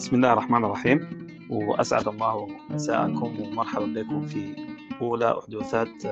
[0.00, 4.56] بسم الله الرحمن الرحيم وأسعد الله مساءكم ومرحبا بكم في
[5.00, 6.02] أولى أحداثات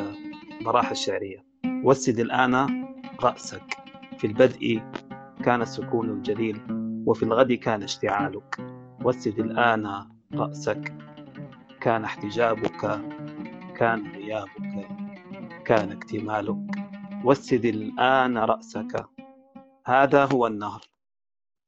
[0.64, 1.44] براح الشعرية
[1.84, 2.84] وسد الآن
[3.22, 3.76] رأسك.
[4.18, 4.82] في البدء
[5.44, 6.60] كان السكون الجليل
[7.06, 8.60] وفي الغد كان اشتعالك.
[9.04, 10.94] وسد الآن رأسك.
[11.80, 13.00] كان احتجابك
[13.76, 14.88] كان غيابك
[15.64, 16.76] كان اكتمالك.
[17.24, 19.06] وسد الآن رأسك.
[19.86, 20.80] هذا هو النهر.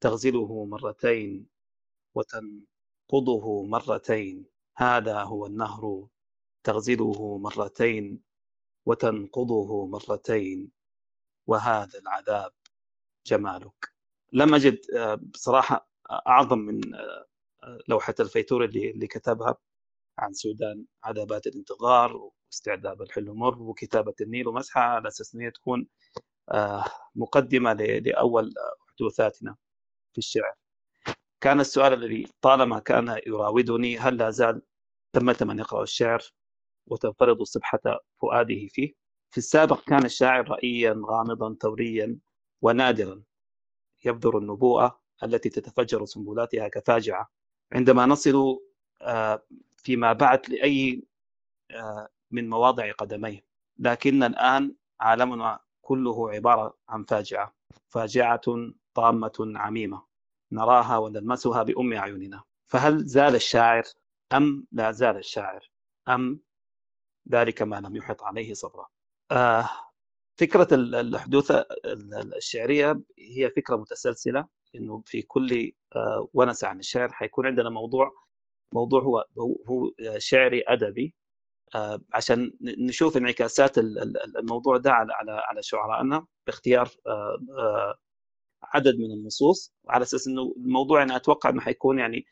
[0.01, 1.50] تغزله مرتين.
[2.15, 4.45] وتنقضه مرتين.
[4.77, 6.07] هذا هو النهر
[6.63, 8.21] تغزله مرتين
[8.85, 10.71] وتنقضه مرتين.
[11.47, 12.51] وهذا العذاب
[13.25, 13.91] جمالك.
[14.33, 14.81] لم أجد
[15.33, 15.89] بصراحة
[16.27, 16.81] أعظم من
[17.87, 19.57] لوحة الفيتور اللي, كتبها
[20.17, 20.85] عن سودان.
[21.03, 25.87] عذابات الانتظار واستعداد الحلم مر وكتابة النيل ومسحها على أساس أنها تكون
[27.15, 28.53] مقدمة لأول
[28.87, 29.55] حدوثاتنا
[30.13, 30.60] في الشعر.
[31.41, 34.61] كان السؤال الذي طالما كان يراودني هل لا زال
[35.13, 36.21] ثمة من يقرأ الشعر
[36.87, 37.79] وتنفرض سبحة
[38.21, 38.93] فؤاده فيه؟
[39.29, 42.19] في السابق كان الشاعر رأيا غامضا ثوريا
[42.61, 43.23] ونادرا
[44.05, 47.31] يبذر النبوءة التي تتفجر سنبلاتها كفاجعة.
[47.71, 48.59] عندما نصل
[49.77, 51.03] فيما بعد لأي
[52.31, 53.45] من مواضع قدميه
[53.77, 57.55] لكن الآن عالمنا كله عبارة عن فاجعة
[57.89, 58.41] فاجعة
[58.93, 60.10] طامة عميمة.
[60.51, 62.43] نراها ونلمسها بأم أعيننا.
[62.67, 63.83] فهل زال الشاعر
[64.33, 65.69] أم لا زال الشاعر؟
[66.09, 66.39] أم
[67.31, 68.87] ذلك ما لم يحط عليه صبرا
[69.31, 69.69] آه
[70.39, 71.51] فكرة الحدوث
[72.37, 78.11] الشعرية هي فكرة متسلسلة إنه في كل آه ونسة عن الشعر حيكون عندنا موضوع
[78.73, 79.25] موضوع هو
[79.69, 81.13] هو شعري أدبي.
[81.75, 83.77] آه عشان نشوف انعكاسات
[84.37, 86.89] الموضوع ده على على على شعرائنا باختيار
[88.63, 92.25] عدد من النصوص على أساس إنه الموضوع أنا أتوقع إنه حيكون يعني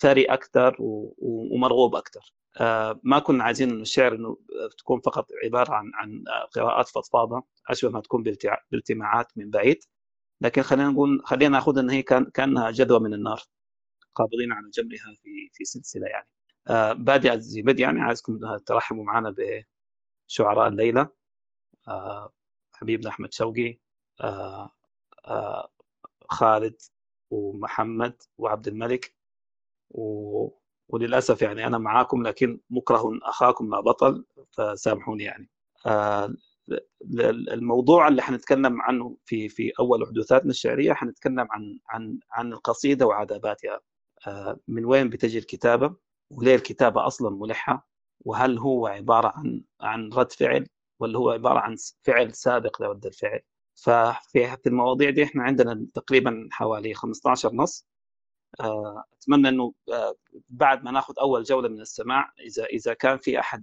[0.00, 0.76] ثري أكثر
[1.18, 2.34] ومرغوب أكثر
[3.02, 4.36] ما كنا عايزين إنه الشعر إنه
[4.78, 6.24] تكون فقط عبارة عن عن
[6.54, 8.22] قراءات فضفاضة أشبه ما تكون
[8.70, 9.78] بالتماعات من بعيد.
[10.40, 13.42] لكن خلينا نقول خلينا نأخذ إن هي كان كأنها جدوى من النار
[14.14, 16.28] قابضين على جمرها في في سلسلة يعني.
[17.04, 19.34] بادئ زي بدء يعني عايزكم ترحبوا معنا
[20.28, 21.08] بشعراء الليلة.
[22.72, 23.78] حبيبنا أحمد شوقي.
[24.20, 24.70] آه
[26.30, 26.76] خالد
[27.30, 29.14] ومحمد وعبد الملك
[29.90, 30.48] و...
[30.88, 35.50] وللأسف يعني أنا معاكم لكن مكره أخاكم ما بطل فسامحوني يعني.
[35.86, 36.34] آه
[37.52, 43.80] الموضوع اللي حنتكلم عنه في في أول حدوثاتنا الشعرية حنتكلم عن عن عن القصيدة وعذاباتها
[44.26, 45.96] آه من وين بتجي الكتابة؟
[46.30, 47.88] وليه الكتابة أصلا ملحة؟
[48.24, 50.66] وهل هو عبارة عن عن رد فعل؟
[51.00, 53.40] ولا هو عبارة عن فعل سابق لرد الفعل؟
[53.74, 57.86] ففي المواضيع دي إحنا عندنا تقريبا حوالي 15 نص.
[58.60, 59.74] أتمنى إنه
[60.48, 63.62] بعد ما نأخذ أول جولة من السماع إذا إذا كان في أحد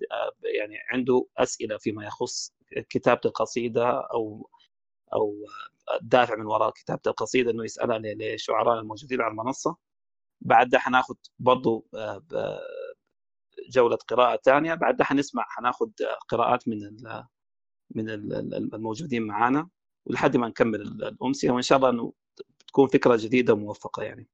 [0.57, 2.53] يعني عنده أسئلة فيما يخص
[2.90, 4.50] كتابة القصيدة أو
[5.13, 5.35] أو
[6.01, 9.75] الدافع من وراء كتابة القصيدة إنه يسألها للشعراء الموجودين على المنصة.
[10.41, 11.85] بعد ده حناخذ برضه
[13.69, 15.89] جولة قراءة ثانية بعد ده حنسمع حناخذ
[16.29, 16.79] قراءات من
[17.95, 18.09] من
[18.74, 19.69] الموجودين معانا.
[20.09, 22.13] ولحد ما نكمل الامسيه وإن شاء الله إنه
[22.68, 24.28] تكون فكرة جديدة وموفقة يعني.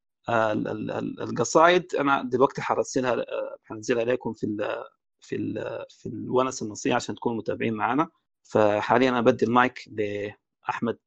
[1.21, 3.25] القصائد أنا دلوقتي حرسلها
[3.63, 4.83] حنزلها لكم في ال
[5.19, 8.09] في ال في الونس النصية عشان تكونوا متابعين معنا
[8.43, 10.99] فحاليا أنا بدي المايك لأحمد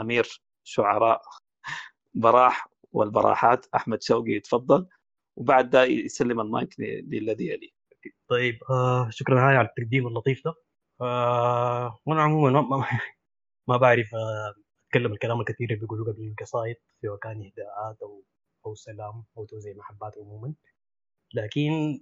[0.00, 1.22] أمير شعراء
[2.14, 4.86] براح والبراحات أحمد شوقي يتفضل.
[5.36, 7.70] وبعد ده يسلم المايك للذي يليه
[8.28, 10.54] طيب آه شكرا هاي على التقديم اللطيف ده.
[11.00, 12.86] آه وأنا عموما
[13.68, 14.10] ما, بعرف
[14.86, 18.24] أتكلم الكلام الكثير اللي بيقولوه قبل القصائد سواء كان إهداءات أو
[18.66, 20.54] أو سلام أو توزيع محبات عموما.
[21.34, 22.00] لكن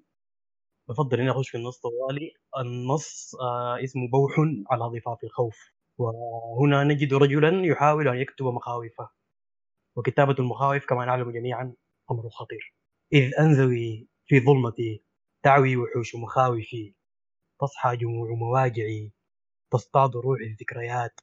[0.88, 2.34] بفضل إني أخش في النص طوالي.
[2.58, 4.32] النص آه اسمه بوح
[4.70, 5.58] على ضفاف الخوف.
[5.98, 9.10] وهنا نجد رجلا يحاول أن يكتب مخاوفه.
[9.96, 11.74] وكتابة المخاوف كما نعلم جميعا
[12.10, 12.74] أمر خطير.
[13.12, 15.04] إذ أنزوي في ظلمتي
[15.42, 16.94] تعوي وحوش مخاوفي.
[17.60, 19.12] تصحى جموع مواجعي.
[19.72, 21.20] تصطاد روحي الذكريات.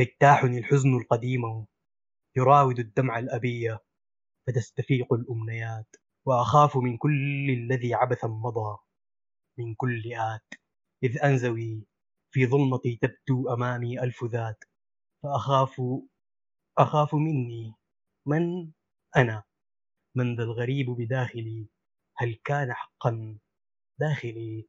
[0.00, 1.66] يجتاحني الحزن القديم
[2.36, 3.80] يراود الدمع الأبية
[4.46, 8.78] فتستفيق الأمنيات وأخاف من كل الذي عبثا مضى
[9.58, 10.54] من كل آت.
[11.02, 11.86] إذ أنزوي
[12.34, 14.64] في ظلمتي تبدو أمامي ألف ذات
[15.22, 15.82] فأخاف
[16.78, 17.74] أخاف مني
[18.26, 18.72] من
[19.16, 19.42] أنا؟
[20.16, 21.68] من ذا الغريب بداخلي
[22.16, 23.38] هل كان حقا
[24.00, 24.68] داخلي؟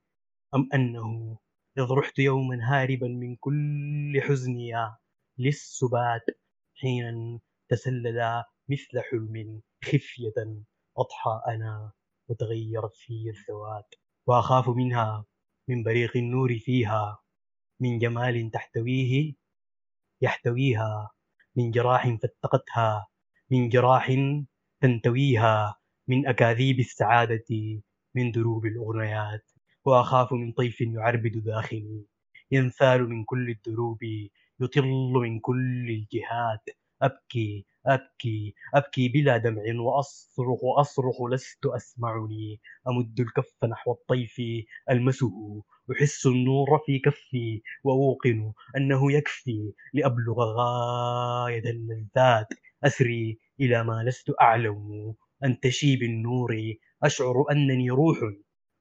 [0.55, 1.37] أم أنه
[1.77, 4.73] إذ رحت يوما هاربا من كل حزني
[5.37, 6.25] للسبات
[6.75, 7.39] حينا
[7.69, 10.33] تسلل مثل حلم خفية
[10.97, 11.91] أضحى أنا
[12.27, 13.95] وتغيرت في الذوات
[14.27, 15.25] وأخاف منها
[15.67, 17.19] من بريق النور فيها
[17.79, 19.33] من جمال تحتويه
[20.21, 21.11] يحتويها
[21.55, 23.07] من جراح فتقتها
[23.51, 24.11] من جراح
[24.81, 25.75] تنتويها
[26.07, 27.45] من أكاذيب السعادة
[28.15, 29.51] من دروب الأغنيات
[29.85, 32.05] وأخاف من طيف يعربد داخلي
[32.51, 33.99] ينثال من كل الدروب
[34.61, 36.69] يطل من كل الجهات.
[37.01, 42.59] أبكي أبكي أبكي بلا دمع وأصرخ أصرخ لست أسمعني.
[42.87, 44.41] أمد الكف نحو الطيف
[44.89, 45.63] ألمسه.
[45.91, 52.47] أحس النور في كفي وأوقن أنه يكفي لأبلغ غاية اللذات
[52.83, 55.13] أسري إلى ما لست أعلم.
[55.43, 56.73] أنتشي بالنور
[57.03, 58.17] أشعر أنني روح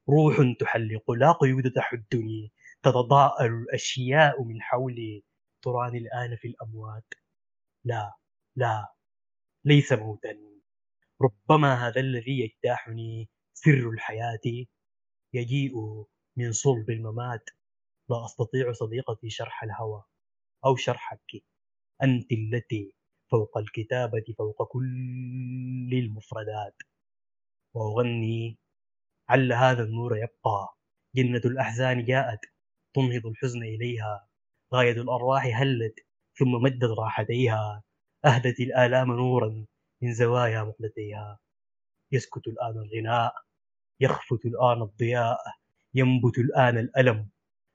[0.09, 1.11] روح تحلق.
[1.11, 2.51] لا قيود تحدني.
[2.83, 5.23] تتضاءل الأشياء من حولي.
[5.63, 7.13] تراني الآن في الأموات.
[7.85, 8.15] لا
[8.55, 8.93] لا
[9.65, 10.37] ليس موتا.
[11.21, 14.65] ربما هذا الذي يجتاحني سر الحياة
[15.33, 15.73] يجيء
[16.37, 17.49] من صلب الممات.
[18.09, 20.03] لا أستطيع صديقتي شرح الهوى
[20.65, 21.43] أو شرحك.
[22.03, 22.95] أنت التي
[23.31, 26.75] فوق الكتابة فوق كل المفردات.
[27.73, 28.57] وأغني
[29.29, 30.75] عل هذا النور يبقى.
[31.15, 32.39] جنة الأحزان جاءت
[32.95, 34.27] تنهض الحزن إليها.
[34.73, 35.99] غاية الأرواح هلت
[36.33, 37.83] ثم مدت راحتيها.
[38.25, 39.65] أهدت الآلام نورا
[40.01, 41.39] من زوايا مقلتيها.
[42.11, 43.33] يسكت الآن الغناء
[43.99, 45.39] يخفت الآن الضياء
[45.93, 47.29] ينبت الآن الألم.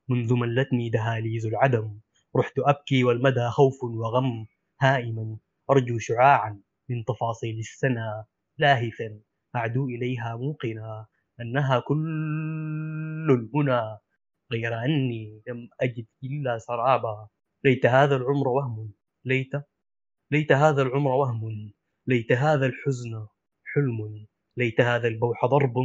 [0.08, 2.00] منذ ملتني دهاليز العدم
[2.36, 4.46] رحت أبكي والمدى خوف وغم.
[4.80, 5.36] هائما
[5.70, 8.24] أرجو شعاعا من تفاصيل السنة
[8.58, 9.20] لاهثا
[9.56, 11.06] أعدو إليها موقنا
[11.40, 13.98] أنها كل المنى.
[14.52, 17.28] غير أني لم أجد إلا سرابا.
[17.64, 18.92] ليت هذا العمر وهم
[19.24, 19.52] ليت
[20.30, 21.72] ليت هذا العمر وهم
[22.06, 23.26] ليت هذا الحزن
[23.64, 24.26] حلم
[24.56, 25.78] ليت هذا البوح ضرب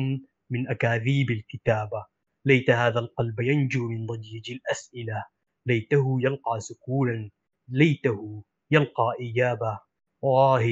[0.50, 2.06] من أكاذيب الكتابة.
[2.46, 5.26] ليت هذا القلب ينجو من ضجيج الأسئلة.
[5.66, 7.30] ليته يلقى سكونا
[7.70, 9.80] ليته يلقى إجابة
[10.24, 10.64] آه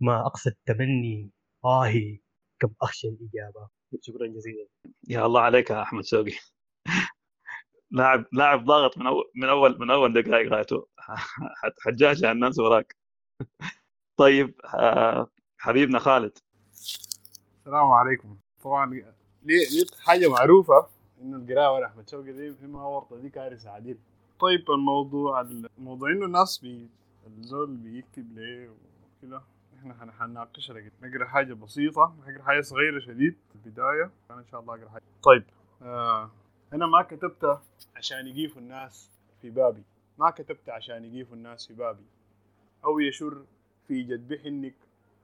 [0.00, 1.30] ما أقسى التمني.
[1.64, 1.92] آه
[2.60, 3.68] كم أخشى الإجابة.
[4.00, 4.66] شكرا جزيلا.
[5.08, 6.32] يا الله عليك يا أحمد شوقي
[7.94, 10.52] لاعب لاعب ضاغط من أول من أول من أول دقائق.
[10.52, 10.86] غايته
[11.80, 12.96] حجاج الناس وراك.
[14.16, 15.26] طيب آه،
[15.58, 16.38] حبيبنا خالد.
[16.72, 18.36] السلام عليكم.
[18.62, 19.02] طبعا
[19.42, 20.86] ليه حاجة معروفة
[21.22, 23.98] إنه القراءة ولا أحمد شوقي دي في ورطه دي كارثة عديل.
[24.40, 25.40] طيب الموضوع
[25.78, 26.88] الموضوع إنه الناس بي
[27.26, 29.42] الزول بيكتب ليه وكده.
[29.78, 34.10] إحنا حنناقشها لكن نقرأ حاجة بسيطة نقرأ حاجة صغيرة شديد في البداية.
[34.30, 35.02] أنا إن شاء الله أقرأ حاجة.
[35.22, 35.44] طيب
[35.82, 36.30] آه
[36.74, 37.60] أنا ما كتبت
[37.96, 39.10] عشان يقيفوا الناس
[39.42, 39.82] في بابي.
[40.18, 42.04] ما كتبت عشان يقيفوا الناس في بابي.
[42.84, 43.44] أو يشر
[43.88, 44.74] في جد حنك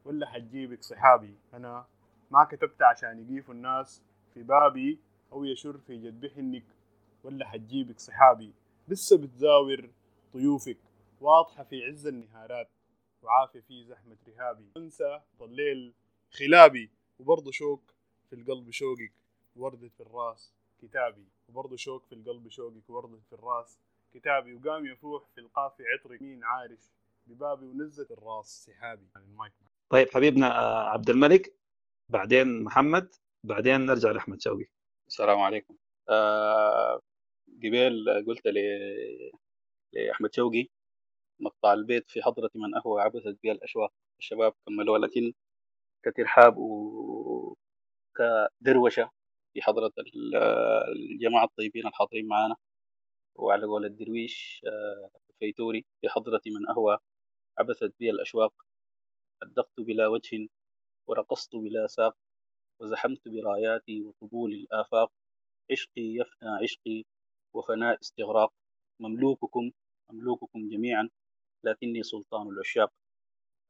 [0.04, 1.34] ولا حجيبك صحابي.
[1.54, 1.86] أنا
[2.30, 4.02] ما كتبت عشان يقيفوا الناس
[4.34, 4.98] في بابي
[5.32, 6.64] أو يشر في جد حنك
[7.24, 8.52] ولا حجيبك صحابي.
[8.88, 9.90] لسه بتزاور
[10.34, 10.78] ضيوفك
[11.20, 12.70] واضحة في عز النهارات
[13.22, 14.66] وعافية في زحمة رهابي.
[14.76, 15.94] انسى ضليل
[16.30, 16.90] خلابي.
[17.18, 17.94] وبرضه شوك
[18.30, 19.12] في القلب شوقك.
[19.56, 21.24] وردة في الراس كتابي.
[21.50, 23.78] وبرضه شوك في القلب شوقك وردة في الراس.
[24.14, 26.80] كتابي وقام يفوح في القافي عطرك مين عارش
[27.26, 28.64] ببابي ونزت الراس.
[28.66, 29.06] سحابي.
[29.16, 29.52] المايك.
[29.90, 31.54] طيب حبيبنا آه، عبد الملك
[32.08, 33.14] بعدين محمد
[33.44, 34.66] بعدين نرجع لأحمد شوقي.
[35.08, 35.76] السلام عليكم.
[36.08, 37.00] آه
[37.64, 38.46] قبل قلت
[39.92, 40.68] لأحمد شوقي
[41.40, 43.92] مقطع البيت في حضرة من أهوى عبثت بها الأشواق.
[44.18, 45.32] الشباب كملوها لكن
[46.04, 47.56] كترحاب وكدروشة.
[49.54, 49.92] في حضرة
[50.96, 52.56] الجماعة الطيبين الحاضرين معنا
[53.36, 54.62] وعلى قول الدرويش
[55.30, 56.98] الفيتوري آه، في حضرة من أهوى
[57.58, 58.54] عبثت بي الأشواق.
[59.42, 60.48] أدقت بلا وجه
[61.08, 62.16] ورقصت بلا ساق
[62.80, 65.12] وزحمت براياتي وطبول الآفاق.
[65.72, 67.04] عشقي يفنى عشقي
[67.54, 68.52] وفناء استغراق.
[69.00, 69.70] مملوككم
[70.12, 71.08] مملوككم جميعا
[71.64, 72.92] لكني سلطان العشاق.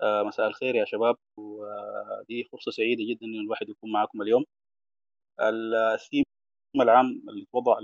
[0.02, 4.44] آه مساء الخير يا شباب ودي فرصة سعيدة جدا إن الواحد يكون معكم اليوم.
[5.40, 6.24] الثيم
[6.76, 7.78] العام اللي وضع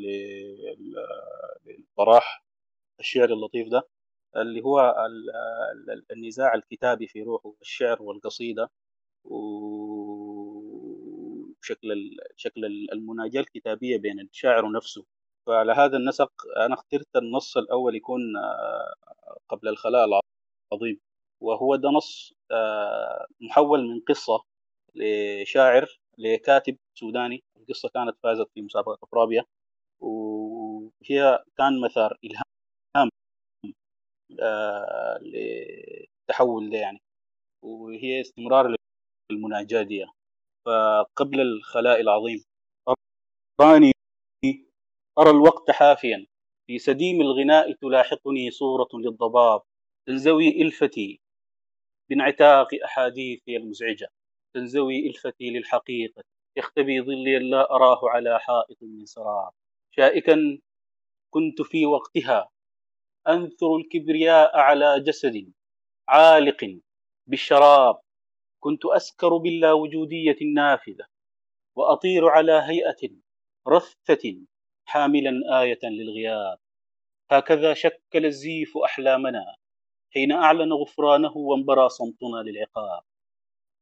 [1.67, 2.45] للبراح
[3.01, 3.83] الشعر اللطيف ده
[4.37, 4.95] اللي هو
[6.13, 8.71] النزاع الكتابي في روحه الشعر والقصيدة
[11.67, 15.05] وشكل شكل المناجاة الكتابية بين الشاعر ونفسه
[15.47, 16.33] فعلى هذا النسق
[16.67, 18.95] أنا اخترت النص الأول يكون آه،
[19.49, 20.05] قبل الخلاء
[20.73, 21.01] العظيم
[21.43, 24.45] وهو ده نص آه، محول من قصة
[24.95, 29.45] لشاعر لكاتب سوداني القصة كانت فازت في مسابقة أفرابيا
[30.01, 33.11] وهي كان مثار إلهام
[34.43, 36.99] آه، للتحول ده يعني
[37.65, 38.77] وهي استمرار
[39.33, 40.07] للمناجاة دي
[40.67, 42.45] فقبل الخلاء العظيم
[43.61, 43.93] أراني
[45.19, 46.27] أرى الوقت حافيا.
[46.67, 49.63] في سديم الغناء تلاحقني صورة للضباب
[50.07, 51.21] تنزوي إلفتي
[52.11, 54.09] بانعتاق أحاديثي المزعجة.
[54.57, 56.23] تنزوي إلفتي للحقيقة
[56.57, 59.53] يختبي ظلي لا أراه على حائط من سراب
[59.91, 60.59] شائكا
[61.31, 62.51] كنت في وقتها
[63.29, 65.53] أنثر الكبرياء على جسد
[66.09, 66.81] عالق
[67.27, 68.01] بالشراب.
[68.61, 71.07] كنت أسكر باللاوجودية النافذة
[71.77, 73.11] وأطير على هيئة
[73.69, 74.37] رثة
[74.85, 76.59] حاملا آية للغياب.
[77.31, 79.57] هكذا شكل الزيف أحلامنا
[80.15, 83.03] حين أعلن غفرانه وانبرى صمتنا للعقاب.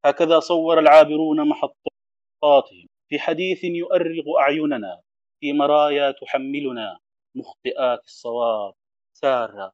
[0.05, 2.87] هكذا صور العابرون محطاتهم.
[3.09, 5.03] في حديث يؤرغ أعيننا
[5.41, 6.99] في مرايا تحملنا
[7.35, 8.75] مخطئات الصواب.
[9.17, 9.73] سارة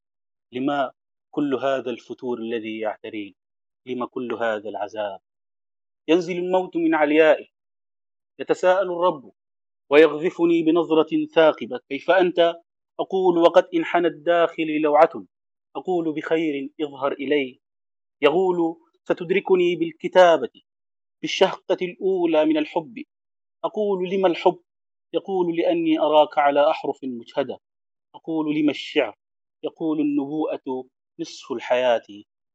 [0.52, 0.92] لما
[1.34, 3.34] كل هذا الفتور الذي يعترين؟
[3.86, 5.20] لما كل هذا العذاب؟
[6.08, 7.46] ينزل الموت من عليائه.
[8.38, 9.32] يتساءل الرب
[9.90, 11.80] ويغذفني بنظرة ثاقبة.
[11.88, 12.54] كيف أنت؟
[13.00, 15.26] أقول وقد انحنت داخلي لوعة.
[15.76, 17.60] أقول بخير اظهر إلي
[18.22, 20.50] يقول ستدركني بالكتابة
[21.22, 23.04] بالشهقة الأولى من الحب.
[23.64, 24.60] أقول لما الحب؟
[25.14, 27.58] يقول لأني أراك على أحرف مجهدة.
[28.14, 29.16] أقول لما الشعر؟
[29.62, 30.84] يقول النبوءة
[31.20, 32.02] نصف الحياة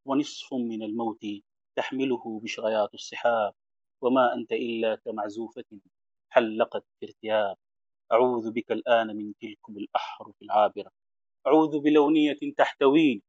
[0.05, 1.25] ونصف من الموت
[1.77, 3.53] تحمله بشغيات السحاب.
[4.01, 5.63] وما أنت إلا كمعزوفة
[6.29, 7.55] حلقت في ارتياب
[8.11, 10.91] أعوذ بك الآن من تلكم الأحرف العابرة.
[11.47, 13.21] أعوذ بلونية تحتوين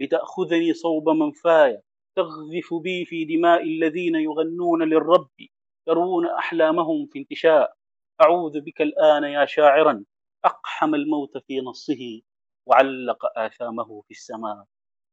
[0.00, 1.82] لتأخذني صوب منفايا
[2.18, 5.30] تغذف بي في دماء الذين يغنون للرب
[5.88, 7.74] يرون أحلامهم في انتشاء.
[8.20, 10.04] أعوذ بك الآن يا شاعرا.
[10.44, 12.20] أقحم الموت في نصه
[12.66, 14.64] وعلق آثامه في السماء.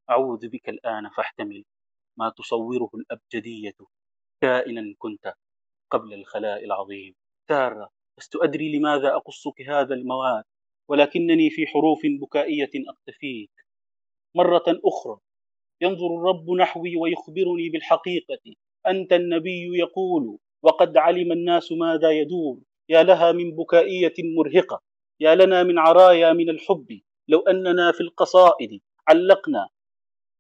[0.09, 1.63] أعوذ بك الآن فاحتمل
[2.17, 3.77] ما تصوره الأبجدية.
[4.41, 5.33] كائنا كنت
[5.91, 7.15] قبل الخلاء العظيم.
[7.50, 10.43] سارة لست أدري لماذا أقصك هذا المواد
[10.89, 13.51] ولكنني في حروف بكائية أقتفيك.
[14.35, 15.19] مرة أخرى
[15.82, 18.53] ينظر الرب نحوي ويخبرني بالحقيقة.
[18.88, 22.60] أنت النبي يقول وقد علم الناس ماذا يدور.
[22.89, 24.82] يا لها من بكائية مرهقة.
[25.20, 27.01] يا لنا من عرايا من الحب.
[27.27, 29.67] لو أننا في القصائد علقنا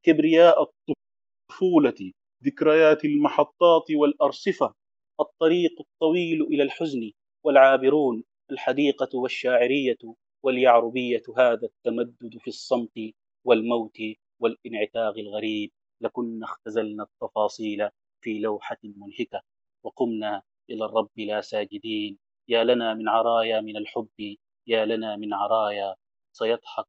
[0.05, 2.11] كبرياء الطفولة
[2.45, 4.73] ذكريات المحطات والأرصفة.
[5.19, 7.11] الطريق الطويل إلى الحزن
[7.45, 9.97] والعابرون الحديقة والشاعرية
[10.43, 12.99] واليعربية هذا التمدد في الصمت
[13.45, 13.97] والموت.
[14.39, 17.89] والانعتاق الغريب لكنا اختزلنا التفاصيل
[18.21, 19.41] في لوحة منهكة
[19.83, 22.17] وقمنا إلى الرب لا ساجدين.
[22.47, 24.35] يا لنا من عرايا من الحب
[24.67, 25.95] يا لنا من عرايا.
[26.31, 26.87] سيضحك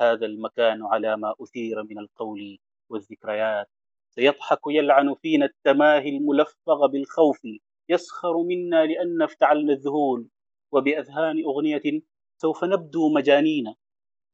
[0.00, 2.58] هذا المكان على ما أثير من القول
[2.90, 3.70] والذكريات.
[4.10, 7.40] سيضحك يلعن فينا التماهي الملفغ بالخوف.
[7.88, 10.28] يسخر منا لأن افتعلنا الذهول.
[10.72, 12.02] وبأذهان أغنية
[12.36, 13.74] سوف نبدو مجانين.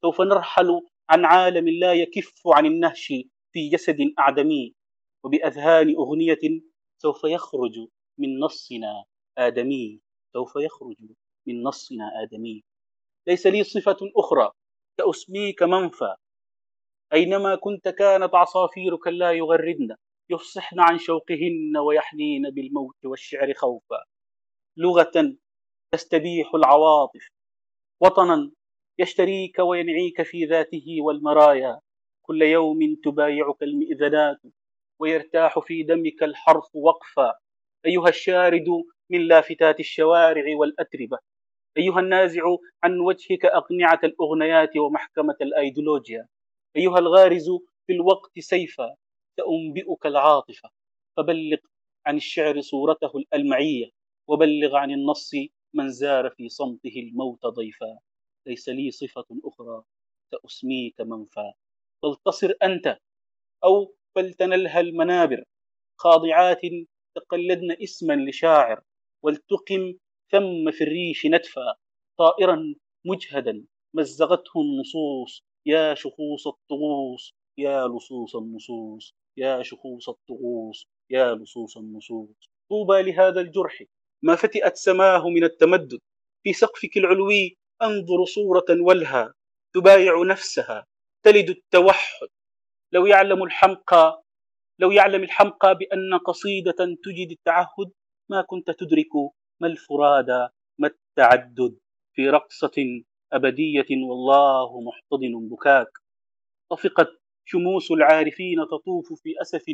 [0.02, 0.80] سوف نرحل
[1.10, 3.06] عن عالم لا يكف عن النهش
[3.52, 4.74] في جسد أعدمي
[5.24, 6.62] وبأذهان أغنية
[7.02, 9.04] سوف يخرج من نصنا
[9.38, 10.00] آدمي
[10.32, 10.96] سوف يخرج
[11.46, 12.64] من نصنا آدمي.
[13.26, 14.50] ليس لي صفة أخرى
[14.98, 16.14] كأسميك منفى.
[17.12, 19.96] أينما كنت كانت عصافيرك لا يغردن
[20.30, 24.04] يفصحن عن شوقهن ويحنين بالموت والشعر خوفا.
[24.76, 25.36] لغة
[25.94, 27.28] تستبيح العواطف
[28.00, 28.50] وطنا
[28.98, 31.80] يشتريك وينعيك في ذاته والمرايا.
[32.22, 34.40] كل يوم تبايعك المئذنات
[35.00, 37.34] ويرتاح في دمك الحرف وقفا.
[37.86, 38.64] أيها الشارد
[39.10, 41.18] من لافتات الشوارع والأتربة.
[41.76, 42.42] أيها النازع
[42.84, 46.28] عن وجهك أقنعة الأغنيات ومحكمة الأيديولوجيا.
[46.76, 47.50] أيها الغارز
[47.86, 48.94] في الوقت سيفا.
[49.36, 50.70] سأنبئك العاطفة.
[51.16, 51.58] فبلغ
[52.06, 53.90] عن الشعر صورته الألمعية.
[54.28, 55.30] وبلغ عن النص
[55.74, 57.98] من زار في صمته الموت ضيفا.
[58.46, 59.82] ليس لي صفة أخرى
[60.30, 61.52] سأسميك منفى.
[62.02, 62.98] فلتصر أنت
[63.64, 65.44] أو فلتنلها المنابر.
[66.00, 66.60] خاضعات
[67.16, 68.82] تقلدن اسما لشاعر
[69.22, 69.94] ولتقم
[70.32, 71.74] ثم في الريش نتفا
[72.18, 72.74] طائرا
[73.06, 75.42] مجهدا مزغته النصوص.
[75.66, 79.14] يا شخوص الطغوص يا لصوص النصوص.
[79.36, 82.50] يا شخوص الطغوص يا لصوص النصوص.
[82.70, 83.82] طوبى لهذا الجرح.
[84.22, 85.98] ما فتئت سماه من التمدد.
[86.42, 89.34] في سقفك العلوي أنظر صورة ولها
[89.74, 90.86] تبايع نفسها
[91.24, 92.28] تلد التوحد.
[92.92, 94.22] لو يعلم الحمقى
[94.78, 97.92] لو يعلم الحمقى بأن قصيدة تجد التعهد
[98.30, 99.14] ما كنت تدرك
[99.60, 101.78] ما الفرادى ما التعدد
[102.12, 103.02] في رقصة
[103.32, 105.88] أبدية والله محتضن بكاك.
[106.70, 107.08] طفقت
[107.44, 109.64] شموس العارفين تطوف في أسف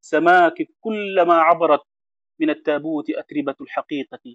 [0.00, 1.82] سماك كلما عبرت
[2.40, 4.34] من التابوت أتربة الحقيقة.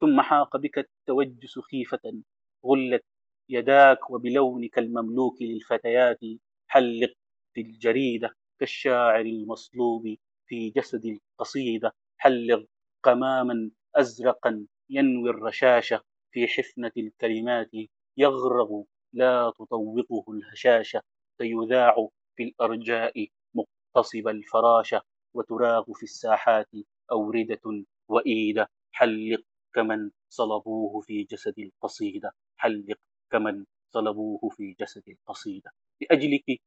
[0.00, 2.22] ثم حاق بك التوجس خيفة.
[2.64, 3.04] غلت
[3.48, 6.20] يداك وبلونك المملوك للفتيات
[6.68, 7.12] حلق
[7.54, 10.16] في الجريدة كالشاعر المصلوب
[10.46, 11.92] في جسد القصيدة.
[12.18, 12.66] حلق
[13.02, 16.00] قماما أزرقا ينوي الرشاشة
[16.32, 17.70] في حفنة الكلمات.
[18.16, 21.02] يغرغ لا تطوقه الهشاشة
[21.38, 25.02] فيذاع في الأرجاء مقتصب الفراشة
[25.34, 26.68] وتراغ في الساحات
[27.12, 29.40] أوردة وإيدة حلق
[29.74, 32.32] كمن صلبوه في جسد القصيدة.
[32.56, 32.98] حلق
[33.32, 35.70] كمن صلبوه في جسد القصيدة
[36.00, 36.60] لأجلك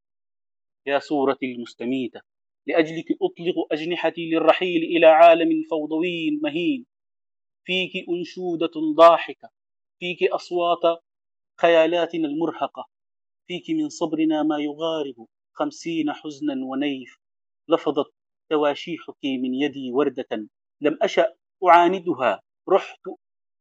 [0.86, 2.20] يا صورة المستميتة
[2.66, 6.86] لأجلك أطلق أجنحتي للرحيل إلى عالم فوضوي مهين.
[7.64, 9.48] فيك أنشودة ضاحكة
[10.00, 11.02] فيك أصوات
[11.60, 12.86] خيالاتنا المرهقة.
[13.48, 17.18] فيك من صبرنا ما يغارب خمسين حزنا ونيف.
[17.68, 18.12] لفظت
[18.50, 20.48] تواشيحك من يدي وردة
[20.80, 21.34] لم أشأ
[21.68, 22.42] أعاندها.
[22.68, 23.00] رحت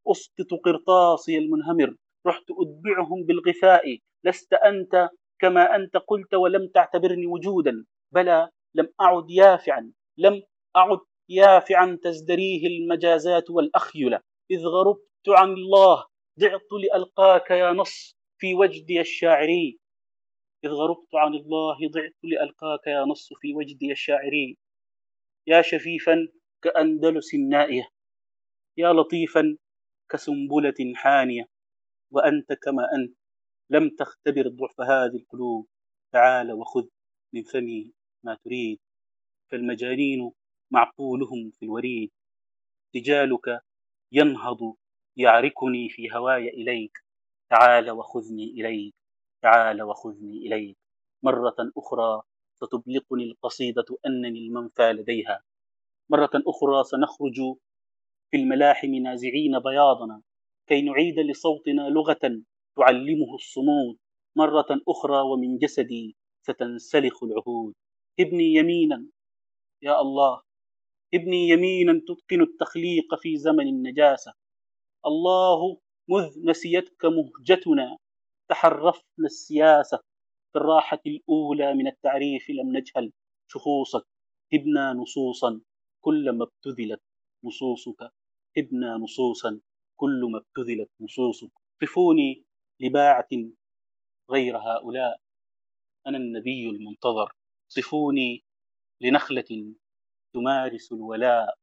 [0.08, 1.96] أسقط قرطاسي المنهمر.
[2.28, 3.98] رحت أتبعهم بالغثاء.
[4.24, 7.86] لست أنت كما أنت قلت ولم تعتبرني وجودا.
[8.12, 9.92] بلى لم أعد يافعا.
[10.18, 10.44] لم
[10.76, 14.22] أعد يافعا تزدريه المجازات والأخيلة.
[14.52, 16.06] إذ غربت عن الله.
[16.40, 19.80] ضعت لألقاك يا نص في وجدي الشاعري.
[20.66, 21.78] إذ غربت عن الله.
[21.94, 24.58] ضعت لألقاك يا نص في وجدي الشاعري.
[25.48, 26.28] يا شفيفا
[26.62, 27.90] كأندلس نائية
[28.78, 29.58] يا لطيفا
[30.12, 31.57] كسنبلة حانية.
[32.12, 33.18] وأنت كما أنت.
[33.70, 35.68] لم تختبر ضعف هذه القلوب.
[36.14, 36.88] تعال وخذ
[37.34, 38.80] من فمي ما تريد.
[39.52, 40.32] فالمجانين
[40.72, 42.12] معقولهم في الوريد.
[42.96, 43.62] رجالك
[44.12, 44.76] ينهض
[45.18, 46.98] يعركني في هواي إليك.
[47.50, 48.96] تعال وخذني إليك.
[49.42, 50.78] تعال وخذني إليك.
[51.24, 52.22] مرة أخرى
[52.56, 55.44] ستبلغني القصيدة أنني المنفى لديها.
[56.10, 57.36] مرة أخرى سنخرج
[58.32, 60.22] في الملاحم نازعين بياضنا.
[60.68, 62.44] كي نعيد لصوتنا لغة
[62.78, 63.98] تعلمه الصمود
[64.36, 67.74] مرة أخرى ومن جسدي ستنسلخ العهود.
[68.20, 69.08] ابني يمينا
[69.82, 70.42] يا الله.
[71.14, 74.34] ابني يمينا تتقن التخليق في زمن النجاسة.
[75.06, 75.78] الله
[76.10, 77.98] مذ نسيتك مهجتنا
[78.50, 79.98] تحرفنا السياسة.
[80.54, 83.12] في الراحة الأولى من التعريف لم نجهل
[83.52, 84.04] شخوصك.
[84.54, 85.62] هبنا نصوصا
[86.04, 87.02] كلما ابتذلت
[87.44, 88.12] نصوصك.
[88.58, 89.60] هبنا نصوصا
[89.98, 92.44] كلما ابتذلت نصوصك قفوني
[92.80, 93.28] لباعة
[94.32, 95.20] غير هؤلاء.
[96.08, 97.32] أنا النبي المنتظر.
[97.70, 98.44] صفوني
[99.02, 99.74] لنخلة
[100.34, 101.56] تمارس الولاء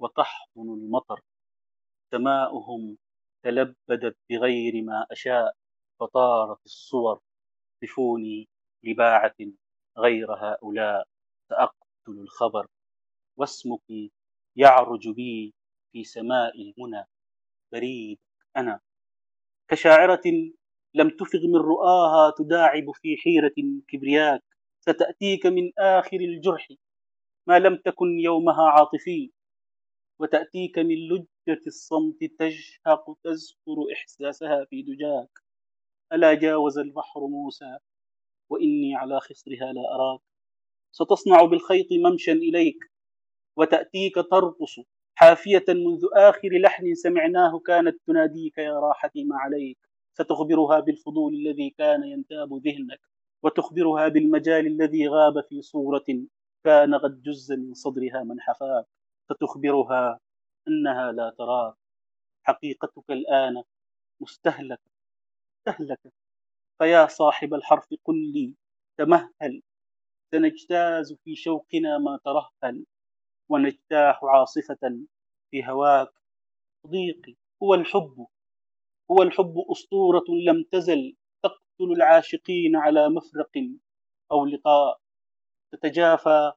[0.00, 1.20] وتحضن المطر.
[2.12, 2.98] سماؤهم
[3.44, 5.54] تلبدت بغير ما أشاء
[6.00, 7.20] فطارت الصور.
[7.84, 8.48] صفوني
[8.84, 9.36] لباعة
[9.98, 11.08] غير هؤلاء.
[11.48, 11.76] سأقتل
[12.08, 12.66] الخبر.
[13.36, 14.10] واسمك
[14.56, 15.54] يعرج بي
[15.92, 17.04] في سماء المنى.
[17.72, 18.18] بريد
[18.56, 18.80] أنا
[19.68, 20.22] كشاعرة
[20.94, 23.54] لم تفغ من رؤاها تداعب في حيرة
[23.88, 24.42] كبرياك.
[24.80, 26.68] ستأتيك من آخر الجرح
[27.46, 29.30] ما لم تكن يومها عاطفي.
[30.20, 35.30] وتأتيك من لجة الصمت تجهق تزفر إحساسها في دجاك.
[36.12, 37.78] ألا جاوز البحر موسى
[38.50, 40.20] وإني على خصرها لا أراك.
[40.92, 42.78] ستصنع بالخيط ممشا إليك.
[43.56, 44.80] وتأتيك ترقص
[45.14, 49.78] حافية منذ آخر لحن سمعناه كانت تناديك يا راحتي ما عليك.
[50.14, 53.00] ستخبرها بالفضول الذي كان ينتاب ذهنك
[53.42, 56.04] وتخبرها بالمجال الذي غاب في صورة
[56.64, 58.86] كان قد جز من صدرها من حفاك.
[59.28, 60.20] فتخبرها
[60.68, 61.74] أنها لا تراك.
[62.42, 63.62] حقيقتك الآن
[64.20, 64.90] مستهلكة
[65.68, 66.12] مستهلكة.
[66.78, 68.54] فيا صاحب الحرف قل لي
[68.98, 69.62] تمهل.
[70.34, 72.86] سنجتاز في شوقنا ما ترهل.
[73.52, 75.06] ونجتاح عاصفة
[75.50, 76.08] في هواك.
[76.86, 78.26] صديقي هو الحب.
[79.10, 83.50] هو الحب أسطورة لم تزل تقتل العاشقين على مفرق
[84.32, 85.00] أو لقاء.
[85.72, 86.52] تتجافى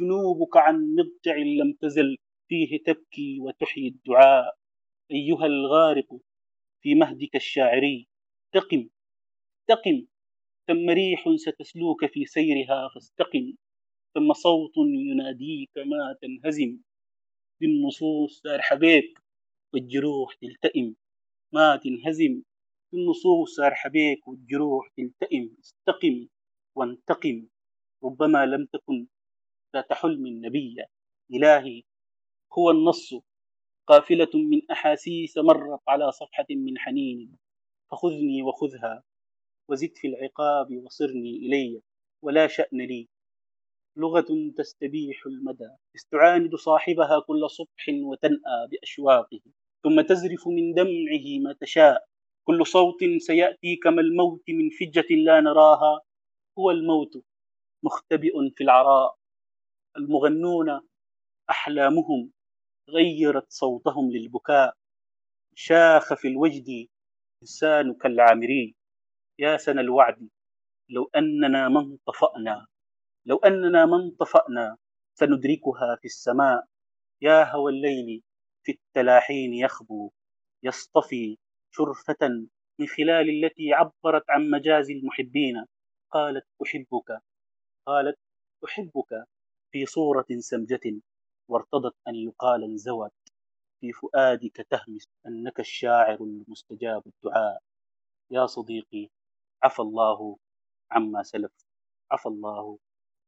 [0.00, 2.16] جنوبك عن مضجع لم تزل
[2.48, 4.56] فيه تبكي وتحيي الدعاء.
[5.10, 6.18] أيها الغارق
[6.82, 8.08] في مهدك الشاعري
[8.46, 8.88] استقم
[9.60, 10.06] استقم
[10.68, 13.52] ثم ريح ستسلوك في سيرها فاستقم.
[14.14, 16.78] ثم صوت يناديك ما تنهزم.
[17.60, 19.18] بالنصوص حبيك
[19.74, 20.96] والجروح تلتئم.
[21.52, 22.42] ما تنهزم.
[22.92, 25.56] بالنصوص حبيك والجروح تلتئم.
[25.64, 26.28] استقم
[26.76, 27.46] وانتقم.
[28.04, 29.06] ربما لم تكن
[29.76, 30.86] ذات حلم نبيا
[31.34, 31.82] إلهي
[32.58, 33.14] هو النص.
[33.86, 37.38] قافلة من أحاسيس مرت على صفحة من حنين.
[37.90, 39.02] فخذني وخذها
[39.68, 41.82] وزد في العقاب وصرني إلي
[42.22, 43.08] ولا شأن لي.
[43.96, 44.26] لغة
[44.56, 49.40] تستبيح المدى استعاند صاحبها كل صبح وتنأى بأشواقه
[49.84, 52.04] ثم تزرف من دمعه ما تشاء.
[52.46, 56.00] كل صوت سيأتي كما الموت من فجة لا نراها.
[56.58, 57.24] هو الموت
[57.84, 59.16] مختبئ في العراء.
[59.96, 60.80] المغنون
[61.50, 62.32] أحلامهم
[62.90, 64.74] غيرت صوتهم للبكاء.
[65.54, 66.86] شاخ في الوجد
[67.42, 68.74] إنسان كالعامري.
[69.38, 70.28] يا سنى الوعد
[70.90, 72.66] لو أننا ما انطفأنا.
[73.26, 74.76] لو أننا ما انطفأنا
[75.14, 76.66] سندركها في السماء.
[77.22, 78.22] يا هوى الليل
[78.62, 80.10] في التلاحين يخبو
[80.62, 81.38] يصطفي
[81.70, 82.28] شرفة
[82.78, 85.64] من خلال التي عبرت عن مجاز المحبين.
[86.10, 87.20] قالت أحبك
[87.86, 88.18] قالت
[88.64, 89.24] أحبك
[89.72, 91.00] في صورة سمجة
[91.48, 93.12] وارتضت أن يقال انزوت.
[93.80, 97.62] في فؤادك تهمس أنك الشاعر المستجاب الدعاء.
[98.30, 99.08] يا صديقي
[99.62, 100.36] عفى الله
[100.90, 101.52] عما سلف
[102.10, 102.78] عفى الله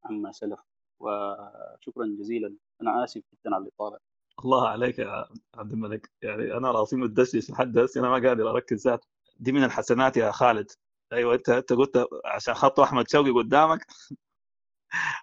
[0.05, 0.61] عما سلف
[1.01, 2.57] وشكرا جزيلا.
[2.83, 3.99] أنا آسف جدا على الإطالة.
[4.45, 6.11] الله عليك يا عبد الملك.
[6.23, 9.05] يعني أنا راسي متدشش لحد هسه أنا ما قادر أركز ذات
[9.37, 10.71] دي من الحسنات يا خالد.
[11.13, 13.87] أيوه انت أنت قلت عشان خطوا أحمد شوقي قدامك.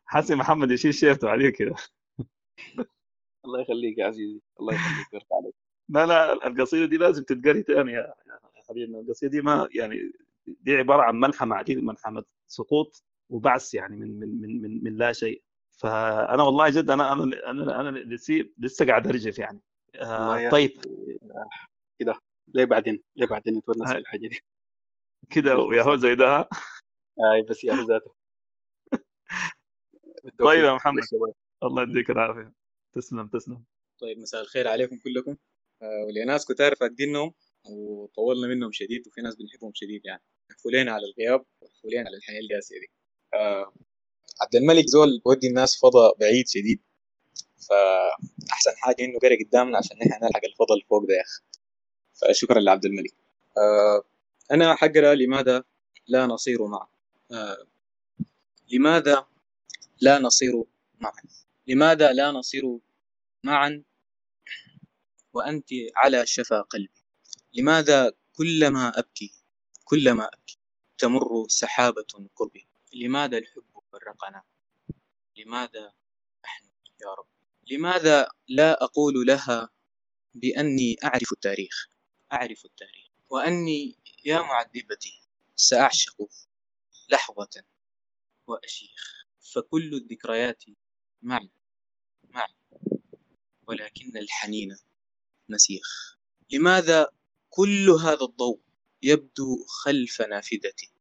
[0.06, 1.76] حسي محمد يشيل شيرته عليه كده.
[3.46, 4.42] الله يخليك يا عزيزي.
[4.60, 5.56] الله يخليك ويرفع عليك.
[5.90, 8.14] لا لا القصيدة دي لازم تتقري تاني يا
[8.70, 9.00] حبيبنا.
[9.00, 10.12] القصيدة دي ما يعني
[10.48, 12.24] دي عبارة عن ملحمة عديد ملحمة.
[12.48, 15.44] سقوط وبعث يعني من من من من, من لا شيء.
[15.72, 19.60] فأنا والله جد أنا أنا أنا أنا لسه لسه قاعد أرجف يعني.
[19.96, 20.72] آه طيب.
[22.00, 22.20] كده.
[22.48, 24.40] ليه بعدين؟ ليه بعدين؟ نتونس الحاجة دي.
[25.30, 26.50] كده ويا هو زي ده؟
[27.20, 28.14] هاي بس يا هو ذاته
[30.40, 31.04] طيب يا محمد.
[31.64, 32.54] الله يديك العافية.
[32.96, 33.64] تسلم تسلم.
[34.02, 35.38] طيب مساء الخير عليكم كلكم.
[35.82, 37.34] آه ولناس كتار فاقدينهم
[37.70, 40.22] وطولنا منهم شديد وفي ناس بنحبهم شديد يعني.
[40.64, 42.88] فولينا على الغياب وفولينا على الحياة القاسية دي.
[43.34, 43.74] آه
[44.42, 46.82] عبد الملك زول بودي الناس فضاء بعيد شديد.
[47.70, 51.42] فأحسن حاجة إنه قرأ قدامنا عشان نحن نلحق الفضاء اللي فوق ده يا أخي.
[52.14, 53.14] فشكرا لعبد الملك.
[53.58, 54.04] آه
[54.52, 55.64] أنا حقرأ لماذا
[56.08, 56.88] لا نصير معا
[57.32, 57.68] آه
[58.72, 59.28] لماذا
[60.02, 60.64] لا نصير
[61.00, 61.24] معا
[61.68, 62.80] لماذا لا نصير
[63.44, 63.84] معا
[65.34, 67.04] وأنت على شفا قلبي.
[67.54, 69.34] لماذا كلما أبكي
[69.86, 70.60] كلما أبكي
[70.98, 72.69] تمر سحابة قربي.
[72.94, 74.44] لماذا الحب فرقنا؟
[75.38, 75.94] لماذا
[76.44, 76.66] نحن
[77.02, 77.28] يا رب؟
[77.72, 79.70] لماذا لا أقول لها
[80.34, 81.88] بأني أعرف التاريخ؟
[82.32, 83.10] أعرف التاريخ.
[83.30, 85.22] وأني يا معذبتي
[85.56, 86.30] سأعشق
[87.10, 87.64] لحظة
[88.48, 89.26] وأشيخ.
[89.54, 90.64] فكل الذكريات
[91.22, 91.50] معي
[92.30, 92.54] معي.
[93.68, 94.78] ولكن الحنين
[95.50, 96.18] مسيخ
[96.52, 97.12] لماذا
[97.50, 98.62] كل هذا الضوء
[99.02, 100.92] يبدو خلف نافذتي؟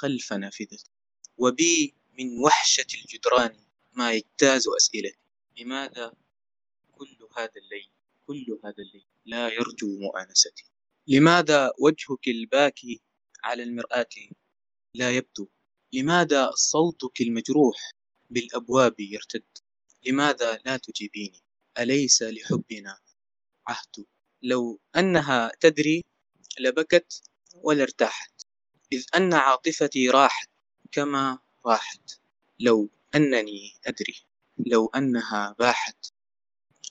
[0.00, 0.90] خلف نافذتي
[1.38, 3.56] وبي من وحشة الجدران
[3.92, 5.18] ما يجتاز أسئلتي.
[5.58, 6.12] لماذا
[6.92, 7.90] كل هذا الليل
[8.26, 10.64] كل هذا الليل لا يرجو مؤانستي؟
[11.08, 13.00] لماذا وجهك الباكي
[13.44, 14.08] على المرآة
[14.94, 15.48] لا يبدو؟
[15.92, 17.92] لماذا صوتك المجروح
[18.30, 19.44] بالأبواب يرتد؟
[20.06, 21.42] لماذا لا تجيبيني؟
[21.78, 22.98] أليس لحبنا
[23.66, 24.04] عهد؟
[24.42, 26.04] لو أنها تدري
[26.60, 27.22] لبكت
[27.54, 28.35] ولا ارتاحت.
[28.92, 30.50] إذ أن عاطفتي راحت
[30.92, 32.20] كما راحت.
[32.60, 34.16] لو أنني أدري
[34.66, 36.06] لو أنها باحت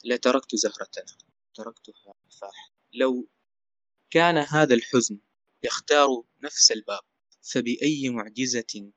[0.03, 1.17] لتركت زهرتنا
[1.53, 2.71] تركتها فاحت.
[2.93, 3.27] لو
[4.10, 5.19] كان هذا الحزن
[5.63, 7.03] يختار نفس الباب
[7.41, 8.91] فبأي معجزة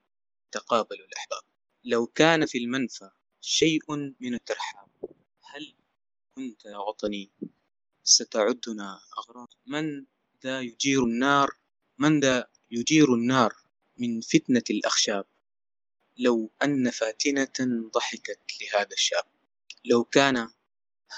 [0.52, 1.42] تقابل الأحباب؟
[1.84, 4.88] لو كان في المنفى شيء من الترحاب
[5.42, 5.74] هل
[6.34, 7.30] كنت يا وطني
[8.02, 10.06] ستعدنا أغراب؟ من
[10.44, 11.50] ذا يجير النار؟
[11.98, 13.54] من ذا يجير النار
[13.96, 15.24] من فتنة الأخشاب.
[16.18, 19.24] لو أن فاتنة ضحكت لهذا الشاب.
[19.84, 20.50] لو كان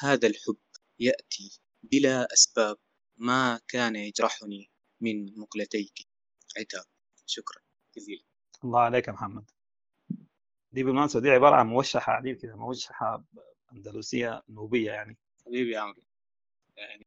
[0.00, 0.56] هذا الحب
[0.98, 2.76] يأتي بلا أسباب
[3.16, 6.08] ما كان يجرحني من مقلتيك.
[6.58, 6.84] عتاب.
[7.26, 7.62] شكرا.
[7.96, 8.22] جزيلا.
[8.64, 9.50] الله عليك يا محمد.
[10.72, 13.24] دي بالمناسبة دي عبارة عن موشحة عديد كده موشحة
[13.72, 15.18] أندلسية نوبية يعني.
[15.46, 16.02] حبيبي يا عمرو.
[16.76, 17.06] يعني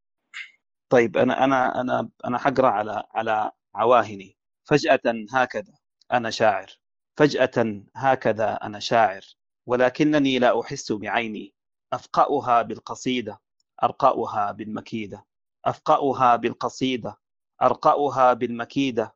[0.88, 4.36] طيب أنا أنا أنا أنا حقرأ على على عواهني.
[4.64, 5.00] فجأة
[5.32, 5.74] هكذا
[6.12, 6.78] أنا شاعر.
[7.16, 9.24] فجأة هكذا أنا شاعر.
[9.66, 11.54] ولكنني لا أحس بعيني.
[11.92, 13.40] أفقأها بالقصيدة
[13.82, 15.26] أرقأها بالمكيدة.
[15.64, 17.16] أفقأها بالقصيدة
[17.62, 19.14] أرقأها بالمكيدة.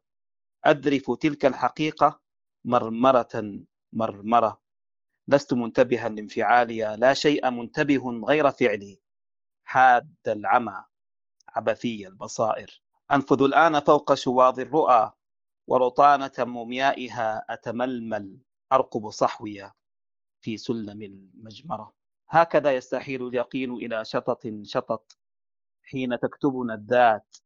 [0.66, 2.20] اذرف تلك الحقيقة
[2.64, 4.60] مرمرة مرمرة.
[5.28, 9.00] لست منتبها لانفعالي لا شيء منتبه غير فعلي.
[9.64, 10.84] حاد العمى
[11.48, 12.82] عبثي البصائر.
[13.12, 15.12] أنفذ الآن فوق شواظ الرؤى
[15.66, 18.38] ورطانة موميائها أتململ
[18.72, 19.72] أرقب صحويا
[20.40, 21.92] في سلم المجمرة.
[22.28, 25.18] هكذا يستحيل اليقين إلى شطط شطط
[25.82, 27.36] حين تكتبنا الذات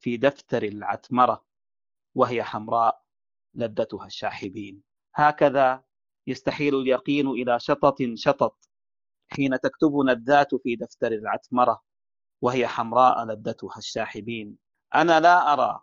[0.00, 1.44] في دفتر العتمرة
[2.14, 3.02] وهي حمراء
[3.54, 4.82] لذتها الشاحبين.
[5.14, 5.84] هكذا
[6.26, 8.68] يستحيل اليقين إلى شطط شطط
[9.28, 11.82] حين تكتبنا الذات في دفتر العتمرة
[12.42, 14.69] وهي حمراء لذتها الشاحبين.
[14.94, 15.80] أنا لا أرى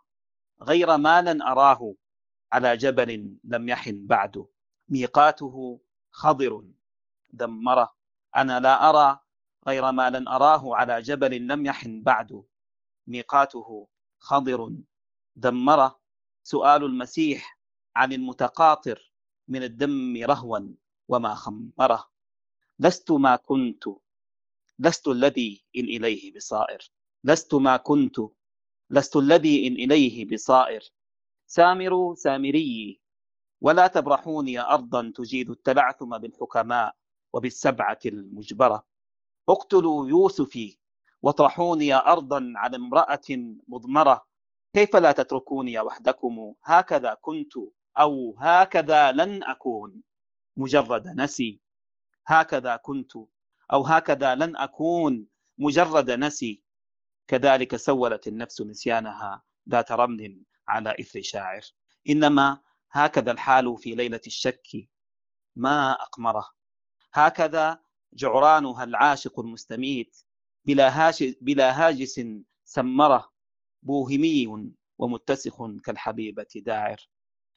[0.61, 1.95] غير ما لن أراه
[2.51, 4.45] على جبل لم يحن بعد
[4.89, 5.79] ميقاته
[6.11, 6.63] خضر
[7.29, 7.95] دمره.
[8.35, 9.19] أنا لا أرى
[9.67, 12.43] غير ما لن أراه على جبل لم يحن بعد
[13.07, 13.87] ميقاته
[14.19, 14.71] خضر
[15.35, 15.99] دمره.
[16.43, 17.59] سؤال المسيح
[17.95, 19.13] عن المتقاطر
[19.47, 20.59] من الدم رهوا
[21.07, 22.09] وما خمره.
[22.79, 23.83] لست ما كنت
[24.79, 26.91] لست الذي إن إليه بصائر.
[27.23, 28.19] لست ما كنت
[28.89, 30.81] لست الذي إن إليه بصائر.
[31.47, 33.01] سامروا سامري
[33.61, 36.95] ولا تبرحوني أرضا تجيد التلعثم بالحكماء
[37.33, 38.85] وبالسبعة المجبرة.
[39.49, 40.77] اقتلوا يوسفي
[41.21, 43.27] واطرحوني أرضا على امرأة
[43.67, 44.27] مضمرة.
[44.73, 47.53] كيف لا تتركوني وحدكم؟ هكذا كنت
[47.99, 50.01] أو هكذا لن أكون.
[50.57, 51.61] مجرد نسي.
[52.27, 53.11] هكذا كنت
[53.73, 55.27] أو هكذا لن أكون.
[55.57, 56.61] مجرد نسي.
[57.27, 61.61] كذلك سولت النفس نسيانها ذات رمل على إثر شاعر.
[62.09, 62.61] إنما
[62.91, 64.89] هكذا الحال في ليلة الشك
[65.55, 66.49] ما أقمره.
[67.13, 67.79] هكذا
[68.13, 70.17] جعرانها العاشق المستميت
[70.65, 72.21] بلا, هاش بلا هاجس
[72.65, 73.31] سمره
[73.83, 77.09] بوهمي ومتسخ كالحبيبة داعر.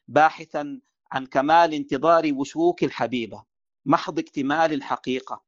[0.08, 0.80] باحثا
[1.12, 3.44] عن كمال انتظار وشوك الحبيبة
[3.86, 5.44] محض اكتمال الحقيقة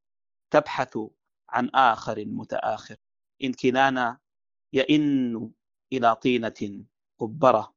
[0.50, 0.98] تبحث
[1.48, 2.96] عن آخر متآخر.
[3.44, 4.20] إن كلانا
[4.72, 5.50] يئن
[5.92, 6.84] إلى طينة
[7.18, 7.74] قبرة.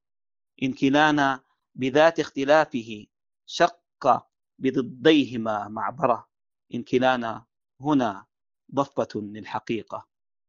[0.63, 1.43] إن كلانا
[1.75, 3.05] بذات اختلافه
[3.45, 4.27] شق
[4.59, 6.29] بضديهما معبرة.
[6.73, 7.45] إن كلانا
[7.81, 8.25] هنا
[8.73, 10.07] ضفة للحقيقة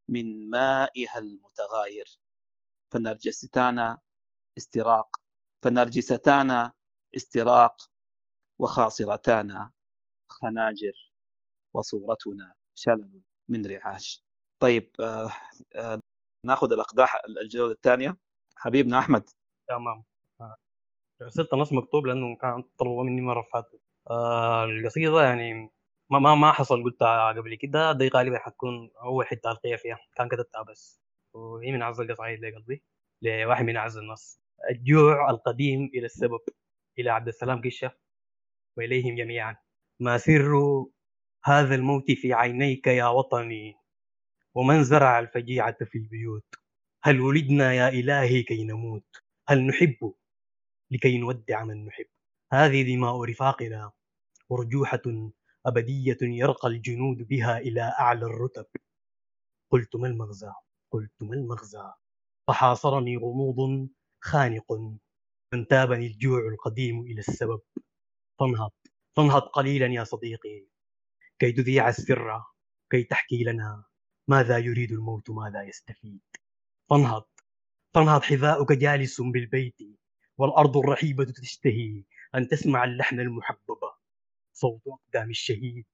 [0.09, 2.21] من مائها المتغاير.
[2.93, 4.01] فنرجستانا
[4.59, 5.17] استراق.
[5.63, 6.73] فنرجستانا
[7.17, 7.91] استراق.
[8.59, 9.73] وخاصرتانا
[10.29, 11.13] خناجر.
[11.75, 14.26] وصورتنا شلل من رعاش.
[14.61, 15.31] طيب آه
[15.77, 16.01] آه
[16.45, 18.17] ناخذ الأقداح الجوله الثانية.
[18.57, 19.25] حبيبنا أحمد.
[19.69, 20.05] تمام.
[20.41, 20.57] آه.
[21.29, 25.71] ست نص مكتوب لأنه كان طلبوا مني مرة فاتت آه القصيدة يعني
[26.11, 27.93] ما ما ما حصل قلتها قبل كده.
[27.93, 29.99] دي غالبا حتكون أول حتة ألقيها فيها.
[30.17, 31.01] كان كتبتها بس.
[31.35, 32.85] وهي من أعز القصايد لقلبي
[33.23, 34.41] لواحد من أعز النص
[34.71, 36.41] الجوع القديم إلى السبب
[36.99, 37.93] إلى عبد السلام كشه
[38.79, 39.57] وإليهم جميعا.
[40.01, 40.53] ما سر
[41.45, 43.77] هذا الموت في عينيك يا وطني؟
[44.57, 46.55] ومن زرع الفجيعة في البيوت؟
[47.03, 49.17] هل ولدنا يا إلهي كي نموت؟
[49.49, 50.15] هل نحب
[50.91, 52.07] لكي نودع من نحب؟
[52.53, 53.93] هذه دماء رفاقنا
[54.49, 55.03] ورجوحة
[55.67, 58.67] أبدية يرقى الجنود بها إلى أعلى الرتب.
[59.71, 60.53] قلت ما المغزى؟
[60.93, 61.93] قلت ما المغزى؟
[62.49, 63.89] فحاصرني غموض
[64.21, 64.99] خانق
[65.53, 67.61] فانتابني الجوع القديم إلى السبب.
[68.41, 68.71] فانهض
[69.17, 70.67] فانهض قليلا يا صديقي
[71.39, 72.43] كي تذيع السر
[72.91, 73.85] كي تحكي لنا
[74.29, 76.21] ماذا يريد الموت؟ ماذا يستفيد؟
[76.91, 77.25] فانهض.
[77.95, 79.77] فانهض حذاؤك جالس بالبيت
[80.39, 82.05] والأرض الرحيبة تشتهي.
[82.35, 83.79] أن تسمع اللحن المحبب.
[84.53, 85.87] صوت أقدام الشهيد.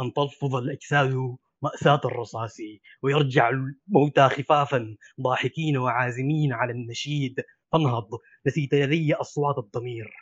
[0.00, 2.56] أن تلفظ الأجساد مأساة الرصاص.
[3.02, 4.96] ويرجع الموتى خفافا.
[5.20, 7.42] ضاحكين وعازمين على النشيد.
[7.72, 8.08] فانهض.
[8.46, 10.14] نسيت لدي أصوات الضمير.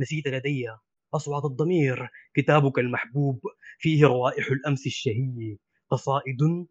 [0.00, 0.68] نسيت لدي
[1.14, 2.08] أصوات الضمير.
[2.34, 3.40] كتابك المحبوب.
[3.78, 5.58] فيه روائح الأمس الشهي.
[5.90, 6.66] قصائد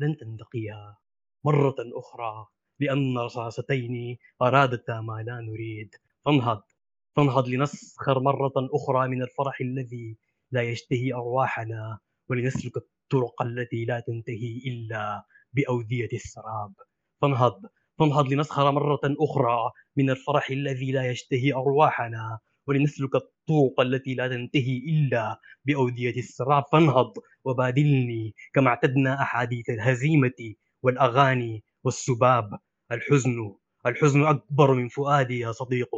[0.00, 0.98] لن تندقيها
[1.44, 2.46] مرة أخرى
[2.80, 5.94] لأن رصاصتين أرادتا ما لا نريد.
[6.24, 6.62] فانهض.
[7.16, 10.16] فانهض لنسخر مرة أخرى من الفرح الذي
[10.50, 16.72] لا يشتهي أرواحنا ولنسلك الطرق التي لا تنتهي إلا بأودية السراب.
[17.22, 17.66] فانهض.
[17.98, 23.16] فانهض لنسخر مرة أخرى من الفرح الذي لا يشتهي أرواحنا ولنسلك
[23.50, 27.12] الطرق التي لا تنتهي إلا بأودية السراب فانهض
[27.44, 32.58] وبادلني كما اعتدنا أحاديث الهزيمة والأغاني والسباب.
[32.92, 33.54] الحزن
[33.86, 35.88] الحزن أكبر من فؤادي يا صديق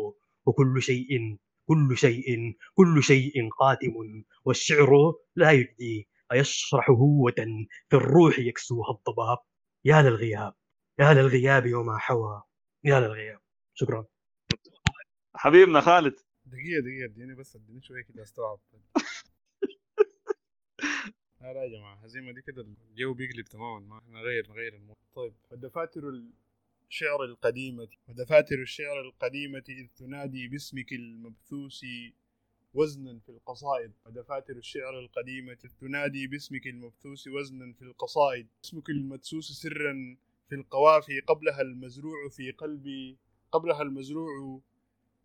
[0.46, 4.24] وكل شيء كل شيء كل شيء قاتم.
[4.44, 7.34] والشعر لا يجدي أيشرح هوة
[7.90, 9.38] في الروح يكسوها الضباب.
[9.84, 10.54] يا للغياب
[10.98, 12.42] يا للغياب وما حوى.
[12.84, 13.40] يا للغياب.
[13.74, 14.04] شكرا.
[15.34, 16.14] حبيبنا خالد.
[16.52, 18.58] دقيقة دقيقة اديني بس اديني شوية كده استوعب.
[21.40, 25.34] لا لا يا جماعة الهزيمة دي كده الجو بيقلب تماما ما نغير نغير الموضوع طيب
[25.50, 26.02] ودفاتر
[26.88, 31.84] الشعر القديمة ودفاتر الشعر القديمة إذ تنادي باسمك المبثوث
[32.74, 33.92] وزنا في القصائد.
[34.06, 38.46] ودفاتر الشعر القديمة تنادي باسمك المبثوث وزنا في القصائد.
[38.64, 40.16] اسمك المدسوس سرا
[40.48, 43.18] في القوافي قبلها المزروع في قلبي
[43.52, 44.60] قبلها المزروع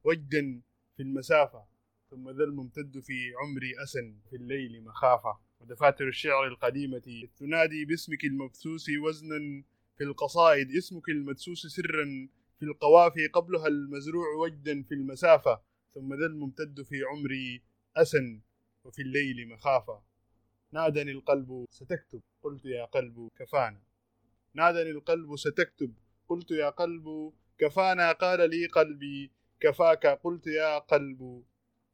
[0.03, 0.61] وجدا
[0.97, 1.65] في المسافة.
[2.09, 5.39] ثم ذا الممتد في عمري أسن في الليل مخافة.
[5.59, 7.27] ودفاتر الشعر القديمة.
[7.39, 9.63] تنادي باسمك المبثوث وزنا
[9.97, 10.71] في القصائد.
[10.71, 12.29] اسمك المدسوس سرا
[12.59, 13.27] في القوافي.
[13.27, 15.61] قبلها المزروع وجدا في المسافة.
[15.93, 17.63] ثم ذا الممتد في عمري
[17.95, 18.41] أسن
[18.83, 20.01] وفي الليل مخافة.
[20.71, 22.21] نادني القلب ستكتب.
[22.41, 23.81] قلت يا قلب كفانا.
[24.53, 25.93] نادني القلب ستكتب.
[26.29, 28.11] قلت يا قلب كفانا.
[28.11, 31.43] قال لي قلبي كفاك قلت يا قلب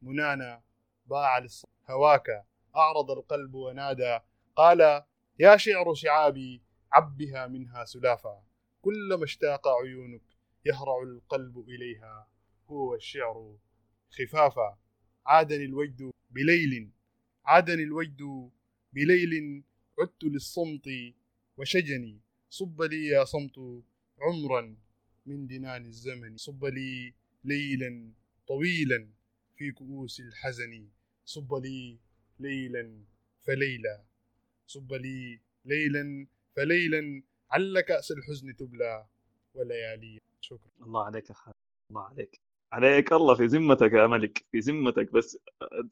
[0.02, 0.62] منانا
[1.06, 1.46] باع
[1.90, 2.46] هواك
[2.76, 4.18] أعرض القلب ونادى
[4.56, 5.02] قال
[5.38, 8.42] يا شعر شعابي عبها منها سلافا
[8.82, 10.22] كلما اشتاق عيونك
[10.64, 12.28] يهرع القلب إليها
[12.70, 13.56] هو الشعر
[14.10, 14.78] خفافا.
[15.26, 16.90] عادني الوجد بليل
[17.44, 18.50] عادني الوجد
[18.92, 19.64] بليل
[20.00, 20.88] عدت للصمت
[21.56, 23.58] وشجني صب لي يا صمت
[24.20, 24.76] عمرا
[25.26, 28.12] من دنان الزمن صب لي ليلا
[28.48, 29.08] طويلا
[29.56, 30.88] في كؤوس الحزن.
[31.24, 31.98] صب لي
[32.40, 33.04] ليلا
[33.46, 34.04] فليلا
[34.66, 36.26] صب لي ليلا
[36.56, 39.06] فليلا عل كأس الحزن تبلى.
[39.54, 40.18] وليالي.
[40.40, 40.70] شكرا.
[40.82, 41.54] الله عليك يا خالد.
[41.90, 42.40] الله عليك.
[42.72, 44.44] عليك الله في ذمتك يا ملك.
[44.52, 45.12] في ذمتك.
[45.12, 45.38] بس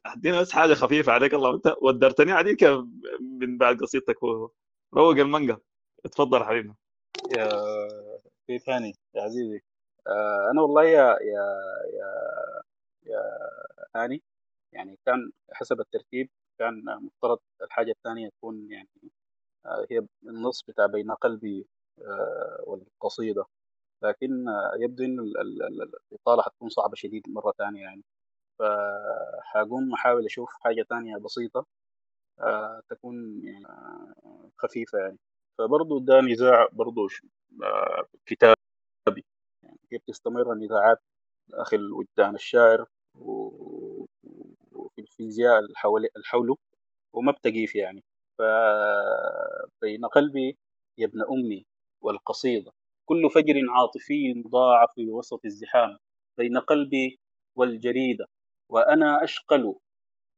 [0.06, 1.54] أدينا بس حاجة خفيفة عليك الله.
[1.54, 2.64] أنت ودرتني عليك
[3.40, 4.22] من بعد قصيدتك
[4.94, 5.58] روق المانجا.
[6.04, 6.74] اتفضل حبيبنا.
[7.36, 7.48] يا
[8.46, 8.94] في ثاني.
[9.14, 9.60] يا عزيزي.
[10.50, 11.44] أنا والله يا يا
[11.94, 12.06] يا
[13.06, 13.22] يا
[13.96, 14.22] هاني
[14.72, 18.88] يعني كان حسب الترتيب كان مفترض الحاجة الثانية تكون يعني
[19.66, 21.66] آه هي النص بتاع بين قلبي
[22.02, 23.44] آه والقصيدة.
[24.04, 24.46] لكن
[24.80, 25.22] يبدو إنه
[26.12, 28.04] الإطالة حتكون صعبة شديد مرة ثانية يعني.
[28.60, 31.66] فحقوم أحاول أشوف حاجة ثانية بسيطة
[32.40, 35.18] آه تكون يعني آه خفيفة يعني.
[35.58, 37.08] فبرضه ده نزاع برضه
[37.64, 38.54] آه يعني
[39.92, 40.98] كيف تستمر النزاعات
[41.48, 42.86] داخل وجدان الشاعر
[44.72, 46.56] وفي الفيزياء الحول الحوله
[47.14, 48.04] وما بتقيف يعني.
[48.38, 50.58] فبين قلبي
[50.98, 51.66] يا ابن أمي
[52.02, 52.72] والقصيدة
[53.08, 55.98] كل فجر عاطفي مضاعف في وسط الزحام.
[56.38, 57.18] بين قلبي
[57.56, 58.26] والجريدة
[58.70, 59.74] وأنا أشقل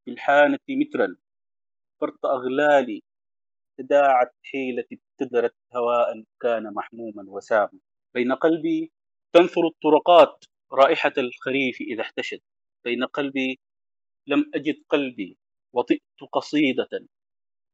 [0.04, 1.16] في الحانة مترا.
[2.00, 3.02] فرط أغلالي
[3.78, 7.80] تداعت حيلتي ابتدرت هواء كان محموما وساما.
[8.14, 8.92] بين قلبي
[9.34, 12.40] تنثر الطرقات رائحة الخريف إذا احتشد
[12.84, 13.60] بين قلبي
[14.26, 15.38] لم أجد قلبي
[15.72, 16.88] وطئت قصيدة.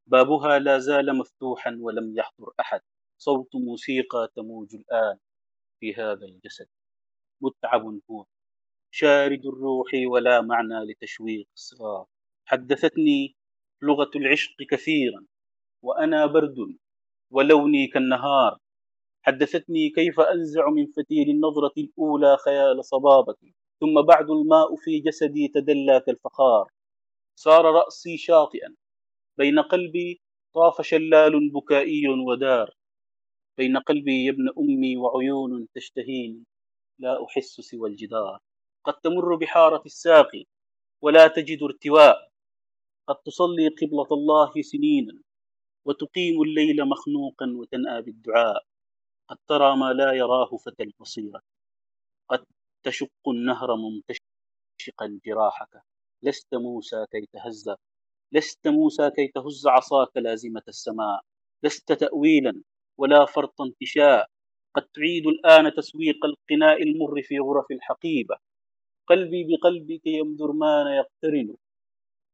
[0.07, 2.81] بابها لا زال مفتوحا ولم يحضر أحد.
[3.17, 5.17] صوت موسيقى تموج الآن
[5.79, 6.67] في هذا الجسد.
[7.41, 8.25] متعب هو.
[8.91, 12.05] شارد الروح ولا معنى لتشويق الصغار
[12.45, 13.35] حدثتني
[13.81, 15.25] لغة العشق كثيرا
[15.83, 16.77] وأنا برد
[17.31, 18.57] ولوني كالنهار.
[19.21, 25.99] حدثتني كيف أنزع من فتيل النظرة الأولى خيال صبابتي ثم بعد الماء في جسدي تدلى
[25.99, 26.71] كالفخار
[27.35, 28.75] صار رأسي شاطئا
[29.37, 30.21] بين قلبي
[30.53, 32.75] طاف شلال بكائي ودار.
[33.57, 36.43] بين قلبي يا ابن أمي وعيون تشتهيني
[36.99, 38.39] لا أحس سوى الجدار.
[38.85, 40.45] قد تمر بحارة الساقي
[41.01, 42.31] ولا تجد ارتواء.
[43.07, 45.21] قد تصلي قبلة الله سنينا
[45.85, 48.63] وتقيم الليل مخنوقا وتنأى بالدعاء.
[49.31, 51.41] قد ترى ما لا يراه فتى البصيرة.
[52.29, 52.45] قد
[52.83, 55.81] تشق النهر ممتشقا جراحك
[56.23, 57.69] لست موسى كي تهز
[58.31, 61.21] لست موسى كي تهز عصاك لازمة السماء.
[61.63, 62.63] لست تأويلا
[62.97, 64.27] ولا فرط انتشاء.
[64.75, 68.37] قد تعيد الآن تسويق القناء المر في غرف الحقيبة.
[69.07, 71.55] قلبي بقلبك يمدرمان يقترن.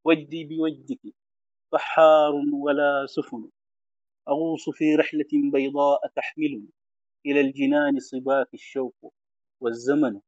[0.05, 1.13] وجدي بوجدك
[1.73, 3.49] بحار ولا سفن.
[4.29, 6.69] أغوص في رحلة بيضاء تحملني
[7.27, 9.13] إلى الجنان صباك الشوق
[9.61, 10.19] والزمن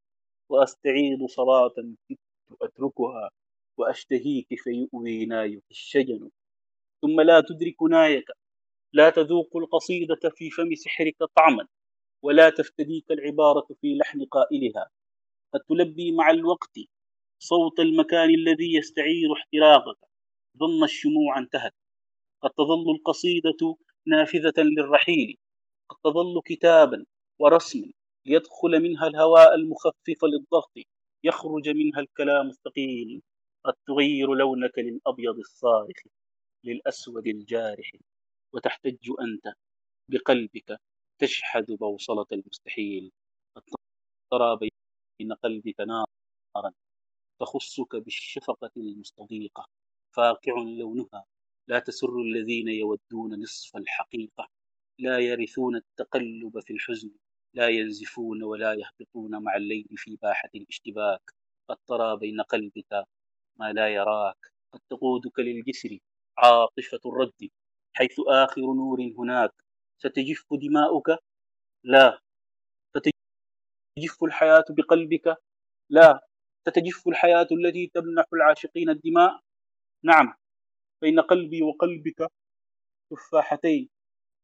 [0.49, 1.73] وأستعيد صلاة
[2.09, 2.19] كدت
[2.61, 3.29] أتركها
[3.77, 6.29] وأشتهيك فيؤوي نايك الشجن.
[7.01, 8.25] ثم لا تدرك نايك
[8.93, 11.67] لا تذوق القصيدة في فم سحرك طعما
[12.23, 14.89] ولا تفتديك العبارة في لحن قائلها.
[15.53, 16.79] قد تلبي مع الوقت
[17.39, 19.97] صوت المكان الذي يستعير احتراقك
[20.57, 21.73] ظن الشموع انتهت.
[22.41, 23.77] قد تظل القصيدة
[24.07, 25.37] نافذة للرحيل
[26.03, 27.05] تظل كتابا
[27.39, 27.91] ورسما
[28.25, 30.71] ليدخل منها الهواء المخفف للضغط
[31.23, 33.21] يخرج منها الكلام الثقيل.
[33.65, 35.97] قد تغير لونك للأبيض الصارخ
[36.63, 37.91] للأسود الجارح
[38.53, 39.53] وتحتج أنت
[40.11, 40.77] بقلبك
[41.21, 43.11] تشحذ بوصلة المستحيل.
[43.55, 43.63] قد
[44.31, 44.57] ترى
[45.19, 46.73] بين قلبك نارا
[47.41, 49.65] تخصك بالشفقة المستضيقة.
[50.15, 51.25] فاقع لونها
[51.67, 54.49] لا تسر الذين يودون نصف الحقيقة.
[54.99, 57.11] لا يرثون التقلب في الحزن
[57.53, 61.21] لا ينزفون ولا يهبطون مع الليل في باحة الاشتباك.
[61.69, 63.05] قد ترى بين قلبك
[63.59, 64.37] ما لا يراك.
[64.73, 65.99] قد تقودك للجسر
[66.37, 67.49] عاطفة الرد
[67.93, 69.51] حيث آخر نور هناك.
[69.97, 71.09] ستجف دماؤك؟
[71.83, 72.19] لا.
[73.97, 75.35] ستجف الحياة بقلبك؟
[75.89, 76.27] لا.
[76.67, 79.39] ستجف الحياة التي تمنح العاشقين الدماء؟
[80.03, 80.33] نعم.
[81.01, 82.27] بين قلبي وقلبك
[83.11, 83.89] تفاحتين.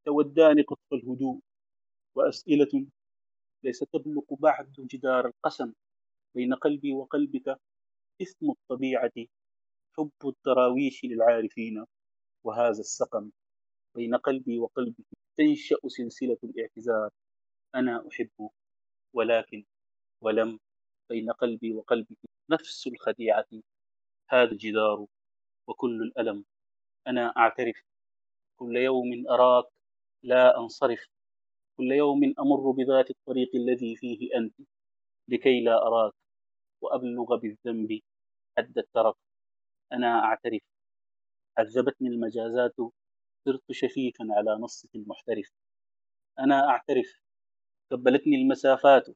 [0.05, 1.39] تودان قطف الهدوء.
[2.15, 2.87] وأسئلة
[3.63, 5.73] ليس تبلغ بعد جدار القسم
[6.35, 7.59] بين قلبي وقلبك
[8.21, 9.11] اسم الطبيعة
[9.97, 11.85] حب الدراويش للعارفين
[12.43, 13.31] وهذا السقم
[13.95, 15.05] بين قلبي وقلبك
[15.37, 17.09] تنشأ سلسلة الاعتذار.
[17.75, 18.49] أنا أحب
[19.13, 19.65] ولكن
[20.21, 20.59] ولم
[21.09, 22.17] بين قلبي وقلبك
[22.49, 23.47] نفس الخديعة.
[24.29, 25.05] هذا الجدار
[25.67, 26.45] وكل الألم.
[27.07, 27.81] أنا أعترف
[28.59, 29.74] كل يوم أراك
[30.25, 31.05] لا أنصرف.
[31.77, 34.55] كل يوم أمر بذات الطريق الذي فيه أنت
[35.29, 36.13] لكي لا أراك
[36.81, 37.99] وأبلغ بالذنب
[38.57, 39.15] حد الترك
[39.93, 40.61] أنا أعترف.
[41.57, 42.75] عذبتني المجازات.
[43.45, 45.51] صرت شفيفا على نصة المحترف.
[46.39, 47.19] أنا أعترف.
[47.91, 49.07] قبلتني المسافات.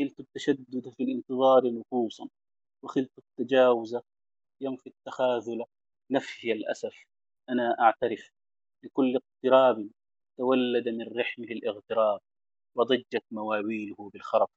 [0.00, 2.28] خلت التشدد في الانتظار نفوسا.
[2.84, 3.96] وخلت التجاوز
[4.60, 5.64] ينفي التخاذل.
[6.10, 7.04] نفي الأسف.
[7.48, 8.30] أنا أعترف.
[8.84, 9.90] لكل اقتراب
[10.38, 12.20] تولد من رحمه الإغتراب
[12.76, 14.48] وضجت مواويله بالخرف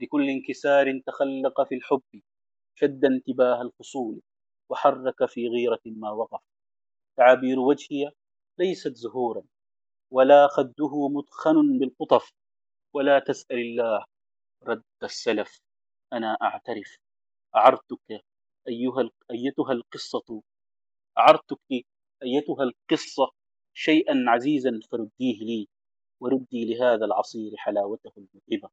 [0.00, 2.02] لكل انكسار تخلق في الحب
[2.74, 4.20] شد انتباه الفصول
[4.70, 6.40] وحرك في غيرة ما وقف.
[7.16, 8.12] تعابير وجهي
[8.58, 9.42] ليست زهورا
[10.12, 12.32] ولا خده مدخن بالقطف.
[12.94, 14.04] ولا تسأل الله
[14.64, 15.60] رد السلف
[16.12, 16.98] أنا أعترف.
[17.56, 18.24] أعرتك
[18.68, 20.42] أيها أيتها القصة
[21.18, 21.58] أعرتك
[22.22, 23.30] أيتها القصة.
[23.74, 25.68] شيئا عزيزا فرديه لي
[26.20, 28.70] وردي لهذا العصير حلاوته المذهبة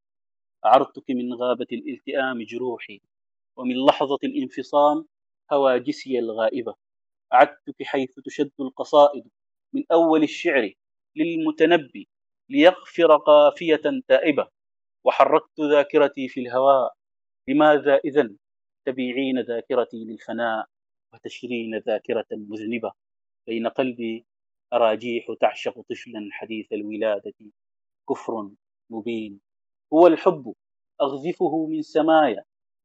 [0.66, 3.02] أعرتك من غابة الالتئام جروحي
[3.58, 5.06] ومن لحظة الانفصام
[5.52, 6.76] هواجسي الغائبة.
[7.34, 9.28] أعدتك حيث تشد القصائد
[9.74, 10.74] من أول الشعر
[11.16, 12.08] للمتنبي
[12.50, 14.48] ليغفر قافية تائبة.
[15.06, 16.94] وحركت ذاكرتي في الهواء
[17.48, 18.30] لماذا إذا
[18.86, 20.66] تبيعين ذاكرتي للفناء
[21.14, 22.92] وتشرين ذاكرة مذنبة؟
[23.48, 24.26] بين قلبي
[24.74, 27.34] أراجيح تعشق طفلا حديث الولادة.
[28.10, 28.52] كفر
[28.90, 29.40] مبين.
[29.94, 30.54] هو الحب
[31.02, 32.44] أغذفه من سمايا.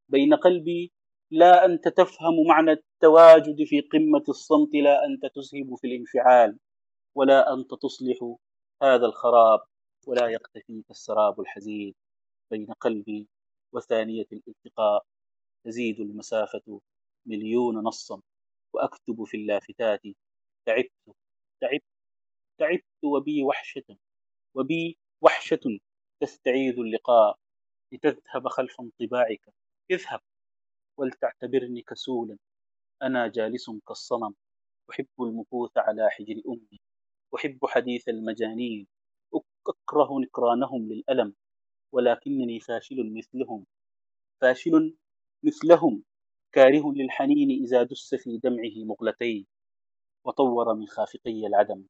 [0.08, 0.92] بين قلبي
[1.30, 6.58] لا أنت تفهم معنى التواجد في قمة الصمت لا أنت تذهب في الانفعال
[7.14, 8.36] ولا أنت تصلح
[8.82, 9.60] هذا الخراب
[10.06, 11.94] ولا يقتفيك السراب الحزين.
[12.50, 13.28] بين قلبي
[13.72, 15.04] وثانية الالتقاء
[15.64, 16.80] تزيد المسافة
[17.26, 18.22] مليون نصا.
[18.74, 20.00] وأكتب في اللافتات
[20.66, 21.16] تعبت
[21.62, 21.84] تعبت
[22.58, 23.96] تعبت وبي وحشة
[24.56, 25.60] وبي وحشة
[26.22, 27.38] تستعيذ اللقاء
[27.92, 29.54] لتذهب خلف انطباعك.
[29.90, 30.20] اذهب
[30.98, 32.38] ولتعتبرني كسولا.
[33.02, 34.34] أنا جالس كالصنم.
[34.90, 36.80] أحب المكوث على حجر أمي.
[37.36, 38.86] أحب حديث المجانين.
[39.68, 41.34] أكره نكرانهم للألم.
[41.92, 43.66] ولكنني فاشل مثلهم.
[44.40, 44.96] فاشل
[45.44, 46.04] مثلهم.
[46.52, 49.46] كاره للحنين إذا دس في دمعه مغلتين.
[50.24, 51.84] وطور من خافقي العدم.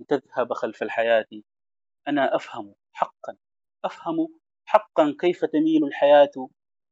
[0.00, 1.26] لتذهب خلف الحياة.
[2.08, 3.36] أنا أفهم حقا
[3.84, 4.28] أفهم
[4.66, 6.48] حقا كيف تميل الحياة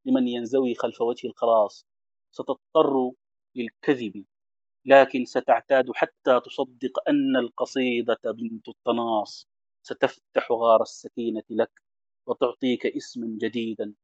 [0.07, 1.87] لمن ينزوي خلف وجه الخلاص.
[2.33, 3.13] ستضطر
[3.57, 4.25] للكذب
[4.87, 9.49] لكن ستعتاد حتى تصدق أن القصيدة بنت التناص
[9.83, 11.71] ستفتح غار السكينة لك
[12.29, 13.95] وتعطيك اسما جديدا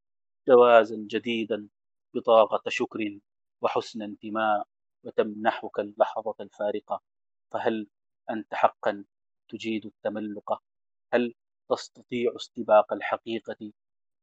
[0.48, 1.68] جوازا جديدا
[2.14, 3.20] بطاقة شكر
[3.62, 4.66] وحسن انتماء.
[5.06, 7.02] وتمنحك اللحظة الفارقة
[7.52, 7.88] فهل
[8.30, 9.04] أنت حقا
[9.48, 10.62] تجيد التملق؟
[11.14, 11.34] هل
[11.70, 13.72] تستطيع استباق الحقيقة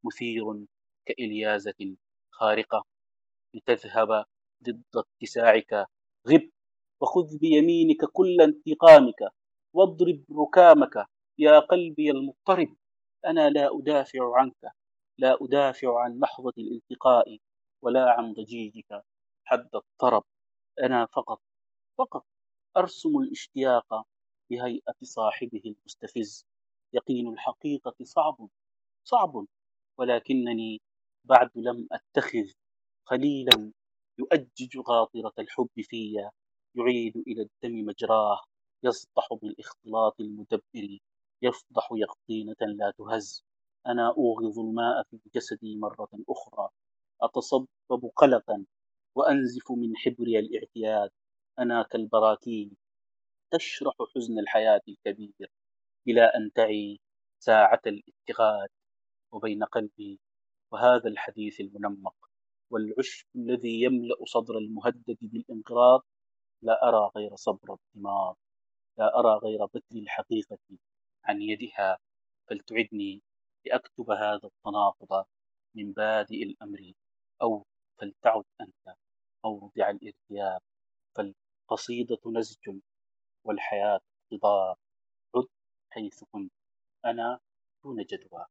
[0.06, 0.66] مثير
[1.06, 1.96] كإليازة
[2.32, 2.86] خارقة
[3.54, 4.26] لتذهب
[4.64, 5.86] ضد اتساعك
[6.28, 6.50] غب
[7.02, 9.32] وخذ بيمينك كل انتقامك
[9.74, 11.06] واضرب ركامك
[11.40, 12.76] يا قلبي المضطرب.
[13.26, 14.72] أنا لا أدافع عنك
[15.18, 17.38] لا أدافع عن لحظة الالتقاء
[17.84, 19.04] ولا عن ضجيجك
[19.46, 20.24] حد الطرب.
[20.80, 21.42] أنا فقط
[21.98, 22.26] فقط
[22.78, 24.08] أرسم الاشتياق
[24.50, 26.46] بهيئة صاحبه المستفز.
[26.94, 28.50] يقين الحقيقة صعب
[29.04, 29.46] صعب
[29.98, 30.82] ولكنني
[31.26, 32.52] بعد لم أتخذ
[33.06, 33.72] خليلا
[34.20, 36.30] يؤجج غاطرة الحب في
[36.76, 38.44] يعيد إلى الدم مجراه
[38.84, 40.98] يسطح بالاختلاط المدبر
[41.42, 43.44] يفضح يقطينة لا تهز.
[43.88, 46.70] أنا أوغض الماء في جسدي مرة أخرى
[47.22, 48.66] أتصبب قلقا.
[49.16, 51.12] وأنزف من حبري الاعتياد.
[51.60, 52.78] أنا كالبراكين
[53.52, 55.52] تشرح حزن الحياة الكبير
[56.08, 57.00] إلى أن تعي
[57.40, 58.68] ساعة الاتخاذ
[59.32, 60.20] وبين قلبي
[60.72, 62.16] وهذا الحديث المنمق.
[62.72, 66.06] والعشب الذي يملأ صدر المهدد بالانقراض
[66.62, 68.34] لا أرى غير صبر الدماغ.
[68.98, 70.60] لا أرى غير بتر الحقيقة
[71.26, 71.98] عن يدها
[72.50, 73.22] فلتعدني
[73.66, 75.26] لأكتب هذا التناقض
[75.76, 76.94] من بادئ الأمر
[77.42, 77.66] أو
[78.02, 78.96] فلتعد أنت
[79.46, 80.62] موضع الإرتياب
[81.16, 82.80] فالقصيدة نسج
[83.44, 84.00] والحياة
[84.32, 84.76] اقتضاب
[85.36, 85.48] عد
[85.90, 86.52] حيث كنت
[87.06, 87.40] أنا
[87.84, 88.46] دون جدوى.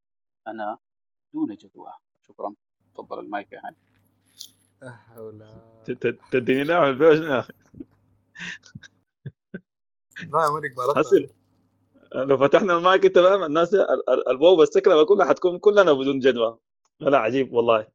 [0.46, 0.78] أنا
[1.34, 1.92] دون جدوى.
[2.28, 2.55] شكرا.
[2.94, 3.76] تفضل المايك يا هاني.
[5.18, 5.84] ولا
[6.32, 7.53] تديني نعم ال version يا أخي
[10.18, 10.96] لا بارك.
[10.96, 11.28] حسن
[12.14, 16.59] لو فتحنا المايك انت فاهم الناس ال- ال- البوبه السكره كلها حتكون كلنا بدون جدوى.
[17.01, 17.88] لا عجيب والله.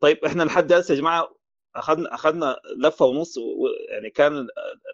[0.00, 1.34] طيب إحنا لحد هسه يا جماعة
[1.76, 3.34] أخذنا أخذنا لفة ونص
[3.88, 4.46] يعني كان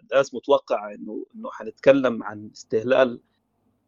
[0.03, 3.19] الناس متوقع إنه إنه حنتكلم عن استهلال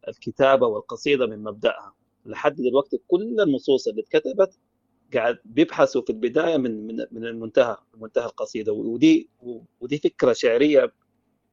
[0.08, 1.94] الكتابة والقصيدة من مبدأها.
[2.26, 4.60] لحد دلوقتي كل النصوص اللي اتكتبت
[5.14, 8.74] قاعد بيبحثوا في البداية من من من المنتهى منتهى القصيدة.
[8.74, 9.30] ودي
[9.80, 10.94] ودي فكرة شعرية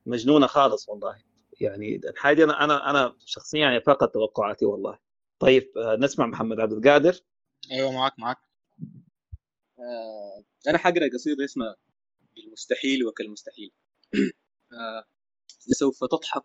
[0.06, 1.16] مجنونة خالص والله.
[1.60, 4.98] يعني الحاجة أنا أنا أنا شخصيا يعني فاقت توقعاتي والله.
[5.38, 7.20] طيب آه، نسمع محمد عبد القادر.
[7.72, 8.38] أيوه معك معك
[9.78, 11.76] آه أنا حقرأ قصيده اسمها
[12.36, 13.72] بالمستحيل وكالمستحيل.
[14.72, 15.04] آه
[15.68, 16.44] لسوف تضحك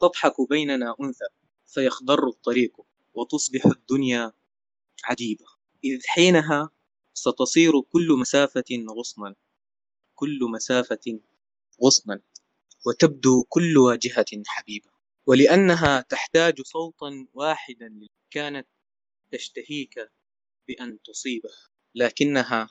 [0.00, 1.24] تضحك بيننا أنثى
[1.66, 2.76] فيخضر الطريق
[3.14, 4.32] وتصبح الدنيا
[5.04, 5.44] عجيبة.
[5.84, 6.70] إذ حينها
[7.14, 8.64] ستصير كل مسافة
[8.98, 9.34] غصنا
[10.14, 11.20] كل مسافة
[11.84, 12.20] غصنا
[12.86, 14.90] وتبدو كل واجهة حبيبة.
[15.26, 18.00] ولأنها تحتاج صوتا واحدا
[18.30, 18.68] كانت
[19.32, 20.10] تشتهيك
[20.68, 21.50] بأن تصيبه
[21.94, 22.70] لكنها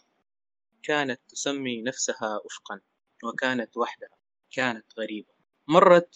[0.83, 2.81] كانت تسمي نفسها أفقا
[3.23, 4.17] وكانت وحدها
[4.51, 5.33] كانت غريبة.
[5.67, 6.15] مرت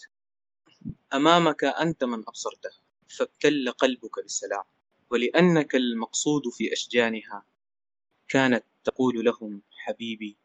[1.14, 2.70] أمامك أنت من أبصرته
[3.18, 4.64] فابتل قلبك بالسلام
[5.10, 7.46] ولأنك المقصود في أشجانها
[8.28, 10.38] كانت تقول لهم حبيبي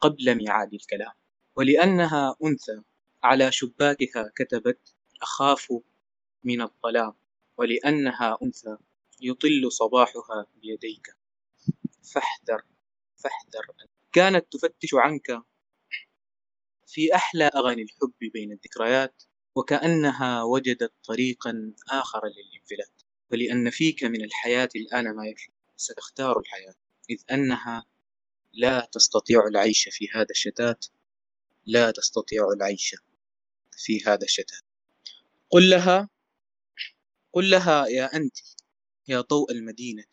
[0.00, 1.12] قبل ميعاد الكلام.
[1.56, 2.82] ولأنها أنثى
[3.22, 5.72] على شباكها كتبت أخاف
[6.44, 7.12] من الظلام.
[7.56, 8.76] ولأنها أنثى
[9.20, 11.14] يطل صباحها بيديك.
[12.14, 12.62] فاحذر
[13.16, 13.66] فاحذر.
[14.12, 15.42] كانت تفتش عنك
[16.86, 19.22] في أحلى أغاني الحب بين الذكريات
[19.54, 23.02] وكأنها وجدت طريقا آخر للانفلات.
[23.32, 26.74] ولأن فيك من الحياة الآن ما يكفي ستختار الحياة.
[27.10, 27.84] إذ أنها
[28.52, 30.86] لا تستطيع العيش في هذا الشتات
[31.66, 32.94] لا تستطيع العيش
[33.76, 34.62] في هذا الشتات.
[35.50, 36.08] قل لها
[37.32, 38.36] قل لها يا أنت
[39.08, 40.04] يا ضوء المدينة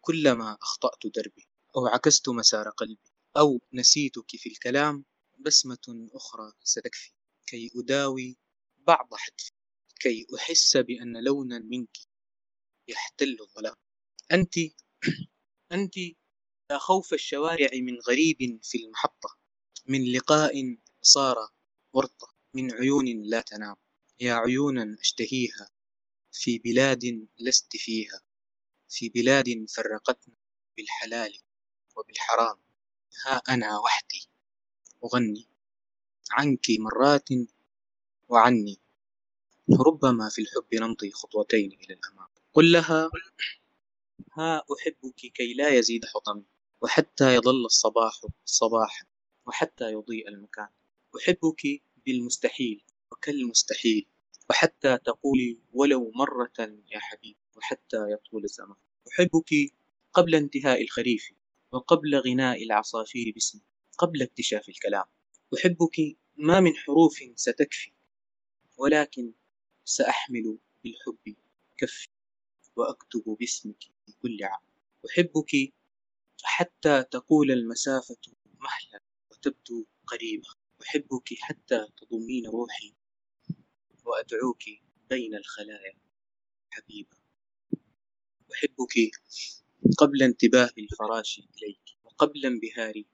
[0.00, 1.47] كلما أخطأت دربي.
[1.78, 5.04] أو عكست مسار قلبي أو نسيتك في الكلام
[5.38, 7.12] بسمة أخرى ستكفي
[7.46, 8.38] كي أداوي
[8.86, 9.52] بعض حتفي
[10.00, 11.98] كي أحس بأن لونا منك
[12.88, 13.74] يحتل الظلام.
[14.32, 14.54] أنت
[15.72, 15.96] أنت
[16.70, 19.38] يا خوف الشوارع من غريب في المحطة
[19.86, 21.36] من لقاء صار
[21.92, 23.76] ورطة من عيون لا تنام.
[24.20, 25.70] يا عيونا أشتهيها
[26.32, 28.20] في بلاد لست فيها
[28.88, 30.36] في بلاد فرقتنا
[30.76, 31.47] بالحلال.
[31.98, 32.56] وبالحرام.
[33.26, 34.28] ها أنا وحدي.
[35.04, 35.46] أغني
[36.30, 37.28] عنك مرات
[38.28, 38.78] وعني.
[39.86, 42.28] ربما في الحب نمضي خطوتين إلى الأمام.
[42.54, 43.10] قل لها
[44.32, 46.44] ها أحبك كي لا يزيد حطمي.
[46.80, 49.06] وحتى يظل الصباح صباحا.
[49.46, 50.68] وحتى يضيء المكان.
[51.16, 54.06] أحبك بالمستحيل وكالمستحيل.
[54.50, 56.58] وحتى تقولي ولو مرة
[56.90, 57.36] يا حبيب.
[57.56, 58.76] وحتى يطول الزمان.
[59.08, 59.50] أحبك
[60.12, 61.30] قبل انتهاء الخريف.
[61.72, 63.62] وقبل غناء العصافير باسمي
[63.98, 65.04] قبل اكتشاف الكلام.
[65.58, 67.92] أحبك ما من حروف ستكفي
[68.78, 69.32] ولكن
[69.84, 71.36] سأحمل بالحب
[71.78, 72.08] كفي
[72.76, 74.60] وأكتب باسمك في كل عام.
[75.10, 75.74] أحبك
[76.42, 78.16] حتى تقول المسافة
[78.60, 79.00] مهلا
[79.30, 80.48] وتبدو قريبة.
[80.82, 82.94] أحبك حتى تضمين روحي
[84.04, 84.62] وأدعوك
[85.10, 85.98] بين الخلايا
[86.70, 87.16] حبيبة.
[88.54, 89.10] أحبك
[89.98, 93.06] قبل انتباه الفراش إليك وقبل انبهاري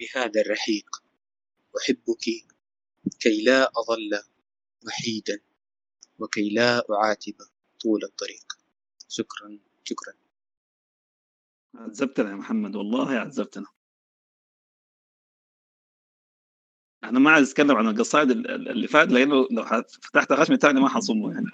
[0.00, 0.86] بهذا الرحيق
[1.82, 2.24] أحبك
[3.20, 4.22] كي لا أظل
[4.86, 5.40] وحيدا
[6.18, 7.34] وكي لا أعاتب
[7.80, 8.52] طول الطريق.
[9.08, 10.14] شكرا شكرا.
[11.74, 13.66] عذبتنا يا محمد والله عذبتنا.
[17.04, 19.64] أنا ما عايز أتكلم عن القصائد ال- ال- اللي فات لأنه لو
[20.02, 21.46] فتحت خشمي تاني ما حصمه يعني.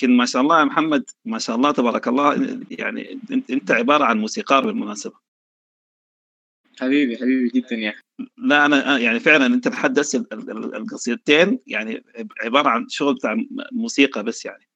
[0.00, 3.20] لكن ما شاء الله يا محمد ما شاء الله تبارك الله يعني
[3.50, 5.18] إنت عبارة عن موسيقار بالمناسبة.
[6.80, 8.02] حبيبي حبيبي جدا يا أخي.
[8.38, 12.04] لا أنا يعني فعلا أنت تحدث القصيدتين يعني
[12.42, 13.36] عبارة عن شغل بتاع
[13.72, 14.68] موسيقى بس يعني.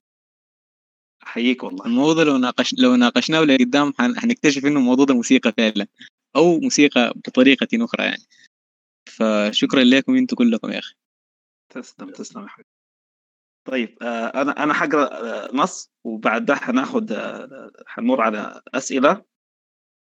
[1.22, 1.87] أحييك والله.
[1.87, 5.87] الموضوع لو ناقش لو ناقشناه لقدام حنكتشف إنه موضوع الموسيقى فعلا
[6.37, 8.22] أو موسيقى بطريقة أخرى يعني.
[9.07, 10.95] فشكرا لكم أنتم كلكم يا أخي.
[11.70, 12.74] تسلم تسلم يا حبيبي.
[13.65, 19.25] طيب آه أنا أنا حقرا آه نص وبعد ده حناخد آه حنمر على أسئلة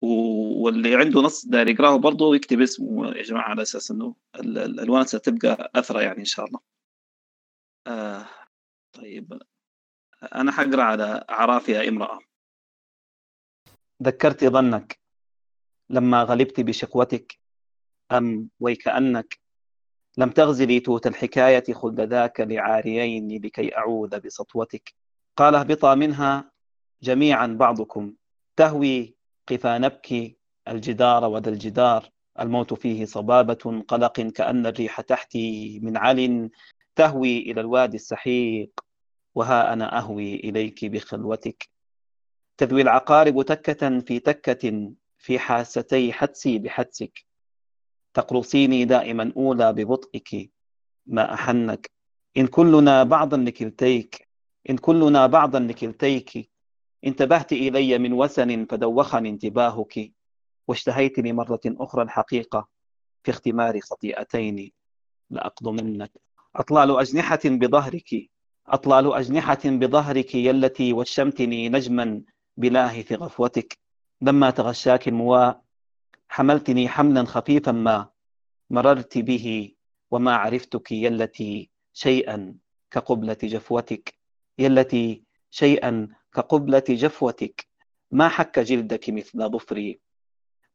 [0.01, 5.71] واللي عنده نص داير يقرأه برضه يكتب اسمه يا جماعة على أساس إنه الونسه تبقى
[5.75, 6.59] أثرى يعني إن شاء الله.
[7.87, 8.25] آه
[8.93, 9.41] طيب
[10.35, 12.19] أنا حقرا على اعراف يا امرأة.
[14.03, 14.99] ذكرت ظنك
[15.89, 17.37] لما غلبت بشقوتك
[18.11, 19.39] أم ويكانك
[20.17, 24.93] لم تغزلي توت الحكاية خلد ذاك لعاريين لكي أعوذ بسطوتك.
[25.37, 26.51] قال اهبطا منها
[27.01, 28.13] جميعا بعضكم.
[28.55, 29.15] تهوي
[29.47, 30.37] قفا نبكي
[30.67, 32.09] الجدار وذا الجدار.
[32.39, 36.49] الموت فيه صبابة قلق كأن الريح تحتي من عل.
[36.95, 38.71] تهوي إلى الوادي السحيق.
[39.35, 41.69] وها أنا أهوي إليك بخلوتك.
[42.57, 47.30] تذوي العقارب تكة في تكة في حاستي حدسي بحدسك
[48.13, 50.51] تقرصيني دائما أولى ببطئك
[51.05, 51.91] ما أحنك.
[52.37, 54.27] إن كلنا بعضا لكلتيك
[54.69, 56.49] إن كلنا بعضا لكلتيك.
[57.05, 60.11] انتبهت إلي من وسن فدوخني انتباهك
[60.67, 62.67] واشتهيتني مرة أخرى الحقيقة
[63.23, 64.71] في اختمار خطيئتين.
[65.29, 66.11] لأقضمنك.
[66.55, 68.29] أطلال أجنحة بظهرك
[68.67, 72.21] أطلال أجنحة بظهرك التي وشمتني نجما
[72.57, 73.77] بلاهث غفوتك.
[74.21, 75.61] لما تغشاك المواء
[76.31, 78.09] حملتني حملا خفيفا ما
[78.69, 79.71] مررت به
[80.11, 82.55] وما عرفتك التي شيئا
[82.91, 84.13] كقبلة جفوتك.
[84.59, 87.67] التي شيئا كقبلة جفوتك.
[88.11, 89.99] ما حك جلدك مثل ظفري.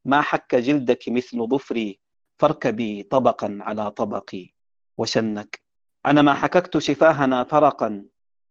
[0.04, 2.00] ما حك جلدك مثل ظفري.
[2.38, 4.54] فاركبي طبقا على طبقي
[4.98, 5.60] وشنك.
[6.06, 8.04] أنا ما حككت شفاهنا فرقا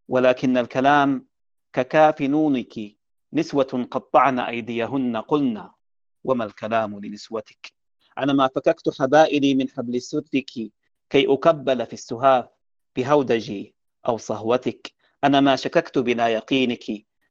[0.07, 1.27] ولكن الكلام
[1.73, 2.73] ككاف نونك.
[3.33, 5.74] نسوة قطعن أيديهن قلنا.
[6.25, 7.73] وما الكلام لنسوتك؟
[8.17, 10.29] أنا ما فككت حبائلي من حبل سرك
[11.09, 12.45] كي أكبل في السهاف
[12.95, 13.75] بهودجي
[14.07, 14.91] أو صهوتك.
[15.23, 16.83] أنا ما شككت بلا يقينك.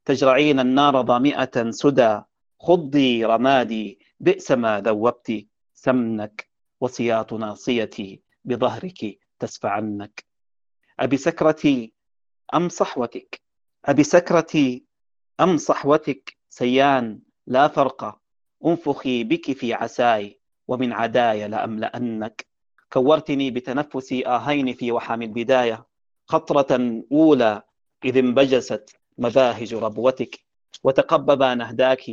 [0.05, 2.21] تجرعين النار ظامئة سدى.
[2.59, 5.47] خضي رمادي بئس ما ذوبت.
[5.73, 6.49] سمنك
[6.81, 10.25] وصياط ناصيتي بظهرك تسفعنك
[10.99, 11.93] أبي سكرتي
[12.53, 13.41] أم صحوتك؟
[13.85, 14.85] أبي سكرتي
[15.39, 18.21] أم صحوتك؟ سيان لا فرق.
[18.65, 22.45] أنفخي بك في عساي ومن عداي لأملأنك.
[22.93, 25.85] كورتني بتنفسي آهين في وحام البداية.
[26.25, 27.61] خطرة أولى
[28.05, 30.39] إذ انبجست مذاهج ربوتك.
[30.83, 32.03] وتقببا نهداك.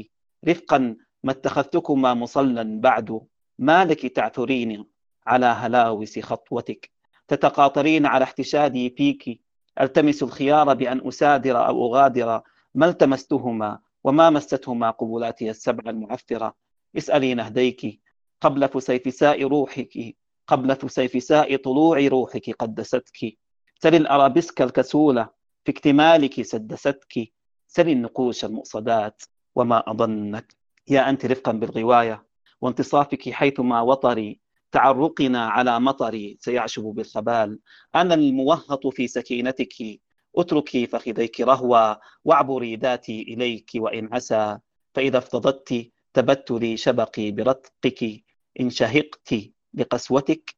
[0.48, 3.20] رفقا ما اتخذتكما مصلا بعد.
[3.58, 4.84] ما لك تعثرين
[5.26, 6.90] على هلاوس خطوتك؟
[7.28, 9.40] تتقاطرين على احتشادي فيك.
[9.80, 12.40] ألتمس الخيار بأن أسادر أو أغادر.
[12.74, 16.54] ما التمستهما وما مستهما قبلاتي السبع المعثرة.
[16.96, 18.00] اسألي نهديك.
[18.40, 20.16] قبل فسيفساء روحك.
[20.46, 23.38] قبل فسيفساء طلوع روحك قدستك.
[23.78, 25.28] سل الأرابيسك الكسوله
[25.64, 27.32] في اكتمالك سدستك.
[27.66, 29.22] سل النقوش المؤصدات.
[29.54, 30.54] وما أظنك.
[30.88, 32.26] يا أنت رفقا بالغواية.
[32.60, 34.40] وانتصافك حيثما وطري.
[34.72, 36.36] تعرقنا على مطري.
[36.40, 37.60] سيعشب بالخبال.
[37.94, 40.00] أنا الموهط في سكينتك.
[40.36, 44.58] اتركي فخذيك رهوى واعبري ذاتي إليك وإن عسى
[44.94, 48.24] فإذا افتضت تبت لي شبقي برتقك
[48.60, 49.34] إن شهقت
[49.74, 50.56] لقسوتك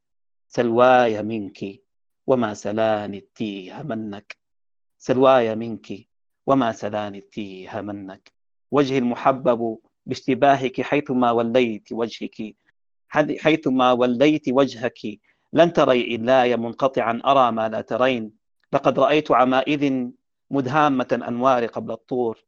[0.49, 1.61] سلواي منك
[2.27, 4.37] وما سلاني التيه منك.
[4.99, 5.87] سلواي منك
[6.47, 8.33] وما سلاني التيه منك.
[8.71, 12.57] وجهي المحبب باشتباهك حيثما وليت وجهك
[13.39, 15.01] حيثما وليت وجهك
[15.53, 18.44] لن تري إلاي منقطعا أرى ما لا ترين.
[18.75, 20.11] لقد رأيت عمائم
[20.51, 22.45] مدهامة أنوار قبل الطور.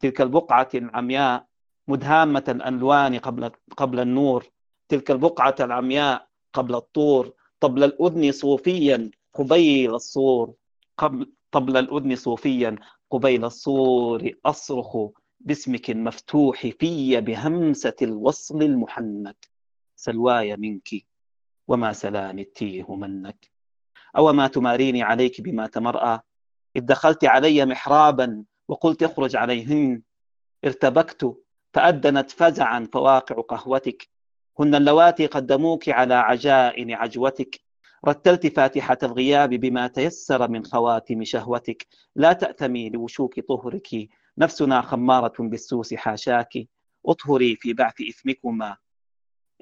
[0.00, 1.46] تلك البقعة العمياء
[1.88, 4.46] مدهامة الألوان قبل قبل النور.
[4.88, 7.32] تلك البقعة العمياء قبل الطور.
[7.60, 10.54] طبل الأذن صوفيا قبيل الصور.
[10.98, 12.76] قبل طبل الأذن صوفيا
[13.10, 14.30] قبيل الصور.
[14.44, 14.96] أصرخ
[15.40, 19.48] باسمك المفتوح في بهمسة الوصل المحنك.
[19.96, 20.88] سلواي منك
[21.68, 23.59] وما سلاني التيه منك.
[24.16, 26.20] أو ما تماريني عليك بما تمرأى
[26.76, 30.02] إذ دخلت علي محرابا وقلت اخرج عليهن.
[30.64, 31.36] ارتبكت
[31.74, 34.08] فأدنت فزعا فواقع قهوتك.
[34.60, 37.60] هن اللواتي قدموك على عجائن عجوتك.
[38.08, 41.86] رتلت فاتحة الغياب بما تيسر من خواتم شهوتك.
[42.16, 44.08] لا تأتمي لوشوك طهرك.
[44.38, 46.68] نفسنا خمارة بالسوس حاشاك.
[47.06, 48.76] أطهري في بعث إثمكما.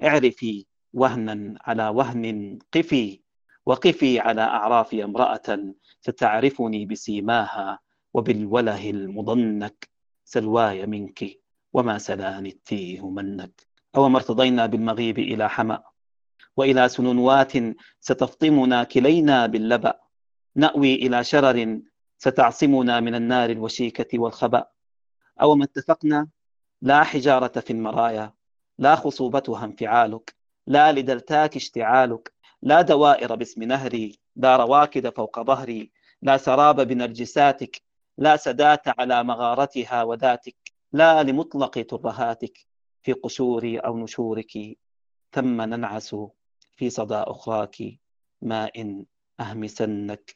[0.03, 3.21] اعرفي وهنا على وهن قفي.
[3.69, 7.79] وقفي على أعرافي امرأة ستعرفني بسيماها
[8.13, 9.89] وبالوله المضنك
[10.25, 11.39] سلواي منك
[11.73, 13.67] وما سلاني التيه منك.
[13.95, 15.83] أو ما ارتضينا بالمغيب إلى حمأ
[16.57, 17.53] وإلى سننوات
[17.99, 19.99] ستفطمنا كلينا باللبأ.
[20.55, 21.79] نأوي إلى شرر
[22.17, 24.65] ستعصمنا من النار الوشيكة والخبأ.
[25.41, 26.27] أو ما اتفقنا
[26.81, 28.33] لا حجارة في المرايا
[28.77, 30.35] لا خصوبتها انفعالك
[30.67, 32.38] لا لدلتاك اشتعالك.
[32.61, 35.91] لا دوائر باسم نهري لا رواكد فوق ظهري
[36.21, 37.81] لا سراب بنرجساتك
[38.17, 40.55] لا سدات على مغارتها وذاتك
[40.91, 42.57] لا لمطلق ترهاتك
[43.03, 44.77] في قشوري أو نشورك
[45.31, 46.15] ثم ننعس
[46.75, 47.77] في صدى أخراك
[48.41, 49.05] ما إن
[49.39, 50.35] أهمسنك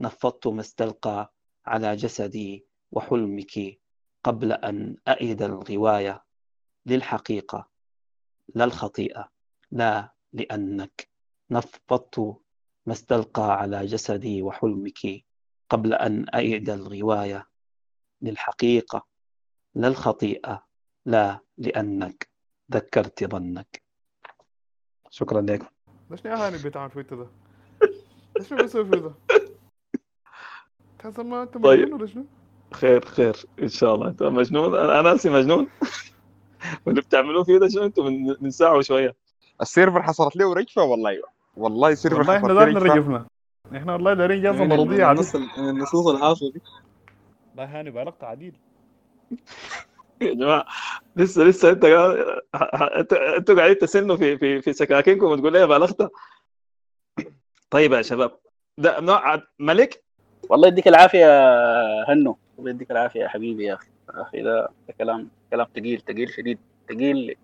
[0.00, 1.32] نفضت ما استلقى
[1.66, 3.78] على جسدي وحلمك
[4.24, 6.24] قبل أن أئد الغواية
[6.86, 7.68] للحقيقة
[8.54, 9.28] لا الخطيئة
[9.70, 11.09] لا لأنك
[11.50, 12.18] نفضت
[12.86, 15.24] ما استلقى على جسدي وحلمك
[15.70, 17.46] قبل أن أئد الغواية.
[18.22, 19.06] للحقيقة
[19.74, 20.66] لا الخطيئة
[21.06, 22.28] لا لأنك
[22.72, 23.82] ذكرت ظنك.
[25.10, 25.66] شكرا لكم
[26.10, 27.26] ليش يا هاني بتعمل فيه ده؟
[28.40, 29.14] إيش بيسوي فيه ده؟
[30.98, 31.80] تحس ما أنت طيب.
[31.80, 32.26] مجنون ولا شنو؟
[32.72, 34.08] خير خير إن شاء الله.
[34.08, 35.68] أنت مجنون؟ أنا أنا نفسي مجنون.
[36.86, 39.16] واللي بتعملوه فيه ده شنو؟ أنتم من من ساعة وشوية.
[39.60, 41.22] السيرفر حصلت له رجفة والله.
[41.56, 42.94] والله ال server والله إحنا رجفة.
[42.94, 43.26] رجفنا.
[43.76, 46.60] إحنا والله دارين جازة مرضية النص من النصوص الحاصله دي.
[47.50, 48.54] والله هاني بالغت عديل.
[50.20, 50.66] يا جماعة
[51.16, 51.84] لسه لسه أنت
[53.38, 56.10] أنتوا قاعدين تسنوا في في في سكاكينكم وتقول لي بالغت
[57.70, 58.32] طيب يا شباب
[58.78, 60.04] ده نوع ملك؟
[60.48, 62.36] والله يديك العافية يا هنو.
[62.58, 63.88] الله يديك العافية يا حبيبي يا أخي.
[64.16, 66.58] يا أخي ده, ده كلام كلام ثقيل ثقيل شديد.
[66.88, 67.36] ثقيل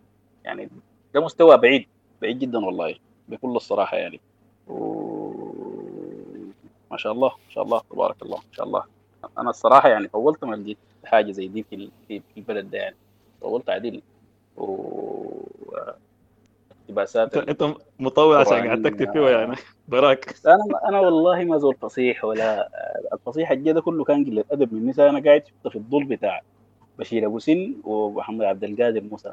[0.44, 0.70] يعني
[1.14, 1.86] ده مستوى بعيد.
[2.22, 2.94] بعيد جدا والله.
[3.29, 4.20] بكل الصراحة يعني.
[4.68, 4.97] و...
[6.91, 8.85] ما شاء الله ما شاء الله تبارك الله ما شاء الله.
[9.39, 12.97] أنا الصراحة يعني طولت ما لقيت حاجة زي دي في في البلد ده يعني.
[13.41, 14.03] طولت عديل
[14.57, 14.77] و
[16.89, 18.66] اقتباسات أنت مطول عشان.
[18.66, 19.57] قاعد تكتب فيه يعني.
[19.89, 20.33] براك.
[20.33, 22.68] بس أنا أنا والله ما زول فصيح ولا
[23.12, 26.43] الفصيح الجاي ده كله كان قلة أدب مني أنا قاعد في الظل بتاع
[26.99, 29.33] بشير أبو سن ومحمد عبد القادر موسى.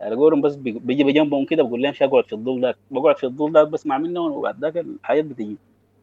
[0.00, 3.24] يعني أقولهم بس بي- بيجي بجنبهم كده بقول لهم أقعد في الظل ذاك؟ بقعد في
[3.24, 5.56] الظل ذاك بسمع منهم وبعد ذاك الحاجات بتجي.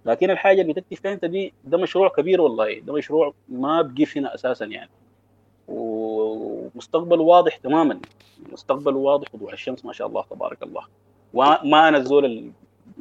[0.06, 2.80] لكن الحاجة اللي بتكتب فيها أنت دي ده مشروع كبير والله.
[2.80, 4.90] ده مشروع ما بقيف هنا أساسا يعني.
[5.68, 8.00] ومستقبل واضح تماما.
[8.54, 10.82] مستقبل واضح وضوح الشمس ما شاء الله تبارك الله.
[11.34, 12.52] وما أنا الزول ال-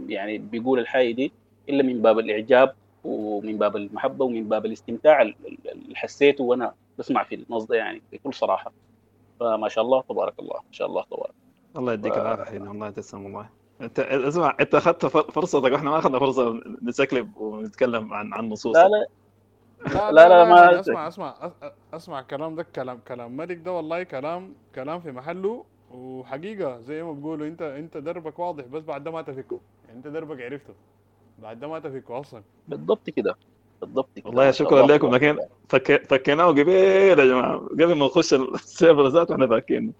[0.08, 1.32] يعني بيقول الحاجة دي
[1.68, 2.74] إلا من باب الإعجاب
[3.04, 7.76] ومن باب المحبة ومن باب الاستمتاع ال- ال- اللي حسيته وأنا بسمع في النص ده
[7.76, 8.72] يعني بكل صراحة.
[9.40, 11.34] فما شاء الله تبارك الله ما شاء الله تبارك
[11.76, 11.92] الله.
[11.92, 13.50] يديك ف- العافية حبيبي والله تسلم والله.
[13.80, 18.76] أنت اسمع أنت أخذت فر- فرصتك وإحنا ما أخذنا فرصة نسكلب ونتكلم عن عن نصوص
[18.76, 19.06] لا لا.
[19.94, 21.52] لا لا، لا، ما- يعني اسمع اسمع
[21.94, 23.36] اسمع الكلام ده كلام كلام.
[23.36, 25.64] ملك ده والله كلام كلام في محله
[25.94, 29.60] وحقيقة زي ما بيقولوا أنت أنت دربك واضح بس بعد ده ما تفكه.
[29.86, 30.74] يعني أنت دربك عرفته
[31.42, 32.42] بعد ده ما تفكه أصلا.
[32.68, 33.34] بالضبط كده.
[33.80, 35.14] بالضبط كده والله شكرا لكم.
[35.14, 35.38] لكن.
[35.68, 36.06] فك...
[36.10, 37.58] فكيناه قبل يا جماعة.
[37.58, 39.92] قبل ما نخش السيرفر ذاته إحنا فاكينه.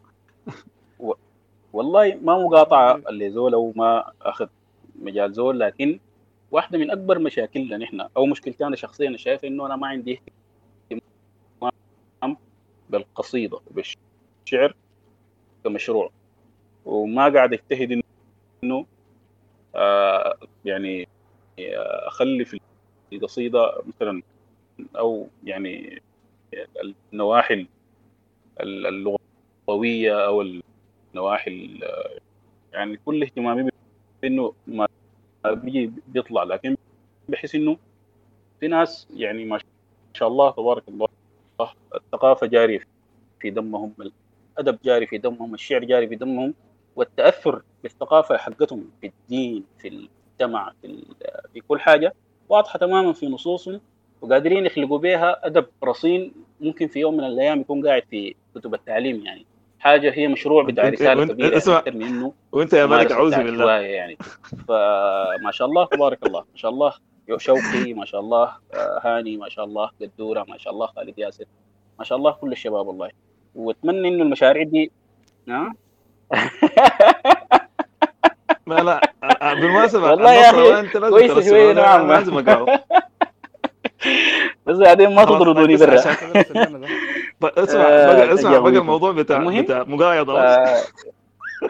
[1.73, 4.47] والله ما مقاطعه اللي زول أو ما أخذ
[5.03, 6.01] مجال زول لكن
[6.51, 10.21] واحدة من أكبر مشاكلنا نحن أو مشكلتي أنا شخصيا شايف إنه أنا ما عندي
[10.93, 12.37] اهتمام
[12.91, 14.75] بالقصيدة وبالشعر
[15.65, 16.11] كمشروع.
[16.85, 18.03] وما قاعد أجتهد
[18.65, 18.87] إنه
[19.75, 21.09] آه يعني
[21.59, 22.61] آه، أخلي في
[23.17, 24.23] القصيده مثلا
[24.99, 26.01] أو يعني
[27.13, 27.69] النواحي
[28.61, 28.87] ال-
[29.69, 30.43] اللغوية أو
[31.15, 32.11] النواحي ال-
[32.75, 33.71] يعني كل اهتمامي
[34.25, 34.87] بإنه ما
[35.47, 36.77] بيجي بيطلع لكن
[37.31, 37.79] بحس إنه
[38.61, 39.61] في ناس يعني ما
[40.19, 41.09] شاء الله تبارك الله
[41.97, 42.81] الثقافة جارية
[43.43, 43.97] في دمهم
[44.59, 46.55] الأدب جاري في دمهم الشعر جاري في دمهم
[46.99, 51.07] والتأثر بالثقافة حقتهم في الدين في المجتمع في,
[51.55, 52.13] في كل حاجة.
[52.49, 53.81] واضحة تماما في نصوصهم
[54.21, 59.27] وقادرين يخلقوا بها أدب رصين ممكن في يوم من الأيام يكون قاعد في كتب التعليم
[59.27, 59.47] يعني.
[59.79, 61.79] حاجة هي مشروع بتاع رسالة كبيرة يعني اسمع.
[61.79, 63.81] أكثر من انه وإنت يا ممارسة أعوذ بالله.
[63.81, 64.17] يعني.
[64.69, 66.93] فما شاء الله تبارك الله ما شاء الله
[67.37, 71.45] شوقي ما شاء الله آه، هاني ما شاء الله قدورة ما شاء الله خالد ياسر
[71.99, 73.11] ما شاء الله كل الشباب والله.
[73.55, 74.91] وأتمنى إنه المشاريع دي
[75.49, 75.75] ها
[78.67, 82.13] ما لا أ- أ- بالمناسبة والله يا أنت لازم كويسة ترسل شوية أنا نوعاً ما.
[82.15, 82.85] لازم اقراه
[84.67, 85.95] بس بعدين ما تطردوني طيب، برا.
[85.99, 86.87] اسمع، هذا السنة ده.
[87.41, 88.81] ب- اسمع آه، بقى اسمع تجاوز بقى.
[88.81, 90.41] الموضوع بتاع بتاع مقايضة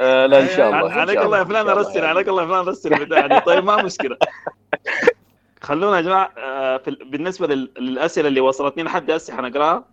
[0.01, 2.05] آه لا إن شاء الله عليك الله يا فلان أرسل.
[2.05, 4.17] عليك الله يا فلان أرسل البتاع دي طيب ما مشكلة.
[5.63, 9.85] خلونا يا جماعة آه، بالنسبة لل- للأسئلة اللي وصلتني لحد هسه حنقراها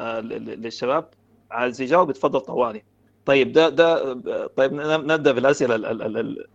[0.00, 1.04] آه، للشباب.
[1.50, 2.82] عايز يجاوب؟ يتفضل طوالي.
[3.26, 4.16] طيب ده ده
[4.46, 6.46] طيب ن- نبدأ بالأسئلة ال- ال- ال- ال-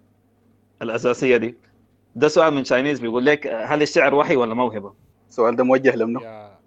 [0.81, 1.55] الأساسية دي.
[2.15, 4.93] ده سؤال من شاينيز بيقول لك هل الشعر وحي ولا موهبة؟
[5.29, 6.57] السؤال ده موجه لمنو؟ يا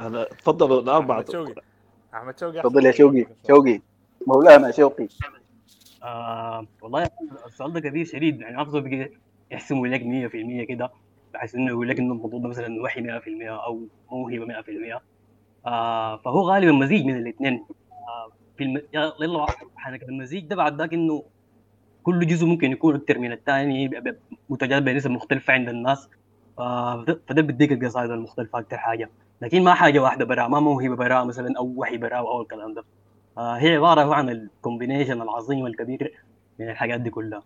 [0.00, 1.20] هذا تفضلوا الأربعة.
[1.20, 1.54] أحمد شوقي.
[2.14, 3.26] أحمد شوقي تفضل يا شوقي.
[3.48, 3.80] شوقي.
[4.26, 5.08] مولانا شوقي.
[6.02, 7.10] آه والله
[7.46, 8.40] السؤال ده كبير شديد.
[8.40, 9.10] يعني ما بقدر بقى
[9.50, 10.90] يحسموا لك 100% كده
[11.34, 13.80] بحيث إنه يقول لك إنه الموضوع ده مثلا وحي 100% أو
[14.10, 15.00] موهبة 100%
[15.66, 18.82] آه فهو غالبا مزيج من الاثنين آه في الم...
[18.94, 19.46] يا يلا
[19.76, 21.24] حنك المزيج ده بعد ذاك إنه
[22.02, 26.08] كل جزء ممكن يكون أكثر من الثاني ب- ب- متجاوب بنسب مختلفة عند الناس.
[26.58, 29.10] فده- بيديك القصائد المختلفة أكثر حاجة.
[29.40, 32.84] لكن ما حاجة واحدة برا ما موهبة برا مثلا أو وحي برا أو الكلام ده.
[33.38, 36.18] هي عبارة عن الكومبينيشن العظيم الكبير
[36.58, 37.42] من الحاجات دي كلها.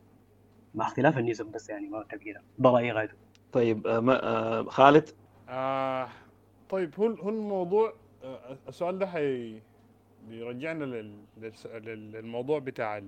[0.75, 3.15] مع اختلاف النسب بس يعني ما كده ده رايي غايته
[3.53, 5.09] طيب آه، ما- آه، خالد؟
[5.49, 6.09] آه
[6.69, 7.93] طيب هو هو الموضوع
[8.25, 9.63] آه السؤال ده حي
[10.29, 10.85] بيرجعنا
[11.85, 13.03] للموضوع بتاع.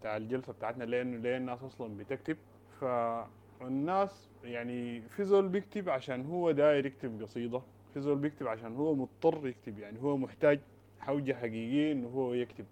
[0.00, 2.36] بتاع الجلسة بتاعتنا لأنه ليه الناس أصلا بتكتب.
[2.80, 7.62] فالناس يعني في زول بيكتب عشان هو داير يكتب قصيدة
[7.94, 10.60] في زول بيكتب عشان هو مضطر يكتب يعني هو محتاج
[11.00, 12.64] حوجة حقيقية إنه هو يكتب.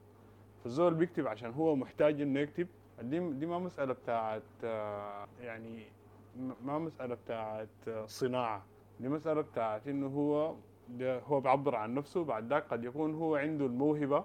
[0.65, 2.67] فالزول بيكتب عشان هو محتاج إنه يكتب.
[3.03, 4.43] دي دي ما مسألة بتاعت
[5.41, 5.83] يعني
[6.65, 7.69] ما مسألة بتاعت
[8.07, 8.67] صناعة.
[9.01, 10.55] دي مسألة بتاعت إنه هو
[11.03, 14.25] هو بيعبر عن نفسه بعد ذاك قد يكون هو عنده الموهبة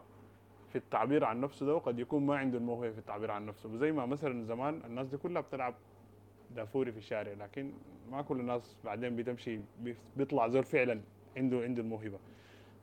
[0.69, 3.69] في التعبير عن نفسه ده وقد يكون ما عنده الموهبة في التعبير عن نفسه.
[3.69, 5.73] وزي ما مثلا زمان الناس دي كلها بتلعب
[6.55, 7.71] دافوري في الشارع لكن
[8.11, 11.01] ما كل الناس بعدين بتمشي بي- بيطلع زول فعلا
[11.37, 12.19] عنده عنده الموهبة.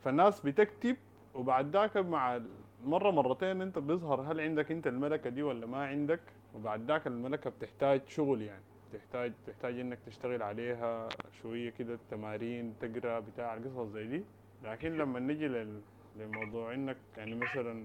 [0.05, 0.97] فالناس بتكتب
[1.35, 2.41] وبعد ذاك مع
[2.85, 6.21] مرة مرتين انت بيظهر هل عندك انت الملكة دي ولا ما عندك
[6.55, 8.63] وبعد ذاك الملكة بتحتاج شغل يعني.
[8.93, 11.09] تحتاج تحتاج إنك تشتغل عليها
[11.43, 14.25] شوية كده تمارين تقرأ بتاع قصص زي دي
[14.65, 15.81] لكن لما نجي لل...
[16.17, 17.85] لموضوع إنك يعني مثلا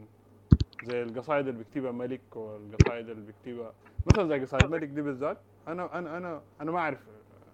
[0.84, 3.74] زي القصائد اللي بيكتبها ملك والقصائد اللي بيكتبها
[4.08, 5.38] مثلا زي قصائد ملك دي بالذات
[5.68, 7.00] أنا أنا أنا أنا ما أعرف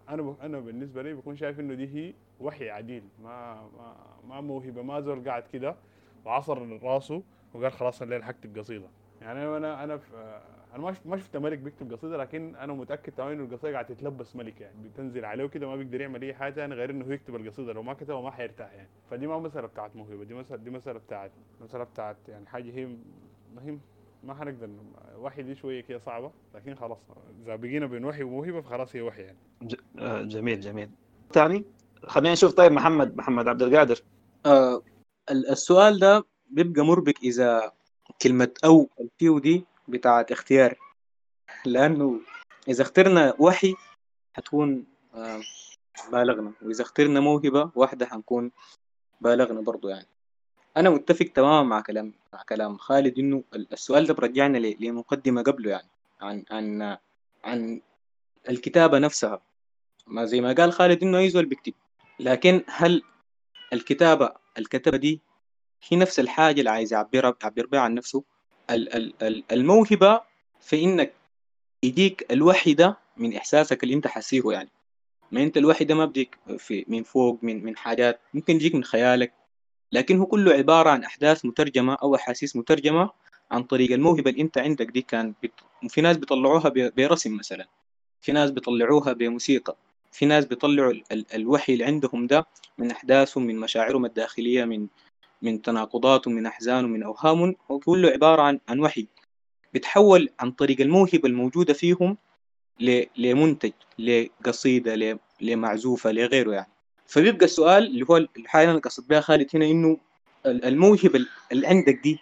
[0.10, 0.36] أنا.
[0.42, 3.96] أنا بالنسبة لي بكون شايف إنه دي هي وحي عديل ما ما
[4.28, 5.76] ما موهبة ما زول قاعد كده
[6.26, 7.24] وعصر راسه
[7.54, 8.88] وقال خلاص الليل حكتب قصيدة
[9.22, 10.42] يعني أنا أنا في
[10.74, 13.88] أنا ما شفت ما شفت ملك بيكتب قصيدة لكن أنا متأكد تماما انه القصيدة قاعدة
[13.96, 17.12] تتلبس ملك يعني بتنزل عليه كده ما بيقدر يعمل أي حاجة ثانية غير إنه هو
[17.12, 17.74] يكتب القصيدة.
[17.74, 18.90] لو ما كتبها ما حيرتاح يعني.
[19.12, 22.86] فدي ما مسألة بتاعت موهبة دي مساله دي مسألة بتاعت مسألة بتاعت يعني حاجة هي
[23.56, 23.78] ما هي
[24.24, 24.70] ما حنقدر
[25.18, 27.00] وحي دي شوية كده صعبة لكن خلاص
[27.44, 29.38] إذا بقينا بين وحي وموهبة فخلاص هي وحي يعني.
[30.00, 30.90] آه، جميل جميل.
[31.32, 31.66] ثاني
[32.04, 34.02] خلينا نشوف طيب محمد محمد عبد القادر.
[34.46, 34.82] آه
[35.32, 37.72] ال- السؤال ده بيبقى مربك إذا
[38.22, 40.76] كلمة أو الفيو دي بتاعت اختيار.
[41.66, 42.20] لأنه
[42.68, 43.76] إذا اخترنا وحي
[44.34, 45.42] حتكون آه
[46.12, 46.54] بالغنا.
[46.62, 48.52] وإذا اخترنا موهبة واحدة حنكون
[49.22, 50.08] بالغنا برضو يعني.
[50.78, 55.70] أنا متفق تماما مع كلام مع كلام خالد إنه ال- السؤال ده برجعنا لمقدمة قبله
[55.72, 55.90] يعني.
[56.22, 56.98] عن عن
[57.44, 57.82] عن
[58.50, 59.42] الكتابة نفسها.
[60.08, 61.74] ما زي ما قال خالد إنه أي زول بيكتب.
[62.20, 63.04] لكن هل
[63.74, 65.22] الكتابة الكتابة دي
[65.90, 68.24] هي نفس الحاجة اللي عايز يعبرها يعبر بها عن نفسه؟
[68.70, 70.22] ال- ال- ال- الموهبة
[70.62, 71.14] في إنك
[71.84, 74.70] يجيك الوحي ده من إحساسك اللي أنت حسيه يعني.
[75.32, 78.84] ما أنت الوحي ده ما بديك في من فوق من من حاجات ممكن يجيك من
[78.84, 79.34] خيالك.
[79.92, 83.10] لكن هو كله عبارة عن أحداث مترجمة أو أحاسيس مترجمة
[83.52, 85.02] عن طريق الموهبة اللي أنت عندك دي.
[85.02, 85.52] كان بت...
[85.90, 87.68] في ناس بيطلعوها برسم مثلا.
[88.22, 89.76] في ناس بيطلعوها بموسيقى.
[90.12, 91.04] في ناس بيطلعوا ال...
[91.12, 91.26] ال...
[91.34, 92.46] الوحي اللي عندهم ده
[92.78, 94.88] من أحداثهم من مشاعرهم الداخلية من
[95.44, 99.08] من تناقضاتهم من أحزانهم من أوهامهم هو كله عبارة عن عن وحي.
[99.74, 102.18] بتحول عن طريق الموهبة الموجودة فيهم
[103.18, 106.72] لمنتج لقصيدة لمعزوفة لغيره يعني.
[107.08, 109.98] فبيبقى السؤال اللي هو الحاجة أنا قصدت بها خالد هنا إنه
[110.46, 112.20] ال- الموهبة اللي عندك دي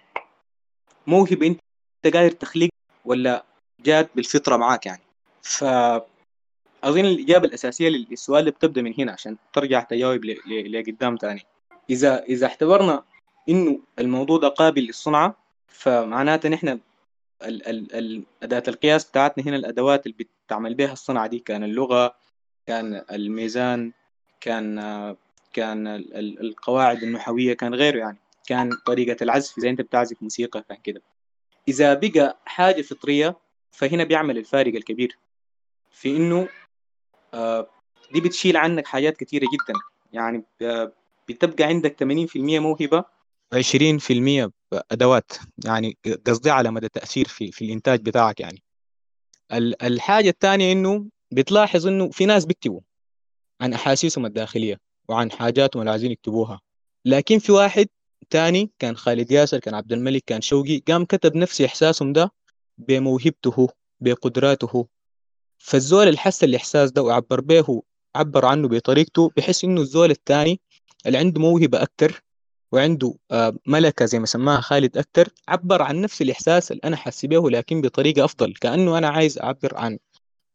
[1.08, 2.70] موهبة أنت قادر تخلق
[3.06, 3.46] ولا
[3.80, 5.02] جات بالفطرة معاك يعني؟
[5.42, 6.06] فأظن
[7.06, 11.42] الإجابة الأساسية للسؤال بتبدأ من هنا عشان ترجع تجاوب لقدام تاني.
[11.90, 13.04] إذا إذا اعتبرنا
[13.50, 15.36] إنه الموضوع ده قابل للصنعة
[15.68, 16.80] فمعناته نحن ال
[17.68, 22.16] ال ال أداة القياس بتاعتنا هنا الأدوات اللي بتعمل بها الصنعة دي كان اللغة
[22.68, 23.92] كان الميزان
[24.42, 25.18] كان آه،
[25.54, 28.18] كان ال- ال- القواعد النحوية كان غيره يعني.
[28.48, 31.02] كان طريقة العزف إذا أنت بتعزف موسيقى كان كده.
[31.68, 33.36] إذا بقى حاجة فطرية
[33.72, 35.18] فهنا بيعمل الفارق الكبير
[35.92, 36.48] في إنه
[37.34, 37.68] آه،
[38.14, 39.80] دي بتشيل عنك حاجات كتيرة جدا.
[40.14, 40.90] يعني ب-
[41.30, 43.04] بتبقى عندك 80% موهبة
[43.56, 44.52] 20%
[44.92, 45.32] ادوات
[45.66, 45.98] يعني
[46.28, 48.64] قصدي على مدى تأثير في في الإنتاج بتاعك يعني.
[49.54, 52.82] ال- الحاجة الثانية إنه بتلاحظ إنه في ناس بيكتبوا
[53.62, 54.78] عن أحاسيسهم الداخلية
[55.10, 56.60] وعن حاجاتهم اللي عايزين يكتبوها.
[57.06, 57.88] لكن في واحد
[58.30, 62.32] تاني كان خالد ياسر كان عبد الملك كان شوقي قام كتب نفس إحساسهم ده
[62.78, 63.68] بموهبته
[64.00, 64.88] بقدراته.
[65.58, 67.84] فالزول اللي حس الإحساس ده وعبر به
[68.16, 70.60] عبر عنه بطريقته بحس إنه الزول الثاني
[71.06, 72.24] اللي عنده موهبة أكتر
[72.72, 77.26] وعنده آه، ملكة زي ما سماها خالد أكتر عبر عن نفس الإحساس اللي أنا حاسس
[77.26, 78.54] به لكن بطريقة أفضل.
[78.54, 80.00] كأنه أنا عايز أعبر عن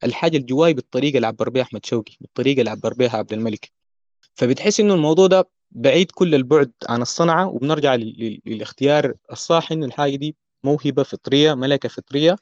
[0.04, 3.70] الحاجة اللي جواي بالطريقة اللي عبر بها أحمد شوقي بالطريقة اللي عبر بها عبد الملك.
[4.34, 7.48] فبتحس إنه الموضوع ده بعيد كل البعد عن الصنعة.
[7.48, 12.36] وبنرجع لل- لل- للاختيار الصح إنه الحاجة دي موهبة فطرية ملكة فطرية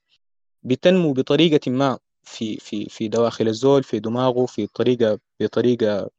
[0.62, 6.11] بتنمو بطريقة ما في في في دواخل الزول في دماغه في طريقة بطريقة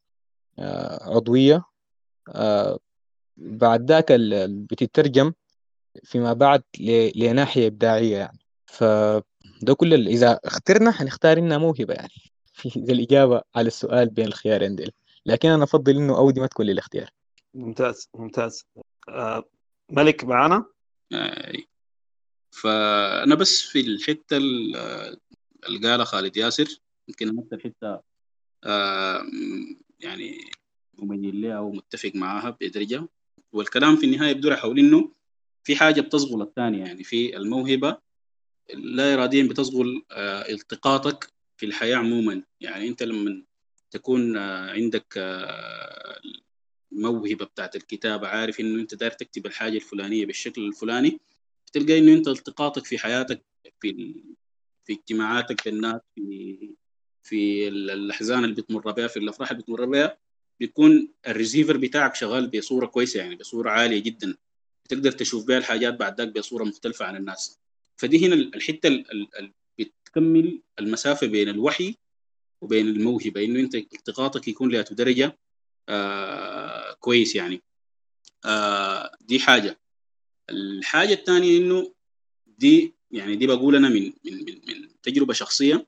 [0.59, 1.63] آه، عضوية.
[2.29, 2.79] آه،
[3.37, 4.05] بعد ذاك
[4.49, 5.33] بتترجم
[6.03, 8.39] فيما بعد ل- لناحية إبداعية يعني.
[8.65, 12.13] فده كل ال- إذا اخترنا حنختار إنها موهبة يعني.
[12.85, 14.91] دي الإجابة على السؤال بين الخيارين ديل
[15.25, 17.09] لكن أنا أفضل إنه أودي ما تكون للاختيار.
[17.53, 18.65] ممتاز ممتاز.
[19.09, 19.43] آه،
[19.91, 20.65] ملك معانا؟
[21.13, 21.67] آي.
[22.51, 24.75] فأنا بس في الحتة ال-
[25.67, 28.01] اللي قالها خالد ياسر يمكن أكثر حتة
[28.63, 29.21] آه،
[29.99, 30.37] يعني
[30.93, 33.07] مميل لها ومتفق معاها بدرجه
[33.55, 35.11] والكلام في النهاية بيدور حول إنه
[35.63, 37.97] في حاجة بتصغل الثانية يعني في الموهبة
[38.73, 42.43] لا اراديا بتصغل آه، التقاطك في الحياة عموما.
[42.61, 43.43] يعني أنت لما
[43.91, 46.21] تكون آه، عندك آه،
[46.91, 51.19] الموهبه بتاعت الكتابة عارف إنه أنت داير تكتب الحاجة الفلانية بالشكل الفلاني
[51.73, 53.41] تلقى إنه أنت التقاطك في حياتك
[53.79, 54.15] في
[54.85, 56.57] في اجتماعاتك بالناس في
[57.23, 60.17] في ال- الأحزان اللي بتمر بها في الأفراح اللي بتمر بها
[60.59, 64.35] بيكون الريسيفر بتاعك شغال بصورة كويسة يعني بصورة عالية جدا.
[64.85, 67.59] بتقدر تشوف بها الحاجات بعد ذاك بصورة مختلفة عن الناس.
[67.97, 71.95] فدي هنا ال- الحتة اللي بتكمل المسافة بين الوحي
[72.61, 75.37] وبين الموهبة إنه أنت التقاطك يكون لها درجة
[75.89, 77.61] آه كويس يعني.
[78.45, 79.79] آه دي حاجة.
[80.49, 81.93] الحاجة الثانية إنه
[82.47, 85.87] دي يعني دي بقول أنا من من من, من تجربة شخصية.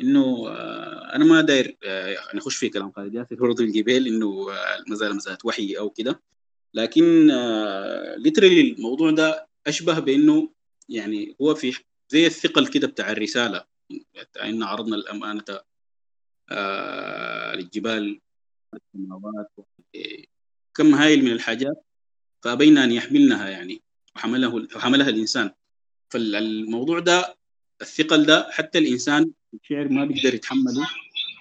[0.00, 4.78] إنه آه أنا ما داير آه نخش في كلام خالد ياسر برضه الجبال إنه آه
[4.78, 6.20] المساله مساله وحي أو كده.
[6.74, 10.50] لكن آه ليترلي الموضوع ده أشبه بإنه
[10.88, 11.72] يعني هو في
[12.08, 13.64] زي الثقل كده بتاع الرسالة.
[14.44, 15.44] إن عرضنا الأمانة
[16.50, 18.20] آه للجبال
[20.74, 21.84] كم هائل من الحاجات
[22.42, 23.82] فأبينا أن يحملنها يعني
[24.16, 25.50] وحمله وحملها الإنسان.
[26.10, 27.36] فالموضوع ده
[27.80, 30.88] الثقل ده حتى الإنسان الشعر ما بيقدر يتحمله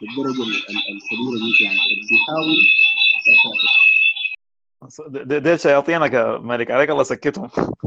[0.02, 1.80] بالدرجة ال- ال- الكبيرة دي يعني.
[2.10, 2.58] بيحاول.
[5.44, 6.72] ديل شياطينك يا ملك.
[6.72, 7.50] عليك الله سكتهم.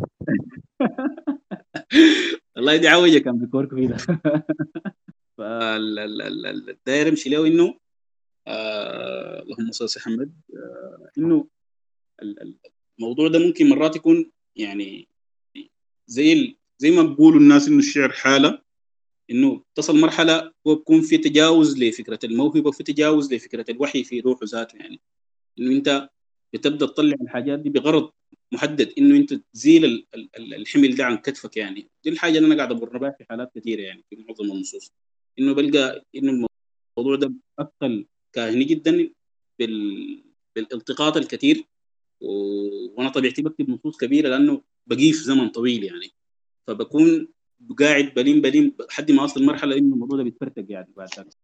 [2.56, 3.96] والله دي عوجة كان بيكورك فيه ده
[5.38, 7.78] فالداير يمشي له إنه
[8.46, 11.46] آه اللهم صل على محمد آه إنه
[12.22, 12.58] ال- ال-
[12.98, 15.08] الموضوع ده ممكن مرات يكون يعني
[16.06, 18.62] زي زي ما بيقولوا الناس إنه الشعر حالة.
[19.30, 24.40] إنه تصل مرحلة هو بيكون في تجاوز لفكرة الموهبة وفي تجاوز لفكرة الوحي في روحه
[24.44, 25.00] ذاته يعني.
[25.58, 26.10] إنه أنت
[26.54, 28.10] بتبدأ تطلع الحاجات دي بغرض
[28.52, 31.88] محدد إنه أنت تزيل ال- ال- ال- الحمل ده عن كتفك يعني.
[32.04, 34.92] دي الحاجة اللي أنا قاعد أمر بها في حالات كثيره يعني في معظم النصوص.
[35.38, 36.46] إنه بلقى إنه
[36.98, 39.10] الموضوع ده أثقل كاهني جدا
[39.58, 40.22] بال...
[40.56, 41.64] بالالتقاط الكثير.
[42.20, 42.28] و...
[42.98, 46.10] وأنا طبيعتي بكتب نصوص كبيرة لأنه بقيه في زمن طويل يعني.
[46.66, 47.28] فبكون
[47.80, 51.34] قاعد بلين بلين لحد ما اصل مرحلة إنه الموضوع ده بيتفرتق يعني بعد ذلك.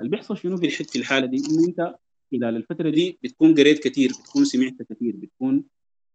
[0.00, 1.94] اللي بيحصل شنو في الحد في الحالة دي؟ إنه أنت
[2.32, 5.64] خلال الفترة دي بتكون قريت كثير بتكون سمعت كثير بتكون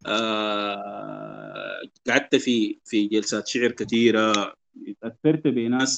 [0.08, 4.54] آه قعدت في في جلسات شعر كثيره
[5.02, 5.98] تأثرت بناس.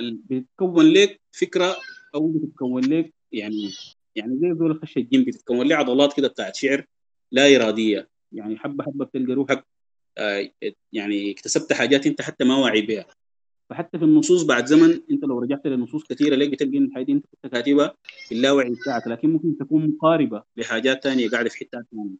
[0.00, 1.76] بتكون لك فكرة
[2.14, 3.70] أو بتتكون لك يعني
[4.16, 6.84] يعني زي زول خش الجيم بتتكون لك عضلات كده بتاعت شعر
[7.32, 8.08] لا إرادية.
[8.32, 9.64] يعني حبة حبة بتلقى روحك
[10.92, 13.06] يعني اكتسبت حاجات انت حتى ما واعي بها
[13.70, 17.12] فحتى في النصوص بعد زمن انت لو رجعت لنصوص كثيرة لك بتلقى ان الحاجة دي
[17.12, 17.94] انت كنت كاتبها
[18.28, 22.16] في اللاوعي بتاعك لكن ممكن تكون مقاربة لحاجات ثانية قاعدة في حتة ثانية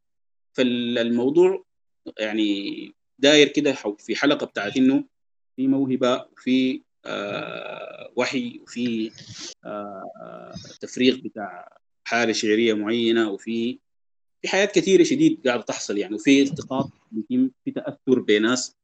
[0.52, 1.64] فالموضوع
[2.18, 5.04] يعني داير كده في حلقة بتاعت إنه
[5.56, 9.10] في موهبة وفي آه وحي وفي
[9.64, 13.78] آه تفريغ بتاع حالة شعرية معينة وفي
[14.42, 18.76] في حاجات كثيره شديد قاعدة تحصل يعني وفي التقاط يتم في تأثر بناس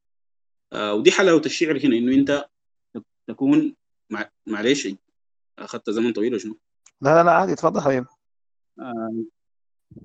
[0.72, 2.48] آه ودي حلاوة الشعر هنا إنه أنت
[3.26, 3.74] تكون
[4.11, 4.88] مع معلش
[5.59, 6.59] أخذت زمن طويل وشنو؟
[7.00, 8.07] لا لا لا عادي تفضل حبيبي
[8.80, 9.24] آه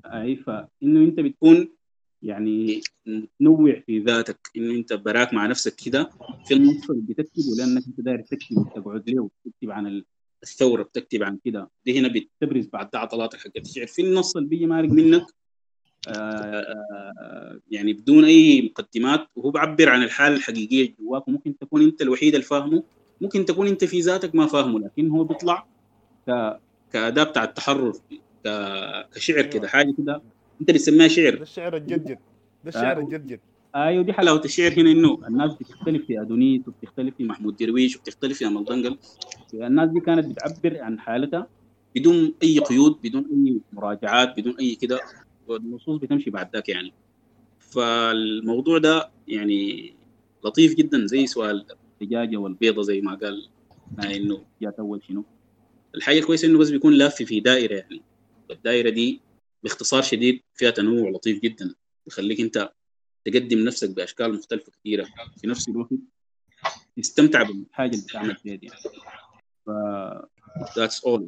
[0.06, 1.78] اي فانه أنت بتكون
[2.22, 2.82] يعني
[3.40, 6.10] تنوع في ذاتك ان أنت براك مع نفسك كده
[6.48, 10.04] في النص اللي بتكتبه لأنك أنت داير تكتب تقعد له تكتب عن
[10.44, 11.70] الثورة بتكتب عن كده.
[11.86, 15.26] دي هنا بتبرز بعد ده عضلاتك حقت الشعر في النص اللي بيجي مارق منك
[16.08, 22.02] آه، آه، يعني بدون أي مقدمات وهو بعبر عن الحالة الحقيقية جواك وممكن تكون أنت
[22.02, 22.84] الوحيد اللي فاهمه
[23.22, 25.68] ممكن تكون أنت في ذاتك ما فاهمه لكن هو بيطلع
[26.28, 26.60] ك...
[26.94, 28.50] كأداة بتاع التحرر ك...
[29.16, 30.22] كشعر كده حاجة كده.
[30.62, 31.36] أنت بتسميها شعر.
[31.36, 32.20] ده الشعر الجدجد
[32.64, 33.00] ده الشعر.
[33.00, 33.40] الجدجد
[33.76, 38.38] أيوه دي حلاوه الشعر هنا إنه الناس بتختلف في أدونيس وبتختلف في محمود درويش وبتختلف
[38.38, 38.98] في امل دنقل.
[39.54, 41.48] الناس دي كانت بتعبر عن حالتها
[41.96, 45.00] بدون أي قيود بدون أي مراجعات بدون أي كده.
[45.48, 46.94] والنصوص بتمشي بعد ذاك يعني.
[47.60, 49.94] فالموضوع ده يعني
[50.46, 51.66] لطيف جدا زي سؤال
[52.02, 53.50] الدجاجة والبيضة زي ما قال
[54.04, 55.24] إنه جات أول شنو.
[55.96, 58.02] الحاجة الكويسه إنه بس بيكون لاف في دائرة يعني.
[58.52, 59.22] الدائرة دي
[59.64, 61.76] باختصار شديد فيها تنوع لطيف جدا.
[62.08, 62.72] يخليك أنت
[63.32, 65.08] تقدم نفسك بأشكال مختلفة كثيرة
[65.42, 65.90] في نفس الوقت
[66.98, 68.70] تستمتع بالحاجة اللي بتعمل فيها دي
[69.66, 69.70] ف
[70.80, 71.22] that's all.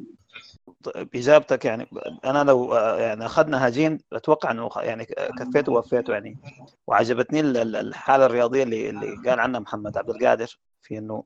[0.96, 1.86] باجابتك يعني
[2.24, 5.04] أنا لو آه، يعني أخذنا هجين أتوقع إنه يعني
[5.38, 6.38] كفيته ووفيته يعني.
[6.86, 11.24] وعجبتني ال- ال- الحالة الرياضية اللي اللي قال عنها محمد عبد القادر في إنه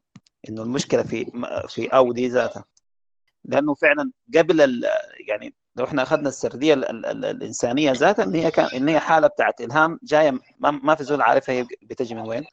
[0.48, 1.24] إنه المشكلة في
[1.68, 2.64] في أو دي ذاتها.
[3.44, 4.84] لأنه فعلا قبل
[5.28, 9.00] يعني لو إحنا أخذنا السردية ال- ال- ال- الإنسانية ذاتها إن هي كان إن هي
[9.00, 12.44] حالة بتاعت إلهام جاية ما, في زول عارفها هي بتجي من وين.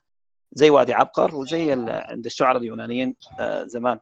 [0.53, 3.99] زي وادي عبقر وزي عند الشعراء اليونانيين آه، زمان.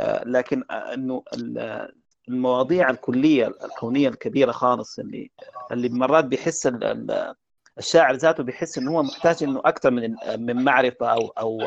[0.00, 1.92] آه، لكن آه، إنه ال-
[2.28, 5.30] المواضيع الكلية الكونية الكبيرة خالص اللي
[5.72, 7.34] اللي مرات بيحس ال- ال-
[7.78, 11.60] الشاعر ذاته بيحس إنه هو محتاج إنه أكثر من من معرفة أو أو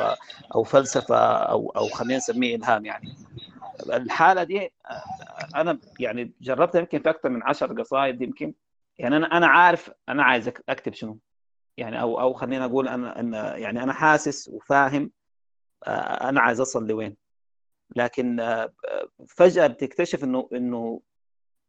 [0.56, 3.16] أو فلسفة أو أو خلينا نسميه إلهام يعني.
[3.94, 4.72] الحالة دي
[5.56, 8.54] أنا يعني جربتها يمكن في أكثر من عشر قصائد يمكن.
[8.98, 11.18] يعني أنا أنا عارف أنا عايز أكتب شنو.
[11.78, 15.12] يعني أو أو خلينا أقول أنا إن يعني أنا حاسس وفاهم
[15.88, 17.16] آه، أنا عايز أصل لوين.
[17.96, 18.74] لكن آه،
[19.28, 21.02] فجأة بتكتشف إنه إنه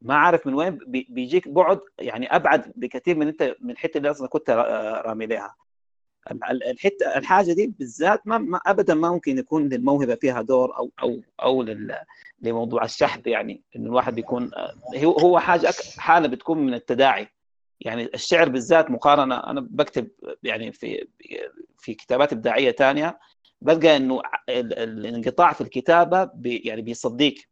[0.03, 4.11] ما عارف من وين بي- بيجيك بعد يعني أبعد بكثير من أنت من الحته اللي
[4.11, 5.55] أصلا كنت را- رامي لها
[6.51, 11.21] الحته الحاجة دي بالذات ما, ما ابدا ما ممكن يكون للموهبة فيها دور أو أو
[11.43, 11.63] أو
[12.43, 17.29] لموضوع الشحذ يعني انه الواحد بيكون آه، هو هو حاجة حالة بتكون من التداعي.
[17.81, 20.09] يعني الشعر بالذات مقارنة أنا بكتب
[20.43, 21.07] يعني في
[21.79, 23.19] في كتابات إبداعية ثانية
[23.61, 27.49] بلقى إنه ال- ال- الانقطاع في الكتابة بي يعني بيصديك.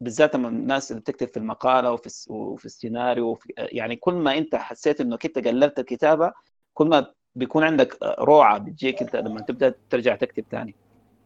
[0.00, 4.54] بالذات لما الناس اللي بتكتب في المقالة وفي وفي السيناريو وفي يعني كل ما أنت
[4.54, 6.32] حسيت إنك أنت قللت الكتابة
[6.74, 10.74] كل ما بيكون عندك روعة بتجيك انت لما تبدأ ترجع تكتب ثاني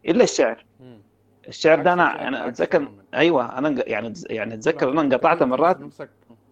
[0.05, 0.65] إلا الشعر.
[1.47, 2.91] الشعر ده أنا أنا عكس أتذكر.
[3.13, 5.77] أيوه أنا يعني يعني أتذكر أنا انقطعت مرات.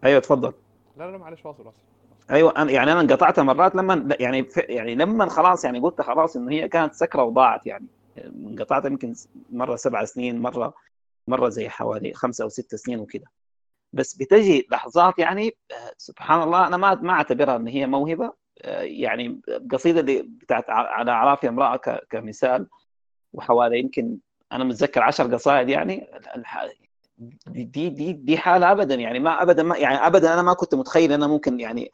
[0.04, 0.54] أيوه تفضل
[0.98, 1.78] لا لا معلش واصل واصل.
[2.32, 6.52] أيوه أنا يعني أنا انقطعت مرات لما يعني يعني لما خلاص يعني قلت خلاص انه
[6.52, 7.88] هي كانت سكرة وضاعت يعني.
[8.26, 9.14] انقطعت يمكن
[9.52, 10.74] مرة سبع سنين مرة
[11.28, 13.26] مرة زي حوالي خمسة أو ست سنين وكده.
[13.94, 18.34] بس بتجي لحظات يعني آه، سبحان الله أنا ما ما أعتبرها إن هي موهبة.
[18.82, 21.76] يعني القصيده اللي بتاعت على اعراف امرأة
[22.10, 22.68] كمثال
[23.34, 24.18] وحوالي يمكن
[24.52, 26.08] أنا متذكر عشر قصائد يعني
[27.48, 31.12] دي دي دي حالة ابدا يعني ما ابدا ما يعني ابدا أنا ما كنت متخيل
[31.14, 31.92] أنا ممكن يعني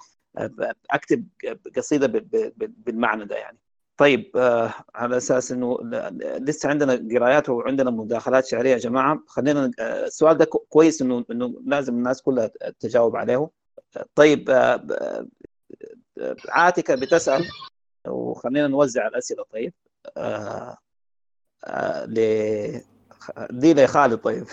[0.91, 1.27] أكتب
[1.77, 2.07] قصيدة
[2.57, 3.57] بالمعنى ده يعني.
[3.97, 5.77] طيب آه على أساس إنه
[6.21, 11.61] لسه عندنا قرايات وعندنا مداخلات شعرية يا جماعة خلينا السؤال ده كو- كويس إنه إنه
[11.65, 13.49] لازم الناس كلها تجاوب عليه.
[14.15, 14.53] طيب آه،
[14.91, 15.27] آه،
[16.49, 17.45] عاتكة بتسأل
[18.07, 19.43] وخلينا نوزع الأسئلة.
[19.53, 19.73] طيب
[20.17, 20.77] آه
[21.65, 22.15] آه ل
[23.49, 24.17] دي لخالد.
[24.19, 24.45] طيب.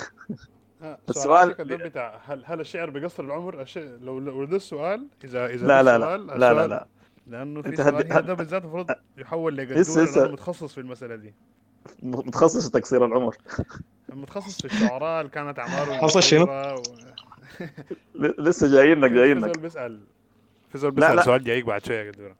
[1.10, 3.78] السؤال- بتاع هل هل الشعر بيقصر العمر؟ الش...
[3.78, 6.86] لو لو ده السؤال اذا إذا لا لا لا لا لا السؤال- لا.
[7.26, 9.56] لأنه في هد- سؤال هنا ده بالذات المفروض يحول.
[9.56, 11.34] لأنه متخصص في المسألة دي.
[12.02, 13.36] متخصص في تقصير العمر.
[14.08, 16.46] متخصص في الشعراء اللي كانت اعمارهم حصل شنو؟
[18.14, 20.00] لسه جايين لك جايين لك بيسأل.
[20.72, 21.24] في زول بيسأل.
[21.24, 22.36] سؤال جايك بعد شوية يا قدوره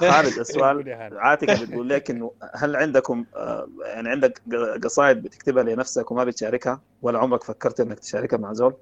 [0.00, 0.88] خالد السؤال.
[1.26, 4.42] عاتكه بتقول لك إنه هل عندكم آه، يعني عندك
[4.84, 8.74] قصائد بتكتبها لنفسك وما بتشاركها ولا عمرك فكرت إنك تشاركها مع زول؟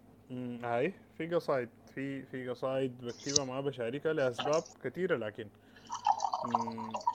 [0.65, 5.47] هاي في قصايد في في قصايد بكتبها ما بشاركها لأسباب كثيره لكن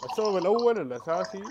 [0.05, 1.43] السبب الأول الأساسي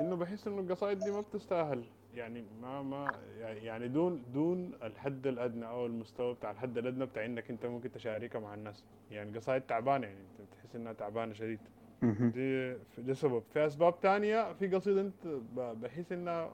[0.00, 1.84] إنه بحس إنه القصايد دي ما بتستاهل
[2.14, 7.50] يعني ما ما يعني دون دون الحد الأدنى أو المستوى بتاع الحد الأدنى بتاع إنك
[7.50, 8.84] أنت ممكن تشاركها مع الناس.
[9.10, 11.58] يعني قصايد تعبانة يعني أنت بتحس إنها تعبانة شديد.
[12.02, 13.42] دي ده سبب.
[13.52, 15.26] في أسباب تانية في قصيدة أنت
[15.56, 16.50] بحس إنها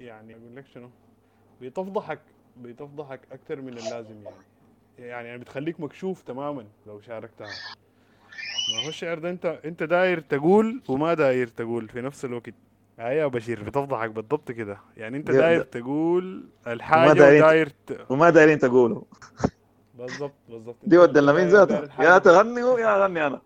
[0.00, 0.90] يعني أقول لك شنو؟
[1.62, 2.20] بتفضحك
[2.62, 4.36] بتفضحك أكثر من اللازم يعني.
[4.98, 7.46] يعني يعني بتخليك مكشوف تماما لو شاركتها.
[8.74, 12.54] ما هو الشعر ده انت أنت داير تقول وما داير تقول في نفس الوقت.
[13.00, 14.78] يا بشير بتفضحك بالضبط كده.
[14.96, 18.06] يعني أنت داير تقول الحاجة وداير ت...
[18.10, 19.02] وما دايرين تقولوا
[19.94, 20.76] بالضبط بالضبط.
[20.82, 21.96] دي ودنا مين داير- داير ذاته.
[21.96, 23.40] الحاجة- يا تغني يا اغني أنا.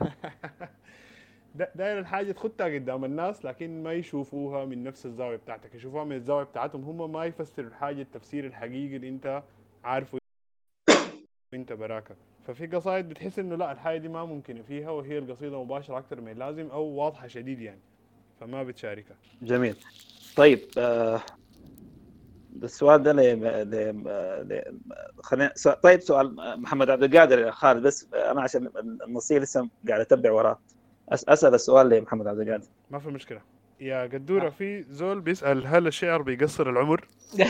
[1.54, 5.74] دا- داير الحاجة تخدها قدام الناس لكن ما يشوفوها من نفس الزاوية بتاعتك.
[5.74, 6.84] يشوفوها من الزاوية بتاعتهم.
[6.84, 9.42] هم ما يفسروا الحاجة التفسير الحقيقي اللي أنت
[9.84, 10.18] عارفه
[11.54, 12.14] أنت براكة.
[12.46, 16.28] ففي قصايد بتحس إنه لا الحاجة دي ما ممكنه فيها وهي القصيدة مباشرة أكثر من
[16.32, 17.80] اللازم أو واضحة شديد يعني.
[18.40, 19.76] فما بتشاركها جميل.
[20.36, 21.20] طيب آه
[22.62, 23.70] السؤال ده ل ل
[24.48, 24.78] ل-
[25.22, 28.70] خلينا سؤال- طيب سؤال محمد عبد القادر يا خالد بس أنا عشان
[29.06, 30.58] النصيه لسه قاعد أتبع وراه
[31.14, 32.66] أس- أسأل السؤال لمحمد عبد القادر.
[32.90, 33.40] ما في مشكلة.
[33.80, 37.08] يا قدورة في زول بيسأل هل الشعر بيقصر العمر؟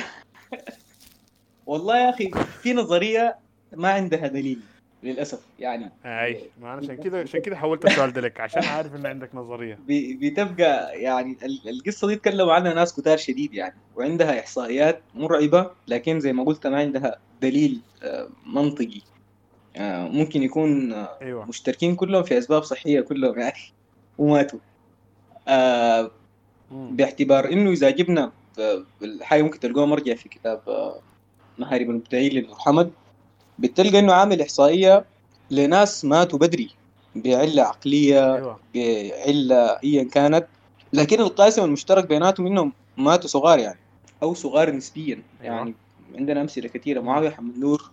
[1.66, 2.30] والله يا أخي
[2.62, 3.36] في نظرية
[3.72, 4.60] ما عندها دليل.
[5.04, 5.90] للأسف يعني.
[6.04, 9.34] أي ما أنا عشان كده عشان كده حولت السؤال ده لك عشان عارف إن عندك
[9.34, 9.78] نظرية.
[9.88, 16.20] بتبقى يعني ال- القصة دي تكلموا عنها ناس كتار شديد يعني وعندها إحصائيات مرعبة لكن
[16.20, 19.00] زي ما قلت ما عندها دليل آه، منطقي.
[19.76, 21.44] آه، ممكن يكون آه، أيوه.
[21.44, 23.58] مشتركين كلهم في أسباب صحية كلهم يعني
[24.18, 24.58] وماتوا.
[25.48, 26.10] آه،.
[26.70, 28.32] باعتبار إنه إذا جبنا
[29.02, 30.60] الحاجة ممكن تلقوها مرجع في كتاب
[31.58, 32.90] مهارب المبدعين لابن حمد
[33.58, 35.04] بتلقى إنه عامل إحصائية
[35.50, 36.70] لناس ماتوا بدري
[37.14, 38.58] بعلة عقلية أيوه.
[38.74, 40.46] بعلة ايا كانت.
[40.92, 43.78] لكن القاسم المشترك بيناتهم إنهم ماتوا صغار يعني
[44.22, 45.22] أو صغار نسبيا.
[45.42, 45.54] أيوة.
[45.56, 45.74] يعني
[46.14, 47.00] عندنا أمثلة كثيرة.
[47.00, 47.90] معاوية حمد نور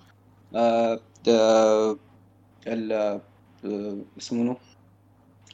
[0.56, 1.98] آه آه
[2.68, 3.22] ال-
[3.66, 4.58] آه، اسمه؟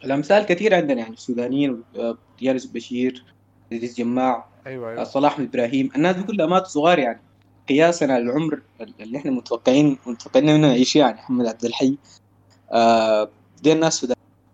[0.06, 1.14] الأمثال كثيرة عندنا يعني.
[1.14, 3.26] السودانيين آه، يانس بشير
[3.74, 5.90] عزيز جماع أيوه آه، أيوه صلاح إبراهيم.
[5.96, 7.22] الناس دي كلها ماتوا صغار يعني.
[7.70, 8.62] قياسا على العمر
[9.00, 11.98] اللي إحنا متوقعين متوقعين إنه نعيش يعني محمد عبد الحي.
[12.72, 13.30] آه
[13.64, 14.06] دي الناس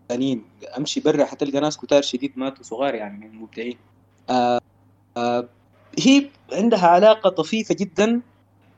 [0.09, 0.43] سودانيين
[0.77, 3.77] أمشي برا حتلقى ناس كتار شديد ماتوا صغار يعني من المبدعين.
[4.29, 4.59] آه
[5.17, 5.47] آه
[5.99, 8.21] هي عندها علاقة طفيفة جدا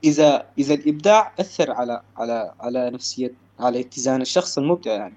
[0.04, 5.16] اذا إذا الإبداع أثر على على على نفسيه على اتزان الشخص المبدع يعني.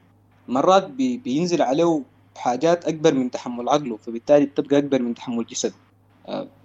[0.49, 2.03] مرات بي بينزل عليه
[2.37, 5.75] حاجات أكبر من تحمل عقله فبالتالي بتبقى أكبر من تحمل جسده.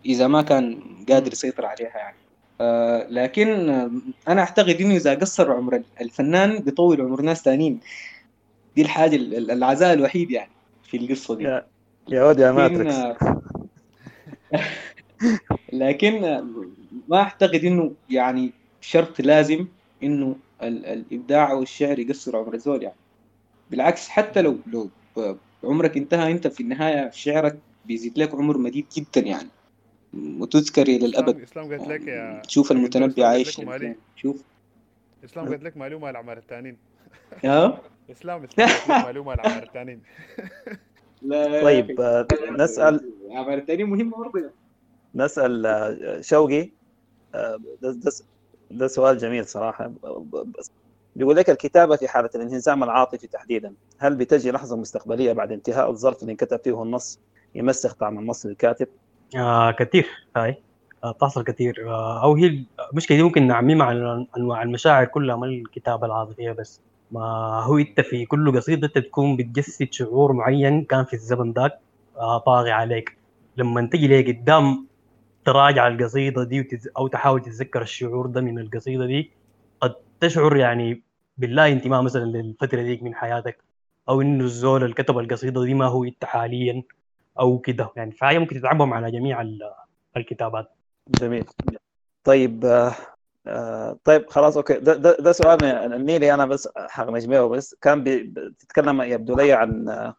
[0.05, 2.17] إذا ما كان قادر يسيطر عليها يعني.
[2.61, 3.49] آه، لكن
[4.27, 7.79] أنا أعتقد إنه إذا قصر عمر الفنان بيطول عمر ناس ثانيين
[8.75, 10.51] دي الحاجة ال- ال- العزاء الوحيد يعني
[10.83, 11.43] في القصة دي.
[11.43, 11.65] يا
[12.09, 12.95] يا ود يا لكن matrix.
[12.95, 13.17] آه،
[15.73, 16.45] لكن آه،
[17.07, 18.51] ما أعتقد إنه يعني
[18.81, 19.67] شرط لازم
[20.03, 22.95] إنه ال- الإبداع أو الشعر يقصر عمر الزول يعني.
[23.71, 24.89] بالعكس حتى لو لو
[25.63, 29.49] عمرك انتهى أنت في النهاية شعرك بيزيد لك عمر مديد جدا يعني.
[30.13, 33.61] وتذكر إلى الابد إسلام قالت لك يا تشوف المتنبي عايش.
[34.15, 34.41] شوف.
[35.25, 36.77] إسلام قالت لك معلومة على العمار التانيين.
[37.45, 37.81] ها؟
[38.11, 40.01] اسلام إسلام قالت لك معلومة على العمار التانيين.
[41.21, 41.63] لا.
[41.63, 42.01] طيب.
[42.01, 44.51] آه، نسال عمار التانيين مهمة برضه يعني.
[45.15, 46.69] نسأل آه، شوقي.
[47.35, 48.11] آه، ده, ده,
[48.71, 49.91] ده سؤال جميل صراحة.
[50.59, 50.71] بس
[51.15, 53.73] بيقول لك الكتابة في حالة الانهزام العاطفي تحديدا.
[53.97, 57.19] هل بتجي لحظة مستقبلية بعد انتهاء الظرف اللي انكتب فيه النص
[57.55, 58.87] يمسخ طعم النص للكاتب؟
[59.35, 60.07] آه كثير
[60.37, 60.63] هاي.
[61.03, 66.05] آه كثير آه أو هي المشكلة دي ممكن نعممها على انواع المشاعر كلها ما الكتابة
[66.07, 66.81] العاطفية بس.
[67.11, 67.21] ما
[67.63, 71.79] هو أنت في كل قصيدة أنت تكون بتجسد شعور معين كان في الزمن ذاك
[72.17, 73.17] آه طاغي عليك.
[73.57, 74.87] لما تجي لي قدام
[75.45, 76.89] تراجع القصيدة دي وتز...
[76.97, 79.31] أو تحاول تتذكر الشعور ده من القصيدة دي
[79.81, 81.03] قد تشعر يعني
[81.37, 83.63] بالله انتماء مثلا للفترة ديك من حياتك
[84.09, 86.83] أو إنه الزول اللي كتب القصيدة دي ما هو أنت حاليا.
[87.39, 87.89] أو كده.
[87.95, 89.71] يعني فهي ممكن تتعمم على جميع ال-
[90.17, 90.71] الكتابات.
[91.07, 91.45] جميل.
[92.23, 92.93] طيب آه،
[93.47, 94.73] آه، طيب خلاص أوكي.
[94.73, 97.75] ده, ده, ده سؤال النيلي أنا بس حغمج به بس.
[97.81, 100.15] كان بتتكلم يبدو لي عن آه،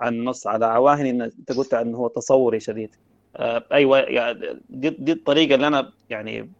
[0.00, 2.94] عن نص على عواهن إن أنت قلت انه هو تصوري شديد.
[3.36, 6.50] آه، أيوه يعني دي, دي الطريقة اللي أنا يعني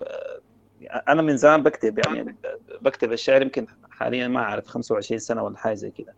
[1.08, 2.36] أنا من زمان بكتب يعني
[2.82, 6.14] بكتب الشعر يمكن حاليا ما أعرف 25 سنة ولا حاجة زي كده.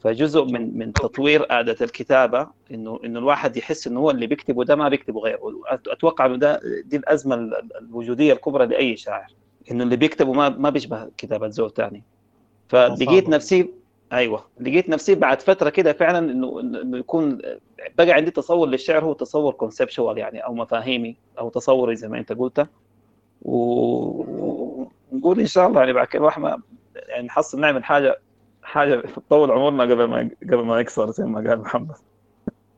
[0.00, 4.76] فجزء من من تطوير قاعدة الكتابة انه إنه الواحد يحس إنه هو اللي بيكتبه ده
[4.76, 5.38] ما بيكتبه غيره.
[5.70, 9.26] أتوقع إنه ده دي الأزمة ال- ال- الوجودية الكبرى لأي شاعر
[9.70, 12.02] إنه اللي بيكتبه ما ما بيشبه كتابة زول ثاني
[12.68, 13.28] فلقيت.
[13.28, 13.70] نفسي
[14.12, 14.44] أيوه.
[14.60, 17.38] لقيت نفسي بعد فترة كده فعلا انه إنه يكون
[17.98, 22.32] بقى عندي تصور للشعر هو تصور كونسبشوال يعني أو مفاهيمي أو تصوري زي ما أنت
[22.32, 22.66] قلت.
[25.12, 26.60] ونقول إن شاء الله يعني بعد كده الواحد ما
[27.08, 28.18] يعني نحصل نعمل حاجة
[28.70, 31.96] حاجة تطول عمرنا قبل ما قبل ما يكسر زي ما قال محمد.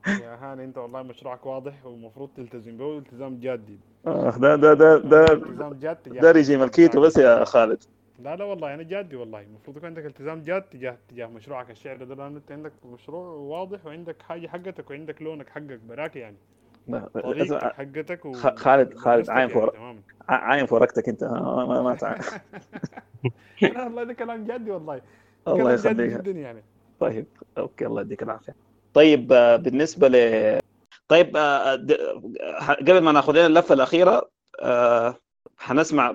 [0.07, 3.79] يا هاني انت والله مشروعك واضح والمفروض تلتزم به والتزام جادي.
[4.07, 7.83] آه، ده ده ده ده التزام جاد ده رجيم الكيتو بس يا خالد.
[8.19, 9.41] لا لا والله أنا جادي والله.
[9.41, 13.87] المفروض يكون عندك التزام جاد تجاه تجاه مشروعك الشعر ده لأنه أنت عندك مشروع واضح
[13.87, 16.37] وعندك حاجة حقتك وعندك لونك حقك براك يعني.
[17.63, 18.33] حقتك و...
[18.33, 20.01] خالد خالد عاين يعني فوق تماما.
[20.29, 21.25] عاين في ورقتك أنت.
[21.25, 22.19] ما, ما, ما تعال.
[23.63, 25.01] لا والله ده كلام جدي والله.
[25.49, 26.27] الله يخليك.
[26.27, 26.65] يعني.
[27.01, 27.27] طيب
[27.59, 28.55] okay الله يديك العافية.
[28.95, 30.61] طيب آه، بالنسبة ل
[31.09, 34.31] طيب آه، آه، قبل ما ناخذ لنا اللفة الأخيرة
[35.59, 36.11] حنسمع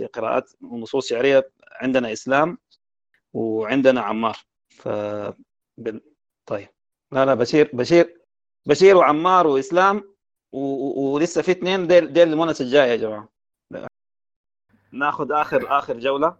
[0.00, 2.58] لقراءات ونصوص شعرية عندنا إسلام
[3.34, 4.36] وعندنا عمار.
[4.68, 4.88] ف.
[6.46, 6.68] طيب.
[7.12, 8.20] لا لا بشير بشير
[8.66, 10.04] بشير وعمار وإسلام
[10.52, 10.58] و...
[10.58, 11.14] و...
[11.14, 13.28] ولسه في اثنين ديل ديل المونس الجاي يا جماعة.
[14.92, 16.36] ناخذ آخر آخر جولة.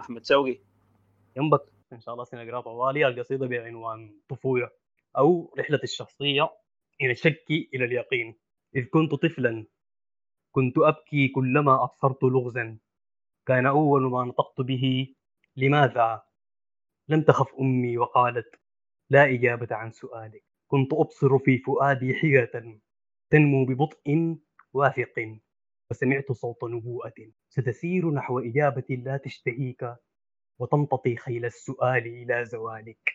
[0.00, 0.58] أحمد شوقي
[1.36, 4.70] ينبت إن شاء الله سنقرا طوالي القصيدة بعنوان طفولة
[5.18, 6.50] أو رحلة الشخصية
[7.02, 8.38] من الشك إلى اليقين.
[8.76, 9.66] إذ كنت طفلا
[10.52, 12.78] كنت أبكي كلما أبصرت لغزا.
[13.46, 15.14] كان أول ما نطقت به
[15.56, 16.22] لماذا؟
[17.08, 17.98] لم تخف أمي.
[17.98, 18.60] وقالت
[19.10, 20.44] لا إجابة عن سؤالك.
[20.66, 22.80] كنت أبصر في فؤادي حيرة
[23.30, 24.36] تنمو ببطء
[24.72, 25.38] واثق.
[25.90, 27.14] وسمعت صوت نبوءة.
[27.50, 29.94] ستسير نحو إجابة لا تشتهيك
[30.58, 33.10] وتمتطي خيل السؤال إلى زوالك.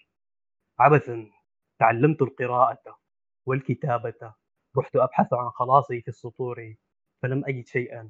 [0.79, 1.31] عبثا
[1.79, 2.99] تعلمت القراءة
[3.45, 4.33] والكتابة
[4.77, 6.75] رحت أبحث عن خلاصي في السطور
[7.21, 8.09] فلم أجد شيئا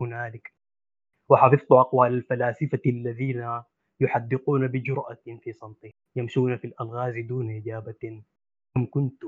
[0.00, 0.54] هنالك.
[1.28, 3.62] وحفظت أقوال الفلاسفة الذين
[4.00, 8.22] يحدقون بجرأة في صمت يمشون في الألغاز دون إجابة.
[8.76, 9.22] أم كنت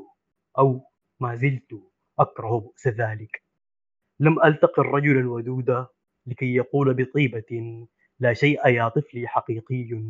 [0.58, 0.90] أو
[1.20, 1.80] ما زلت
[2.18, 3.42] أكره بؤس ذلك.
[4.20, 5.86] لم ألتقي الرجل الودود
[6.28, 7.86] لكي يقول بطيبة
[8.20, 10.00] لا شيء يا طفلي حقيقي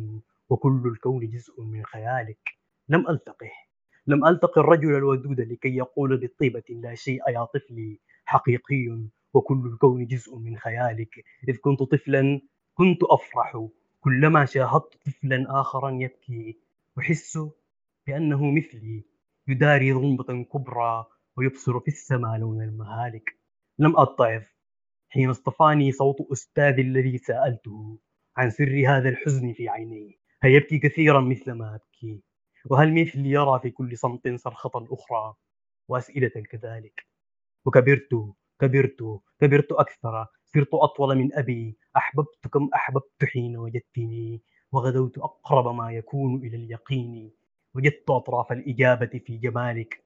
[0.49, 2.57] وكل الكون جزء من خيالك.
[2.89, 3.51] لم ألتقه.
[4.07, 8.99] لم ألتقي الرجل الودود لكي يقول بالطيبة لا شيء يا طفلي حقيقي
[9.33, 11.25] وكل الكون جزء من خيالك.
[11.49, 12.41] إذ كنت طفلا
[12.75, 13.67] كنت أفرح.
[14.01, 16.57] كلما شاهدت طفلا آخرا يبكي.
[16.99, 17.39] أحس
[18.07, 19.03] بأنه مثلي.
[19.47, 21.05] يداري ضمة كبرى
[21.37, 23.35] ويبصر في السماء لون المهالك.
[23.79, 24.43] لم أتعظ
[25.09, 27.99] حين اصطفاني صوت أستاذي الذي سألته
[28.37, 32.21] عن سر هذا الحزن في عينيه هل يبكي كثيرا مثل ما أبكي.
[32.65, 35.35] وهل مثلي يرى في كل صمت صرخة أخرى؟
[35.87, 37.07] وأسئلة كذلك.
[37.65, 38.09] وكبرت
[38.61, 40.27] كبرت كبرت أكثر.
[40.45, 41.77] صرت أطول من أبي.
[41.97, 44.41] أحببت كم أحببت حين وجدتني.
[44.71, 47.31] وغدوت أقرب ما يكون إلى اليقين.
[47.75, 50.05] وجدت أطراف الإجابة في جمالك.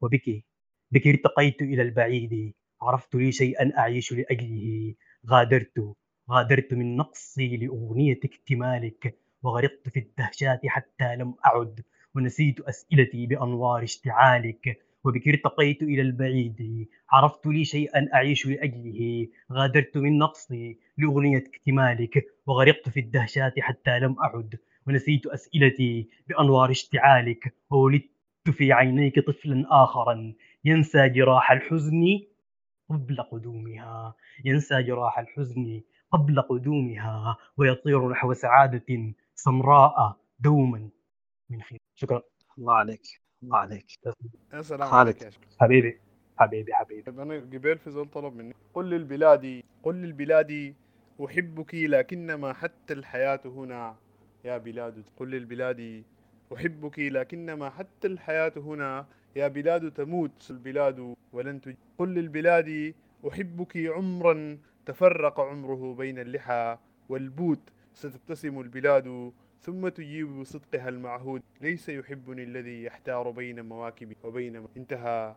[0.00, 0.44] وبك
[0.90, 2.54] بك ارتقيت إلى البعيد.
[2.86, 4.94] عرفت لي شيئا أعيش لأجله.
[5.30, 5.94] غادرت
[6.30, 11.80] غادرت من نقصي لأغنية اكتمالك وغرقت في الدهشات حتى لم أعد
[12.14, 16.88] ونسيت أسئلتي بأنوار اشتعالك وبك ارتقيت إلى البعيد.
[17.10, 19.28] عرفت لي شيئا أعيش لأجله.
[19.52, 27.54] غادرت من نقصي لأغنية اكتمالك وغرقت في الدهشات حتى لم أعد ونسيت أسئلتي بأنوار اشتعالك
[27.70, 28.10] وولدت
[28.50, 30.34] في عينيك طفلا آخرا.
[30.64, 32.02] ينسى جراح الحزن
[32.88, 34.14] قبل قدومها
[34.44, 35.80] ينسى جراح الحزن
[36.10, 40.90] قبل قدومها ويطير نحو سعادة سمراء دوما
[41.50, 41.78] من خير.
[41.94, 42.22] شكرا.
[42.58, 43.02] الله عليك
[43.42, 43.86] الله عليك.
[44.52, 44.94] يا سلام.
[44.94, 45.30] عليك.
[45.60, 46.00] حبيبي
[46.38, 47.02] حبيبي حبيبي.
[47.02, 48.54] طيب أنا قبل في زول طلب مني.
[48.74, 50.74] قل للبلاد قل للبلاد
[51.24, 53.96] أحبك لكنما حتى الحياة هنا
[54.44, 55.04] يا بلاد.
[55.16, 56.04] قل للبلاد
[56.54, 59.06] أحبك لكنما حتى الحياة هنا
[59.36, 61.74] يا بلاد تموت البلاد ولن تج...
[61.98, 62.94] قل للبلاد
[63.28, 67.60] أحبك عمرا تفرق عمره بين اللحى والبوت
[67.94, 71.42] ستبتسم البلاد ثم تجيب بصدقها المعهود.
[71.60, 75.34] ليس يحبني الذي يحتار بين مواكبي وبين انتهى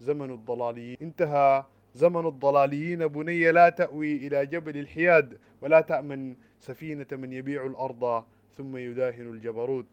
[0.00, 1.64] زمن الضلاليين انتهى
[1.94, 3.06] زمن الضلاليين.
[3.06, 8.24] بني لا تأوي إلى جبل الحياد ولا تأمن سفينة من يبيع الأرض
[8.56, 9.86] ثم يداهن الجبروت.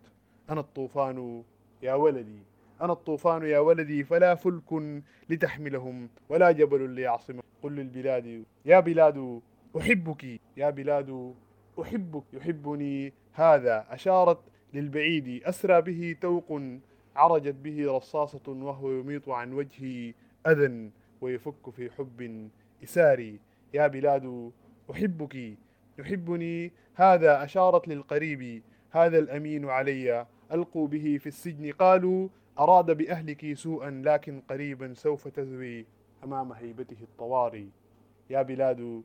[0.49, 1.43] أنا الطوفان
[1.81, 2.48] يا ولدي.
[2.81, 7.43] أنا الطوفان يا ولدي فلا فلك لتحملهم ولا جبل ليعصمهم.
[7.63, 9.41] قل للبلاد يا بلاد
[9.77, 11.33] أحبك يا بلاد
[11.81, 13.13] أحبك يحبني.
[13.33, 14.39] هذا أشارت
[14.73, 15.43] للبعيد.
[15.43, 16.61] أسرى به توق
[17.15, 20.13] عرجت به رصاصة وهو يميط عن وجهي
[20.47, 20.89] أذى
[21.21, 22.49] ويفك في حب
[22.83, 23.39] إساري.
[23.73, 24.51] يا بلاد
[24.91, 25.57] أحبك
[25.99, 26.71] يحبني.
[26.95, 28.61] هذا أشارت للقريب.
[28.91, 30.25] هذا الأمين علي.
[30.51, 31.71] ألقوا به في السجن.
[31.71, 32.27] قالوا
[32.59, 35.85] أراد بأهلك سوءا لكن قريبا سوف تذوي
[36.23, 37.69] أمام هيبته الطواري.
[38.29, 39.03] يا بلاد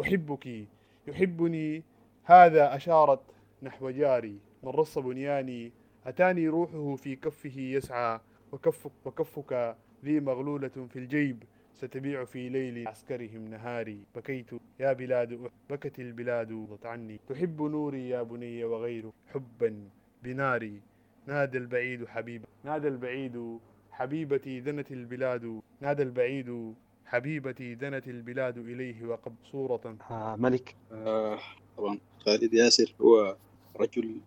[0.00, 0.66] أحبك.
[1.08, 1.82] يحبني.
[2.24, 3.20] هذا أشارت
[3.62, 4.38] نحو جاري.
[4.62, 5.72] من رص بنياني
[6.06, 8.20] أتاني روحه في كفه يسعى
[8.52, 11.44] وكفك وكفك ذي مغلولة في الجيب.
[11.74, 14.50] ستبيع في ليل عسكرهم نهاري بكيت.
[14.80, 19.88] يا بلاد بكت البلاد عني تحب نوري يا بني وغيره حبا
[20.22, 20.80] بناري.
[21.26, 23.58] نادى البعيد حبيب نادى البعيد
[23.90, 25.62] حبيبتي دنت البلاد.
[25.80, 26.74] نادى البعيد
[27.06, 29.98] حبيبتي دنت البلاد إليه وقد صورة.
[30.10, 30.76] آه ملك.
[30.92, 31.40] آه
[31.76, 33.36] طبعا خالد ياسر هو
[33.76, 34.20] رجل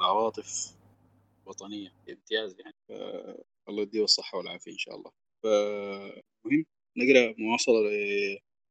[0.00, 0.76] عواطف
[1.46, 2.74] وطنية بامتياز يعني.
[2.88, 5.10] ف- الله يديه الصحة والعافية إن شاء الله.
[5.42, 6.64] فمهم
[6.96, 7.80] نقرأ مواصلة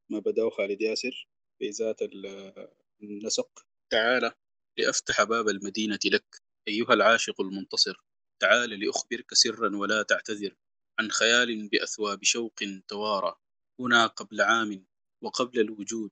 [0.09, 1.27] لما بدأه خالد ياسر
[1.59, 2.67] في ذات ال-
[3.03, 3.65] النسق.
[3.89, 4.31] تعال
[4.77, 6.44] لأفتح باب المدينة لك.
[6.67, 8.03] أيها العاشق المنتصر
[8.41, 10.55] تعال لأخبرك سرا ولا تعتذر
[10.99, 12.55] عن خيال بأثواب شوق
[12.87, 13.35] توارى.
[13.79, 14.85] هنا قبل عام
[15.23, 16.11] وقبل الوجود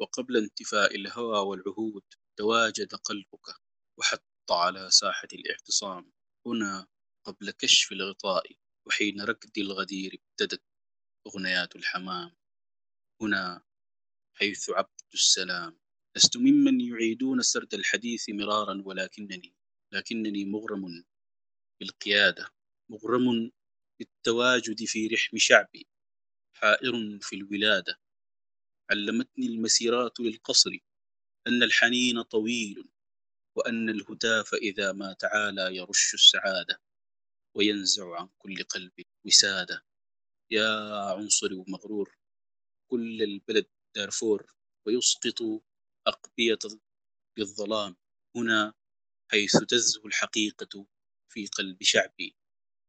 [0.00, 2.02] وقبل انتفاء الهوى والعهود
[2.38, 3.46] تواجد قلبك
[3.98, 6.12] وحط على ساحة الاعتصام.
[6.46, 6.86] هنا
[7.26, 8.52] قبل كشف الغطاء
[8.86, 10.62] وحين ركض الغدير ابتدت
[11.26, 12.36] أغنيات الحمام.
[13.22, 13.62] هنا
[14.34, 15.78] حيث عبد السلام
[16.16, 19.57] لست ممن يعيدون سرد الحديث مرارا ولكنني
[19.92, 21.04] لكنني مغرم
[21.80, 22.48] بالقيادة
[22.90, 23.50] مغرم
[23.98, 25.88] بالتواجد في رحم شعبي
[26.54, 28.00] حائر في الولادة.
[28.90, 30.70] علمتني المسيرات للقصر
[31.46, 32.88] أن الحنين طويل
[33.56, 36.80] وأن الهتاف إذا ما تعالى يرش السعادة
[37.56, 38.92] وينزع عن كل قلب
[39.26, 39.84] وسادة.
[40.50, 42.18] يا عنصري ومغرور
[42.90, 43.66] كل البلد
[43.96, 44.54] دارفور
[44.86, 45.62] ويسقط
[46.06, 46.58] أقبية
[47.36, 47.96] بالظلام
[48.36, 48.74] هنا
[49.30, 50.86] حيث تزهو الحقيقة
[51.28, 52.36] في قلب شعبي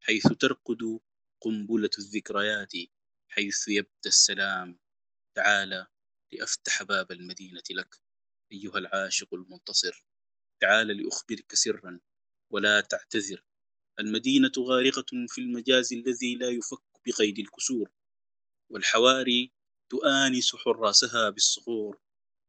[0.01, 0.99] حيث ترقد
[1.41, 2.71] قنبلة الذكريات
[3.29, 4.79] حيث يبدأ السلام.
[5.35, 5.87] تعال
[6.31, 7.95] لأفتح باب المدينة لك
[8.51, 10.05] أيها العاشق المنتصر.
[10.61, 11.99] تعال لأخبرك سرا
[12.51, 13.43] ولا تعتذر.
[13.99, 17.91] المدينة غارقة في المجاز الذي لا يفك بقيد الكسور
[18.69, 19.51] والحواري
[19.89, 22.01] تؤانس حراسها بالصخور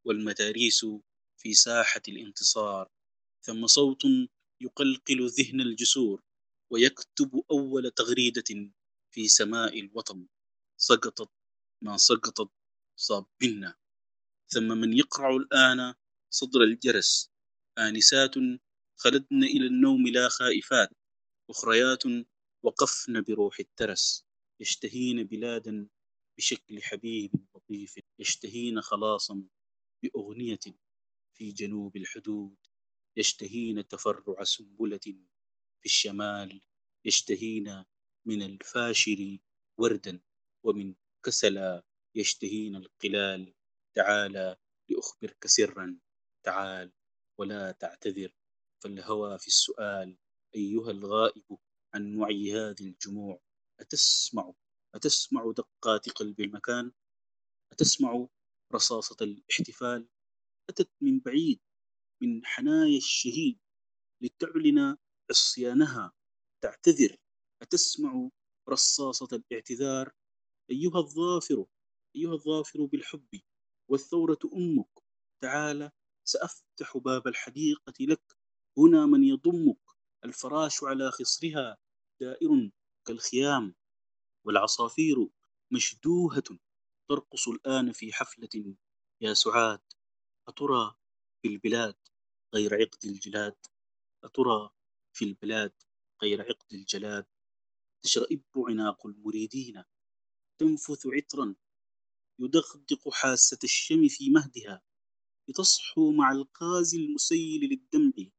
[0.05, 0.85] والمداريس
[1.37, 2.89] في ساحة الانتصار.
[3.41, 4.03] ثم صوت
[4.61, 6.23] يقلقل ذهن الجسور
[6.69, 8.71] ويكتب أول تغريدة
[9.13, 10.27] في سماء الوطن.
[10.77, 11.29] سقطت
[11.81, 12.51] ما سقطت
[12.95, 13.75] صاب منا
[14.47, 15.93] ثم من يقرع الآن
[16.29, 17.31] صدر الجرس.
[17.77, 18.35] آنسات
[18.95, 20.89] خلدن إلى النوم لا خائفات.
[21.49, 22.03] أخريات
[22.63, 24.25] وقفن بروح الترس.
[24.59, 25.87] يشتهين بلادا
[26.37, 27.99] بشكل حبيب لطيف.
[28.19, 29.43] يشتهين خلاصا
[30.03, 30.59] بأغنية
[31.33, 32.55] في جنوب الحدود.
[33.17, 34.99] يشتهين تفرع سنبلة
[35.79, 36.61] في الشمال
[37.05, 37.83] يشتهين
[38.25, 39.37] من الفاشر
[39.79, 40.21] وردا
[40.65, 41.83] ومن كسلا
[42.15, 43.53] يشتهين القلال.
[43.95, 44.55] تعال
[44.89, 45.99] لأخبرك سرا
[46.45, 46.91] تعال
[47.39, 48.35] ولا تعتذر
[48.83, 50.17] فالهوى في السؤال.
[50.55, 51.57] أيها الغائب
[51.93, 53.41] عن وعي هذه الجموع
[53.79, 54.53] أتسمع
[54.95, 56.91] أتسمع دقات قلب المكان؟
[57.71, 58.27] أتسمع
[58.73, 60.09] رصاصة الاحتفال؟
[60.69, 61.59] أتت من بعيد
[62.21, 63.59] من حنايا الشهيد
[64.21, 64.97] لتعلن
[65.29, 66.13] عصيانها
[66.63, 67.17] تعتذر.
[67.61, 68.29] أتسمع
[68.69, 70.11] رصاصة الاعتذار.
[70.71, 71.65] أيها الظافر
[72.15, 73.41] أيها الظافر بالحب
[73.89, 74.89] والثورة أمك.
[75.43, 75.91] تعال
[76.27, 78.37] سأفتح باب الحديقة لك.
[78.77, 79.79] هنا من يضمك.
[80.25, 81.77] الفراش على خصرها
[82.21, 82.71] دائر
[83.07, 83.75] كالخيام.
[84.45, 85.27] والعصافير
[85.73, 86.43] مشدوهة
[87.09, 88.75] ترقص الآن في حفلة.
[89.21, 89.81] يا سعاد
[90.47, 90.95] أترى
[91.41, 91.95] في البلاد
[92.55, 93.55] غير عقد الجلاد.
[94.23, 94.69] أترى
[95.13, 95.73] في البلاد
[96.23, 97.25] غير عقد الجلاد؟
[98.03, 99.83] تشرئب عناق المريدين.
[100.57, 101.55] تنفث عطرا.
[102.39, 104.81] يدغدق حاسة الشم في مهدها.
[105.49, 108.29] لتصحو مع القاز المسيل للدمع.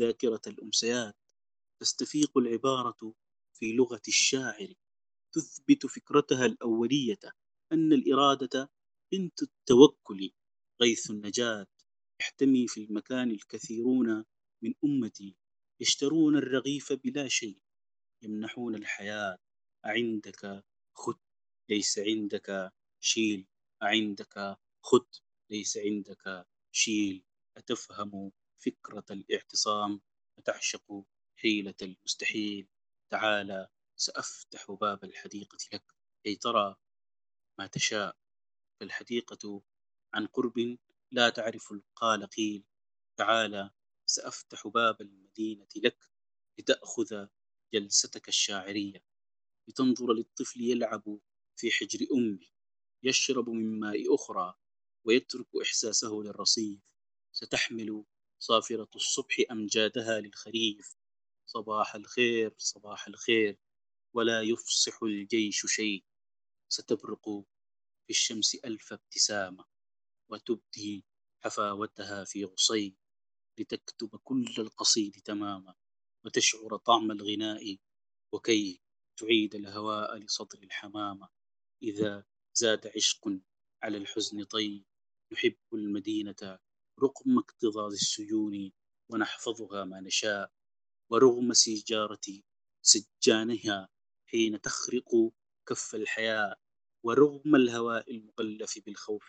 [0.00, 1.16] ذاكرة الأمسيات.
[1.80, 3.14] تستفيق العبارة
[3.54, 4.74] في لغة الشاعر.
[5.32, 7.20] تثبت فكرتها الأولية
[7.72, 8.70] أن الإرادة
[9.12, 10.30] بنت التوكل
[10.82, 11.66] غيث النجاة.
[12.20, 14.24] يحتمي في المكان الكثيرون
[14.62, 15.36] من أمتي
[15.80, 17.58] يشترون الرغيف بلا شيء.
[18.22, 19.38] يمنحون الحياة.
[19.86, 20.64] أعندك
[20.96, 21.14] خذ
[21.70, 23.46] ليس عندك شيل.
[23.82, 25.04] أعندك خذ
[25.50, 27.24] ليس عندك شيل.
[27.56, 30.00] أتفهم فكرة الاعتصام؟
[30.38, 31.04] أتعشق
[31.36, 32.68] حيلة المستحيل؟
[33.12, 33.66] تعال
[33.96, 35.94] سأفتح باب الحديقة لك.
[36.24, 36.76] كي ترى
[37.58, 38.16] ما تشاء.
[38.80, 39.62] فالحديقة
[40.14, 40.78] عن قرب
[41.10, 42.64] لا تعرف القال قيل
[43.16, 43.70] تعال
[44.06, 45.98] سأفتح باب المدينة لك
[46.58, 47.26] لتأخذ
[47.74, 49.04] جلستك الشاعرية.
[49.68, 51.18] لتنظر للطفل يلعب
[51.56, 52.46] في حجر أمه
[53.02, 54.54] يشرب من ماء أخرى
[55.04, 56.80] ويترك إحساسه للرصيف.
[57.32, 58.04] ستحمل
[58.38, 60.96] صافرة الصبح أمجادها للخريف؟
[61.46, 63.58] صباح الخير صباح الخير
[64.14, 66.04] ولا يفصح الجيش شيء.
[66.68, 67.28] ستبرق
[68.06, 69.77] في الشمس ألف ابتسامة.
[70.28, 71.04] وتبدي
[71.44, 72.96] حفاوتها في غصي
[73.58, 75.74] لتكتب كل القصيد تماما
[76.24, 77.76] وتشعر طعم الغناء
[78.34, 78.82] وكي
[79.20, 81.28] تعيد الهواء لصدر الحمامة.
[81.82, 82.24] إذا
[82.54, 83.28] زاد عشق
[83.82, 84.84] على الحزن طي
[85.32, 86.58] نحب المدينة
[87.02, 88.72] رغم اكتظاظ السجون
[89.10, 90.52] ونحفظها ما نشاء.
[91.10, 92.42] ورغم سيجارة
[92.82, 93.88] سجانها
[94.30, 95.32] حين تخرق
[95.68, 96.56] كف الحياة
[97.04, 99.28] ورغم الهواء المغلف بالخوف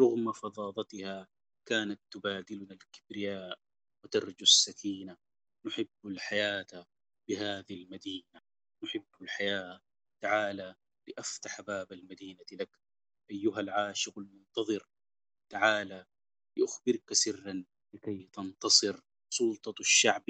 [0.00, 1.28] رغم فظاظتها
[1.68, 3.58] كانت تبادلنا الكبرياء
[4.04, 5.16] وترجو السكينة.
[5.66, 6.86] نحب الحياة
[7.28, 8.42] بهذه المدينة.
[8.84, 9.80] نحب الحياة.
[10.22, 10.74] تعالى
[11.08, 12.70] لأفتح باب المدينة لك.
[13.30, 14.88] أيها العاشق المنتظر.
[15.52, 16.06] تعالى
[16.56, 17.64] لأخبرك سرا
[17.94, 19.00] لكي تنتصر.
[19.30, 20.24] سلطة الشعب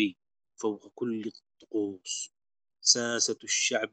[0.61, 2.33] فوق كل الطقوس.
[2.81, 3.93] ساسة الشعب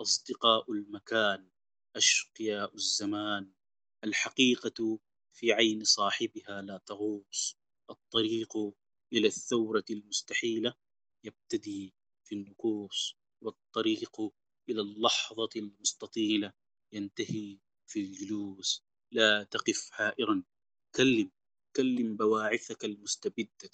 [0.00, 1.50] أصدقاء المكان.
[1.96, 3.52] أشقياء الزمان
[4.06, 4.98] الحقيقة
[5.32, 7.56] في عين صاحبها لا تغوص.
[7.90, 8.56] الطريق
[9.12, 10.74] إلى الثورة المستحيلة
[11.24, 14.20] يبتدي في النكوص والطريق
[14.68, 16.52] إلى اللحظة المستطيلة
[16.92, 18.84] ينتهي في الجلوس.
[19.12, 20.44] لا تقف حائرا
[20.94, 21.30] كلم
[21.76, 23.70] كلم بواعثك المستبدة.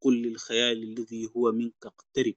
[0.00, 2.34] قل للخيال الذي هو منك اقترب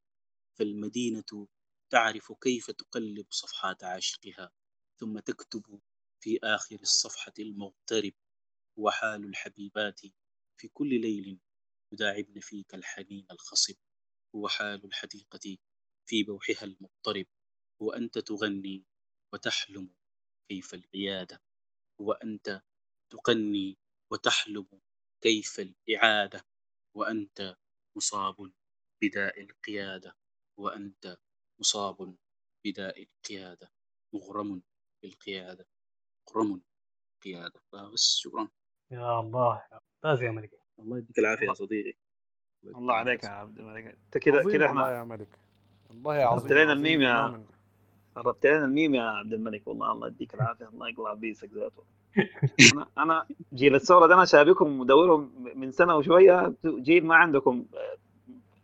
[0.59, 1.47] فالمدينة
[1.89, 4.51] تعرف كيف تقلب صفحات عاشقها
[4.99, 5.79] ثم تكتب
[6.23, 8.13] في آخر الصفحة المغترب
[8.79, 10.01] وحال الحبيبات
[10.61, 11.39] في كل ليل
[11.93, 13.75] يداعبن فيك الحنين الخصب.
[14.35, 15.57] هو حال الحديقة
[16.09, 17.25] في بوحها المضطرب.
[17.81, 18.85] وأنت تغني
[19.33, 19.89] وتحلم
[20.49, 21.41] كيف العيادة.
[22.01, 22.61] وأنت
[23.11, 23.77] تغني
[24.11, 24.81] وتحلم
[25.23, 26.45] كيف الإعادة.
[26.97, 27.57] وأنت
[27.97, 28.53] مصاب
[29.03, 30.17] بداء القيادة.
[30.59, 31.17] وأنت
[31.59, 32.17] مصاب
[32.65, 33.71] بداء القيادة.
[34.13, 34.63] مغرم
[35.03, 35.67] بالقيادة.
[36.33, 36.61] مغرم
[37.23, 37.61] بالقيادة
[37.93, 38.47] بس شكرا.
[38.91, 39.61] يا الله
[40.03, 40.51] ممتاز يا ملك.
[40.79, 41.93] الله يديك العافية يا صديقي.
[42.65, 43.85] الله عليك يا عبد الملك.
[43.85, 45.39] أنت كده كده إحنا يا ملك.
[45.89, 47.45] والله عظيم قربت لنا عظيم الميم يا.
[48.15, 49.67] قربت لنا الميم يا عبد الملك.
[49.67, 51.83] والله الله يديك العافية الله يقلع بيسك ذاته.
[52.73, 56.53] أنا أنا جيل الثورة ده أنا شابكهم مدورهم من سنة وشوية.
[56.65, 57.65] جيل ما عندكم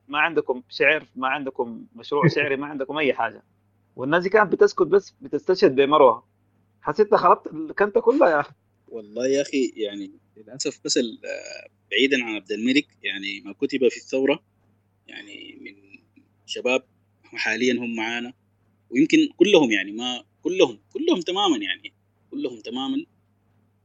[0.07, 3.43] ما عندكم شعر ما عندكم مشروع شعري ما عندكم أي حاجة.
[3.95, 6.30] والناس دي كانت بتسكت بس بتستشهد بمروة.
[6.81, 8.53] حسيت خربت الكنته كلها يا أخي.
[8.87, 11.03] والله يا أخي يعني للأسف بس آه،
[11.91, 12.87] بعيدا عن عبد الملك.
[13.03, 14.43] يعني ما كتب في الثورة
[15.07, 15.99] يعني من
[16.45, 16.83] شباب
[17.23, 18.33] حاليا هم معانا.
[18.89, 21.93] ويمكن كلهم يعني ما كلهم كلهم تماما يعني
[22.31, 23.05] كلهم تماما.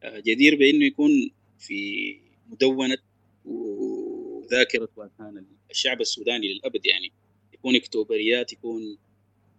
[0.02, 1.10] آه، جدير بأنه يكون
[1.58, 2.98] في مدونة
[3.44, 7.12] وذاكرة وأذهان الشعب السوداني للأبد يعني.
[7.52, 8.98] يكون أكتوبريات يكون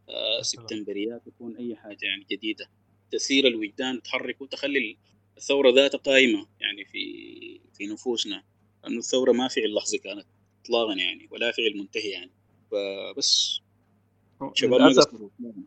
[0.10, 2.70] آه، سبتمبريات يكون أي حاجة يعني جديدة.
[3.12, 4.98] تثير الوجدان تحرك وتخلي
[5.38, 8.44] الثورة ذات قائمة يعني في في نفوسنا.
[8.84, 10.26] لأنه الثورة ما فعل لحظة كانت
[10.66, 12.32] إطلاقا يعني ولا فعل منتهي يعني.
[12.72, 13.60] فبس
[14.54, 15.66] شباب ما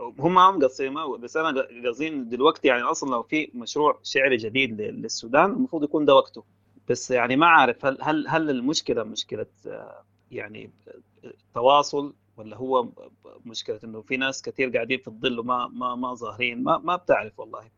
[0.00, 4.80] هم هم قصير ما بس أنا قصدين دلوقتي يعني أصلا لو في مشروع شعري جديد
[4.80, 6.44] للسودان المفروض يكون ده وقته.
[6.88, 10.70] بس يعني ما عارف هل هل هل المشكلة مشكلة آه، يعني
[11.24, 12.88] آه، تواصل ولا هو
[13.44, 17.40] مشكلة إنه في ناس كثير قاعدين في الظل وما ما ما ظاهرين ما ما بتعرف
[17.40, 17.70] والله.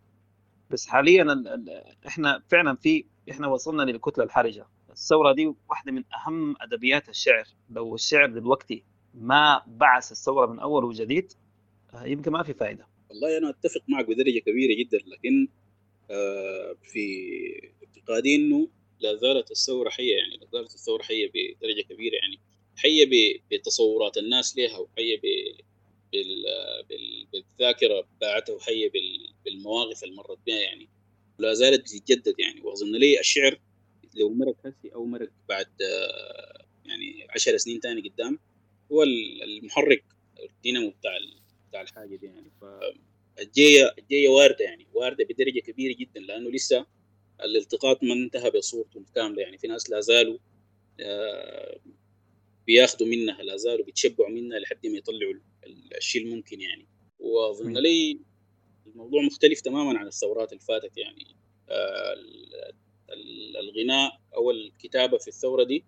[0.70, 4.66] بس حاليا ال ال إحنا فعلا في إحنا وصلنا للكتلة الحرجة.
[4.90, 7.44] الثورة دي واحدة من أهم أدبيات الشعر.
[7.70, 8.84] لو الشعر دلوقتي
[9.14, 11.32] ما بعث الثورة من أول وجديد
[11.94, 15.48] آه، يمكن ما في فائده والله أنا أتفق معك بدرجة كبيرة جدا لكن
[16.10, 17.00] آه، في
[17.84, 18.68] اعتقادي إنه
[19.00, 22.40] لا زالت الثورة حية يعني لا زالت الثورة حية بدرجة كبيرة يعني
[22.76, 25.56] حية ب- بتصورات الناس لها وحية ب-
[26.12, 26.44] بال-
[26.88, 28.58] بال- بالذاكرة بتاعتها
[28.88, 30.88] بال- بالمواقف اللي مرت بها يعني.
[31.38, 32.60] ولا زالت بتتجدد يعني.
[32.60, 33.60] وأظن لي الشعر
[34.14, 38.38] لو مرق هسي أو مرق بعد آه، يعني عشر سنين تاني قدام
[38.92, 40.04] هو ال- المحرك
[40.42, 41.12] الدينامو بتاع
[41.68, 42.50] بتاع الحاجة دي يعني.
[42.60, 44.86] فالجاية الجاية واردة يعني.
[44.94, 46.86] واردة بدرجة كبيرة جدا لأنه لسه
[47.44, 49.58] الالتقاط ما انتهى بصورته الكاملة يعني.
[49.58, 50.38] في ناس لا زالوا
[52.66, 56.86] بياخدوا منها لا زالوا بيتشبعوا منها لحد ما يطلعوا ال- ال- الشيء الممكن يعني.
[57.18, 57.72] وأظن.
[57.78, 58.20] لي
[58.86, 61.36] الموضوع مختلف تماما عن الثورات اللي فاتت يعني.
[61.68, 62.54] آه، ال-
[63.12, 65.84] ال- الغناء أو الكتابة في الثورة دي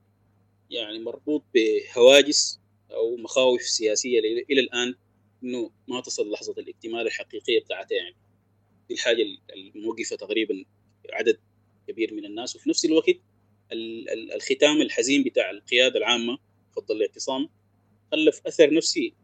[0.71, 2.61] يعني مربوط بهواجس
[2.91, 4.19] أو مخاوف سياسية
[4.51, 4.95] إلى الآن
[5.45, 8.17] إنه ما تصل لحظة الاكتمال الحقيقية بتاعتها يعني.
[8.89, 9.25] دي الحاجة
[9.55, 10.65] الموقفة تقريبا
[11.13, 11.41] عدد
[11.89, 12.57] كبير من الناس.
[12.57, 13.09] وفي نفس الوقت
[13.73, 16.39] ال- ال- الختام الحزين بتاع القيادة العامة
[16.81, 17.49] فضل الاعتصام
[18.13, 19.15] خلف أثر نفسي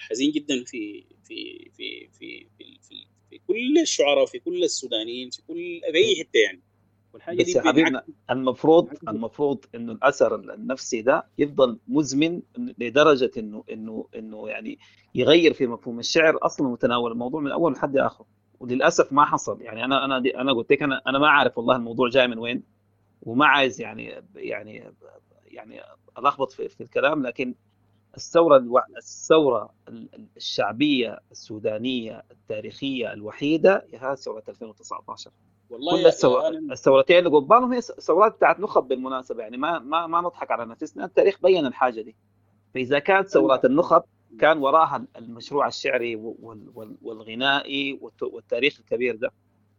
[0.00, 5.80] حزين جدا في في في في في, في, كل الشعراء في كل السودانيين في كل
[5.92, 6.62] في أي حتة يعني.
[7.12, 12.42] والحاجة بس دي يا حبيبنا المفروض المفروض إنه الأثر النفسي ده يفضل مزمن
[12.78, 14.78] لدرجة إنه إنه إنه يعني
[15.14, 18.26] يغير في مفهوم الشعر أصلا متناول الموضوع من أول لحد اخره
[18.60, 19.62] وللأسف ما حصل.
[19.62, 22.62] يعني أنا أنا أنا قلت لك أنا أنا ما عارف والله الموضوع جاي من وين
[23.22, 24.92] وما عايز يعني يعني
[25.50, 25.80] يعني
[26.18, 27.54] ألخبط في, في الكلام لكن
[28.16, 28.78] الثورة ألو...
[28.96, 35.30] الثورة ال- الشعبية السودانية التاريخية الوحيدة هي ثورة 2019
[35.70, 36.48] والله كل الثور...
[36.72, 41.04] الثورتين اللي قبالهم هي ثورات بتاعت نخب بالمناسبة يعني ما ما ما نضحك على نفسنا
[41.04, 42.16] التاريخ بين الحاجة دي.
[42.74, 44.02] فإذا كانت ثورات النخب
[44.40, 46.70] كان وراها المشروع الشعري وال...
[46.74, 46.96] وال...
[47.02, 48.22] والغنائي والت...
[48.22, 49.30] والتاريخ الكبير ده.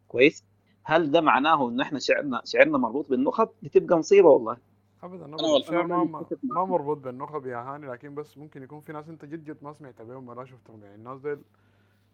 [0.08, 0.44] كويس؟
[0.84, 4.56] هل ده معناه انه إحنا شعرنا شعرنا مربوط بالنخب؟ دي تبقى مصيبة والله.
[5.02, 5.26] ابدا
[5.56, 6.64] الشعر ما ما.
[6.64, 10.02] مربوط بالنخب يا هاني لكن بس ممكن يكون في ناس أنت جد جد ما سمعت
[10.02, 11.38] بهم ولا شفتهم يعني الناس ديل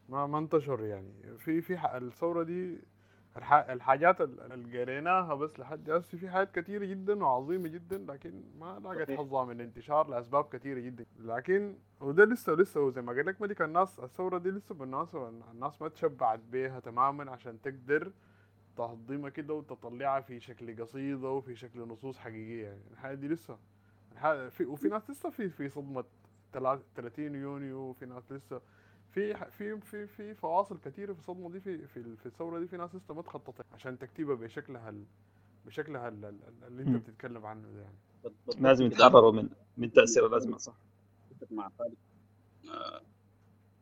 [0.09, 2.79] ما ما انتشر يعني في في الثورة دي
[3.37, 3.53] الح...
[3.53, 8.79] الحاجات ال- اللي قريناها بس لحد هسه في حاجات كثيره جدا وعظيمة جدا لكن ما
[8.85, 9.11] لاقت.
[9.11, 13.63] حظها من الانتشار لأسباب كثيره جدا لكن وده لسه لسه زي ما قال لك ملك
[13.63, 18.13] الناس الثورة دي لسه بالمناسبة الناس ما تشبعت بيها تماما عشان تقدر
[18.79, 22.81] تهضمها كده وتطلعها في شكل قصيدة وفي شكل نصوص حقيقية يعني.
[22.93, 23.59] الحاجة دي لسه.
[24.13, 26.05] الحاجة في وفي ناس لسه في في صدمة
[26.53, 28.61] تلا- 30 يونيو وفي ناس لسه
[29.11, 32.77] في في في في فواصل كثيرة في الصدمة دي في في في الثورة دي في
[32.77, 35.05] ناس لسه ما تخططت عشان تكتيبها بشكلها ال
[35.67, 36.97] بشكلها ال- ال- ال- اللي انت.
[37.09, 37.97] بتتكلم عنه ده يعني.
[38.25, 38.85] بالضبط لازم.
[38.87, 40.75] يتحرروا من من تأثير الأزمة صح؟
[41.51, 41.95] مع خالد
[42.71, 43.01] آه،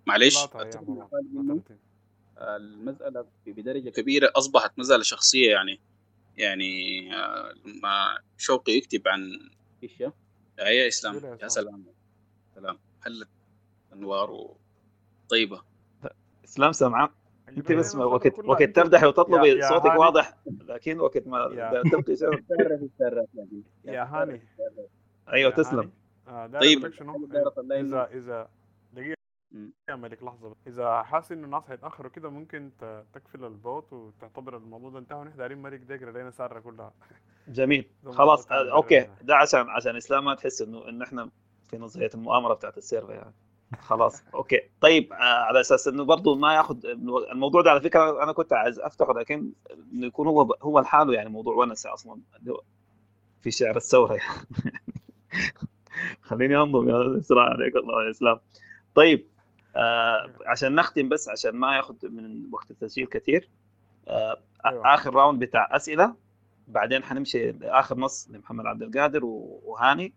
[0.07, 0.37] معلش.
[2.39, 5.03] ثلاثة اتفق أيام مع والله خالد ما انه 30 المسألة في بدرجة كبيرة أصبحت مسألة
[5.03, 5.81] شخصية يعني
[6.37, 9.51] يعني آه، لما شوقي يكتب عن
[9.83, 10.13] إيش يا
[10.59, 11.19] يا إسلام.
[11.19, 11.49] بلا يا.
[11.49, 11.85] سلام
[12.55, 12.79] سلام.
[13.03, 13.29] هلت
[13.93, 14.31] أنوار
[15.25, 15.63] وطيبة.
[16.45, 17.09] إسلام سمعان
[17.49, 19.99] أنت بس وقت وقت يا وتطلبي يا صوتك هاني.
[19.99, 21.47] واضح لكن وقت ما
[22.83, 23.63] السارات يعني.
[23.85, 24.43] يا هاني.
[25.33, 25.93] أيوه تسلم.
[26.29, 26.85] آه طيب.
[27.73, 28.49] اذا إذا.
[29.89, 30.57] يا ملك لحظة بس.
[30.67, 35.19] إذا حاسس إنه الناس هيتأخروا كده ممكن ت- تقفل ال bot وتعتبر الموضوع ده انتهى
[35.19, 36.93] ونحن دايرين ملك دقرة لنا سارة كلها.
[37.49, 37.91] جميل.
[38.19, 39.09] خلاص تاني آه، okay.
[39.23, 41.31] ده عشان عشان اسلام ما تحس إنه انه إحنا
[41.69, 43.35] في نظرية المؤامرة بتاعت ال server يعني.
[43.79, 44.61] خلاص okay.
[44.81, 46.87] طيب آه على أساس إنه برضه ما ياخذ
[47.33, 49.53] الموضوع ده على فكرة أنا كنت عايز أفتحه لكن
[49.93, 52.21] إنه يكون هو هو لحاله يعني موضوع ونسة أصلا.
[53.41, 54.47] في شعر الثورة يعني.
[56.23, 58.41] خليني أنظم يا اسراء عليك الله يا إسلام.
[58.95, 59.27] طيب
[59.77, 63.49] آه عشان نختم بس عشان ما ياخذ من وقت التسجيل كثير.
[64.09, 64.37] آه
[64.67, 64.95] أيوة.
[64.95, 66.15] آخر راوند بتاع أسئلة.
[66.69, 70.15] بعدين حنمشي لآخر نص لمحمد عبد القادر وهاني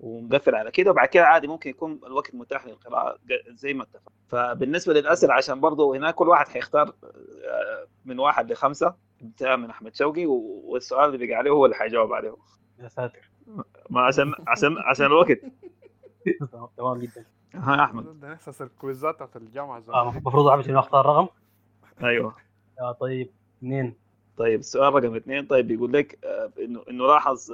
[0.00, 0.90] ونقفل على كده.
[0.90, 3.18] وبعد كده عادي ممكن يكون الوقت متاح للقراءة
[3.48, 8.94] زي ما اتفق فبالنسبة للأسئلة عشان برضه هناك كل واحد حيختار آه، من واحد لخمسة.
[9.22, 12.36] ابتداء من أحمد شوقي والسؤال اللي بقى عليه هو اللي حيجاوب عليه.
[12.78, 13.30] يا ساتر.
[13.90, 15.40] ما عشان عشان عشان الوقت.
[16.76, 17.24] تمام جدا.
[17.54, 18.20] ها يا أحمد.
[18.20, 19.96] ده نحسس الكويزات بتاعت الجامعة زمان.
[19.98, 21.26] آه، المفروض اعرف شنو اختار رقم؟
[22.02, 22.36] أيوه.
[22.80, 23.94] آه طيب اثنين.
[24.36, 25.46] طيب السؤال رقم اثنين.
[25.46, 27.52] طيب بيقول لك آه، إنه إنه لاحظ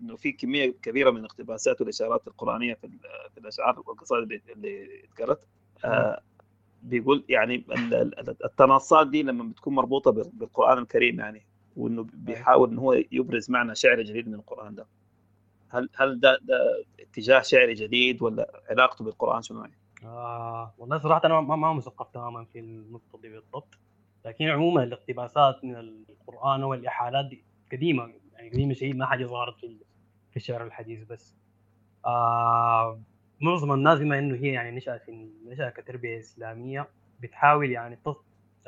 [0.00, 2.98] إنه في كمية كبيرة من الاقتباسات والإشارات القرآنية في ال-
[3.34, 5.40] في الأشعار والقصائد اللي- اللي اتقرت
[5.84, 6.20] آه،
[6.82, 11.42] بيقول يعني ال- ال- التناصات دي لما بتكون مربوطة بال- بالقرآن الكريم يعني
[11.76, 14.86] وإنه بيحاول إن هو يبرز معنى شعري جديد من القرآن ده.
[15.70, 21.20] هل هل ده ده اتجاه شعري جديد ولا علاقته بالقرآن شنو يعني؟ آه والله صراحة
[21.24, 23.78] أنا ما ما مثقف تماما في النقطة دي بالضبط
[24.24, 29.76] لكن عموما الاقتباسات من القرآن والإحالات دي قديمة يعني قديمة شيء ما حاجة ظهرت في
[30.30, 31.34] في الشعر الحديث بس
[32.06, 33.00] آه
[33.40, 36.88] معظم الناس بما إنه هي يعني نشأت في نشأت كتربية إسلامية
[37.20, 38.16] بتحاول يعني تص...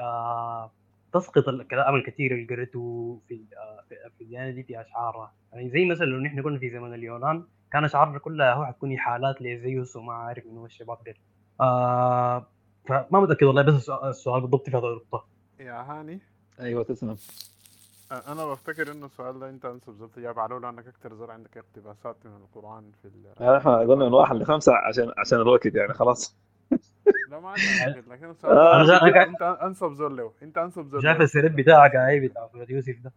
[0.01, 0.73] آه
[1.13, 5.85] تسقط الكلام الكثير اللي قريته في آه، في في الديانة دي في أشعارها يعني زي
[5.85, 10.13] مثلا لو نحن كنا في زمن اليونان كان أشعارنا كلها هو حتكون إحالات لزيوس وما
[10.13, 11.15] عارف منو الشباب ديل.
[11.61, 12.47] آه
[12.89, 15.27] فما متأكد والله بس السؤال- بالضبط في هذا النقطة.
[15.61, 16.21] يا هاني.
[16.61, 17.17] أيوه تسلم.
[18.29, 22.17] أنا بفتكر إنه السؤال ده أنت أنسب زلت جاوب عليه لانك أكثر زر عندك اقتباسات
[22.25, 23.57] من القرآن في ال...
[23.57, 26.37] إحنا قلنا من واحد لخمسة عشان عشان الوقت يعني خلاص.
[27.33, 29.23] لا ما عندي لكن آه.
[29.23, 31.25] انت انسب زر له انت انسب زر شايف له.
[31.25, 33.13] السرير بتاعك هاي بتاع يوسف ده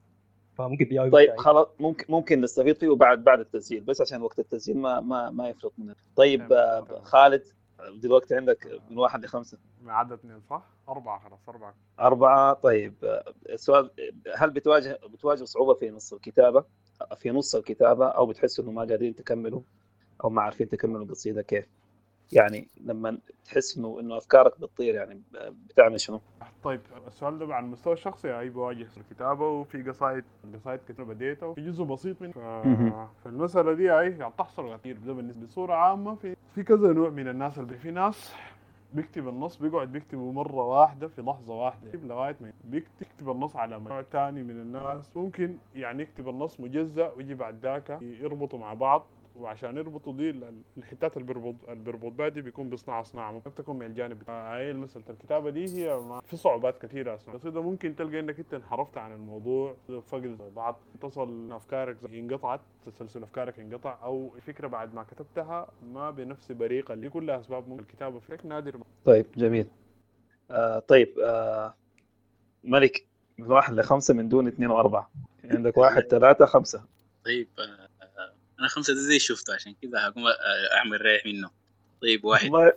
[0.57, 1.37] فممكن تجاوب طيب بتاعي.
[1.37, 5.49] خلاص ممكن ممكن نستفيد فيه بعد بعد التسجيل بس عشان وقت التسجيل ما ما ما
[5.49, 7.01] يفرط مننا طيب آه،.
[7.03, 7.43] خالد
[7.95, 13.33] دلوقتي عندك من واحد لخمسة من عدد اثنين صح؟ أربعة خلاص أربعة أربعة طيب آه،
[13.49, 13.89] السؤال
[14.37, 16.63] هل بتواجه بتواجه صعوبة في نص الكتابة
[17.17, 19.61] في نص الكتابة أو بتحسوا إنه ما قادرين تكملوا
[20.23, 21.65] أو ما عارفين تكملوا القصيدة كيف؟
[22.31, 25.21] يعني لما تحس انه إنه أفكارك بتطير يعني
[25.69, 26.21] بتعمل شنو؟
[26.63, 30.23] طيب السؤال ده على المستوى الشخصي هي بواجه الكتابة وفي قصايد
[30.53, 32.37] قصايد كتير بديتها وفي جزء بسيط من ف...
[32.37, 33.07] مهم.
[33.23, 37.27] فالمسألة دي هي يعني تحصل كثير ده بالنسبة بصورة عامة في في كذا نوع من
[37.27, 38.33] الناس اللي في ناس
[38.93, 44.01] بيكتب النص بيقعد بيكتبه مرة واحدة في لحظة واحدة لغاية ما بيكتب النص على نوع
[44.01, 49.05] تاني من الناس ممكن يعني يكتب النص مجزأ ويجي بعد ذاك يربطوا مع بعض
[49.39, 53.31] وعشان يربطوا دي ال- الحتات اللي بيربط اللي بيربط بها دي بيكون بيصنعها صناعة.
[53.31, 57.35] ممكن تكون من الجانب بتاع هاي مسألة الكتابة دي هي ما في صعوبات كثيرة أصلا.
[57.35, 59.75] بس إذا ممكن تلقى إنك أنت انحرفت عن الموضوع
[60.07, 66.11] فقد بعض تصل أفكارك زي انقطعت تسلسل أفكارك انقطع أو الفكرة بعد ما كتبتها ما
[66.11, 68.77] بنفس بريقة اللي كلها أسباب ممكن الكتابة فيك نادر.
[68.77, 69.67] ما طيب جميل.
[70.51, 71.73] آه طيب آه
[72.63, 73.05] ملك
[73.37, 75.11] من واحد لخمسة من دون اثنين وأربعة.
[75.43, 76.83] عندك واحد ثلاثة خمسة.
[77.25, 77.84] طيب آه،
[78.59, 81.49] أنا خمسة ده زي شفته عشان كذا هقوم آه، أعمل ريح منه.
[82.01, 82.49] طيب واحد.
[82.49, 82.73] والله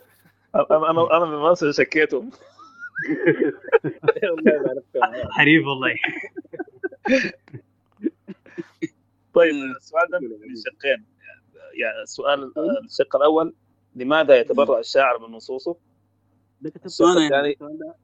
[0.55, 2.31] أنا أنا أنا من الناس اللي شكيتهم.
[4.23, 5.31] والله ما عرفت.
[5.31, 5.95] حريف والله.
[9.33, 11.05] طيب السؤال ده من شقين
[11.73, 12.53] يعني السؤال
[12.85, 13.53] الشق الأول
[13.95, 15.75] لماذا يتبرأ الشاعر من نصوصه؟
[16.61, 17.49] ده كتبته الشق أنا يعني.
[17.51, 17.95] الثاني ده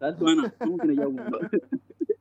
[0.00, 1.50] سالته أنا ممكن اجاوبه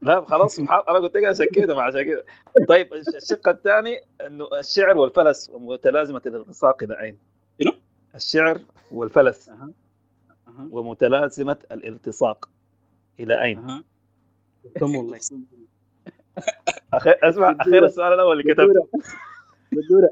[0.05, 2.25] لا خلاص محا- أنا قلت لك أنا شكيته عشان كده.
[2.67, 7.19] طيب الشق الثاني إنه الشعر والفلس ومتلازمة الالتصاق إلى اين؟
[8.15, 8.61] الشعر
[8.91, 9.49] والفلس
[10.71, 12.49] ومتلازمة الالتصاق
[13.19, 13.83] إلى اين؟
[14.75, 15.19] كم والله.
[16.93, 17.09] أخي...
[17.23, 18.87] اسمع أخير السؤال الأول اللي كتبته.
[19.71, 20.09] بدورة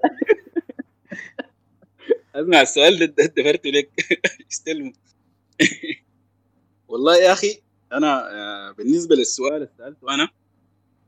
[2.36, 3.90] اسمع السؤال ده ده- دفرته لك
[4.52, 4.94] استلمه.
[6.88, 7.62] والله يا أخي
[7.94, 10.30] أنا آه، بالنسبة للسؤال اللي سألته أنا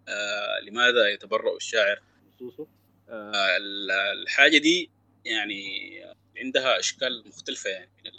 [0.08, 2.02] آه، لماذا يتبرأ الشاعر؟
[2.36, 2.68] نصوصه.
[3.10, 4.92] آه، ال- الحاجة دي
[5.26, 5.90] يعني
[6.38, 8.12] عندها أشكال مختلفة يعني من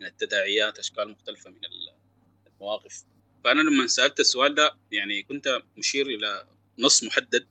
[0.00, 1.94] من التداعيات أشكال مختلفة من ال-
[2.46, 3.04] المواقف.
[3.44, 6.46] فأنا لما سألت السؤال ده يعني كنت مشير إلى
[6.78, 7.46] نص محدد.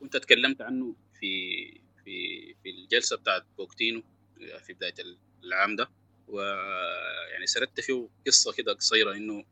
[0.00, 1.64] كنت أتكلمت عنه في
[2.04, 4.02] في في الجلسة بتاعت بوكتينو
[4.66, 4.94] في بداية
[5.44, 5.90] العام ده.
[6.32, 9.44] ويعني سردت فيه قصة كده قصيرة إنه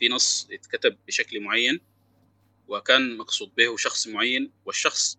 [0.00, 1.80] في نص اتكتب بشكل معين
[2.68, 5.18] وكان مقصود به شخص معين والشخص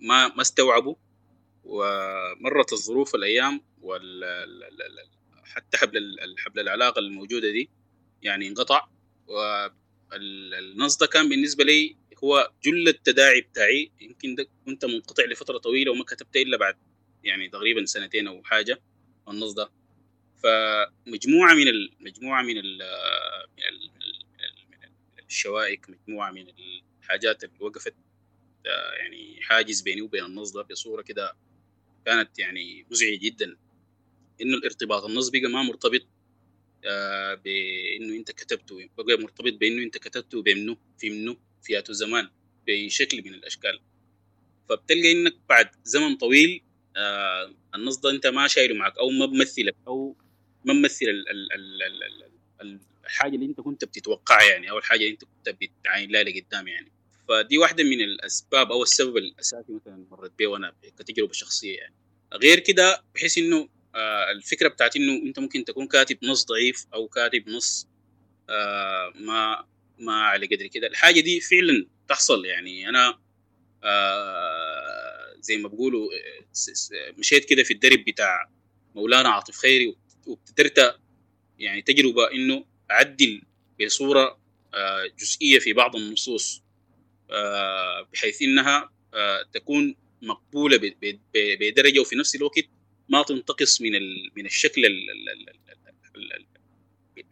[0.00, 0.96] ما ما استوعبه.
[1.64, 5.08] ومرت الظروف الأيام وال ال- ال- ال-
[5.44, 7.70] حتى حبل حبل العلاقة الموجودة دي
[8.22, 8.88] يعني انقطع.
[9.26, 13.92] والنص ده كان بالنسبة لي هو جل التداعي بتاعي.
[14.00, 14.36] يمكن
[14.66, 16.76] كنت منقطع لفترة طويلة وما كتبت إلا بعد
[17.24, 18.82] يعني تقريبا سنتين أو حاجة.
[19.28, 19.70] النص ده
[20.42, 21.64] فمجموعة من
[22.00, 22.82] مجموعة من من من ال-
[23.56, 23.64] من
[24.84, 24.92] ال-
[25.28, 26.46] الشوائك مجموعة من
[27.00, 27.94] الحاجات اللي وقفت
[28.66, 31.36] آه، يعني حاجز بيني وبين النص ده بصورة كده
[32.06, 33.56] كانت يعني مزعجة جدا.
[34.42, 36.06] إنه الارتباط النص بقى ما مرتبط
[36.84, 42.28] آه، بإنه أنت كتبته بقى مرتبط بإنه أنت كتبته بمنه في منه في ذات زمان
[42.66, 43.80] بشكل من الأشكال.
[44.68, 46.62] فبتلقى إنك بعد زمن طويل
[46.96, 50.16] آه، النص ده أنت ما شايله معك أو ما بمثلك أو
[50.64, 52.30] ما ممثل ال- ال- ال- ال- ال-
[52.60, 56.68] ال- الحاجة اللي انت كنت بتتوقعها يعني أو الحاجة اللي انت كنت بتعاين لها لقدام
[56.68, 56.92] يعني.
[57.28, 61.94] فدي واحدة من الأسباب أو السبب الأساسي مثلا مرت بيه وأنا كتجربة شخصية يعني.
[62.34, 67.08] غير كده بحيث إنه آه، الفكرة بتاعت إنه أنت ممكن تكون كاتب نص ضعيف أو
[67.08, 67.86] كاتب نص
[68.50, 69.64] آه، ما
[69.98, 70.86] ما على قدر كده.
[70.86, 72.88] الحاجة دي فعلا تحصل يعني.
[72.88, 73.18] أنا
[73.84, 78.50] آه، زي ما بقولوا آه، مشيت كده في الدرب بتاع
[78.94, 79.96] مولانا عاطف خيري
[80.26, 80.96] وابتدرت
[81.58, 83.42] يعني تجربة إنه أعدل
[83.82, 84.38] بصورة
[84.74, 86.62] آه، جزئية في بعض النصوص
[87.30, 90.92] آه، بحيث إنها آه، تكون مقبولة
[91.34, 92.64] بدرجة وفي نفس الوقت
[93.08, 93.90] ما تنتقص من
[94.36, 96.46] من الشكل ال- ال- ال- ال- ال- ال-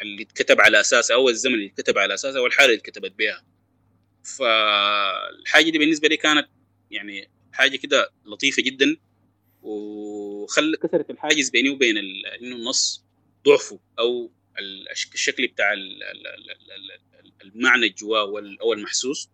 [0.02, 3.44] اللي اتكتب على اساسه أو الزمن اللي اتكتب على اساسه أو الحالة اللي اتكتبت بها.
[4.24, 6.48] فالحاجة دي بالنسبة لي كانت
[6.90, 8.96] يعني حاجة كده لطيفة جدا
[10.50, 13.04] وخل كسرت الحاجز بيني وبين إنه النص
[13.46, 16.90] ضعفه أو ال- الش- الشكل بتاع ال- ال- ال- ال-
[17.24, 18.22] ال- المعنى جواه
[18.60, 19.28] أو المحسوس.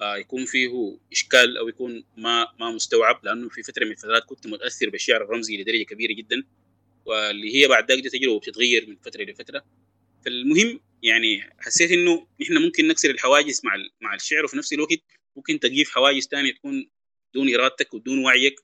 [0.00, 4.46] آه، يكون فيه إشكال أو يكون ما ما مستوعب لأنه في فترة من الفترات كنت
[4.46, 6.44] متأثر بالشعر الرمزي لدرجة كبيرة جدا
[7.04, 9.64] واللي هي بعد ذلك تجربه بتتغير من فترة لفتره
[10.24, 14.98] فالمهم يعني حسيت إنه إحنا ممكن نكسر الحواجز مع مع الشعر وفي نفس الوقت
[15.36, 16.90] ممكن تضيف حواجز تانية تكون
[17.34, 18.60] دون إرادتك ودون وعيك.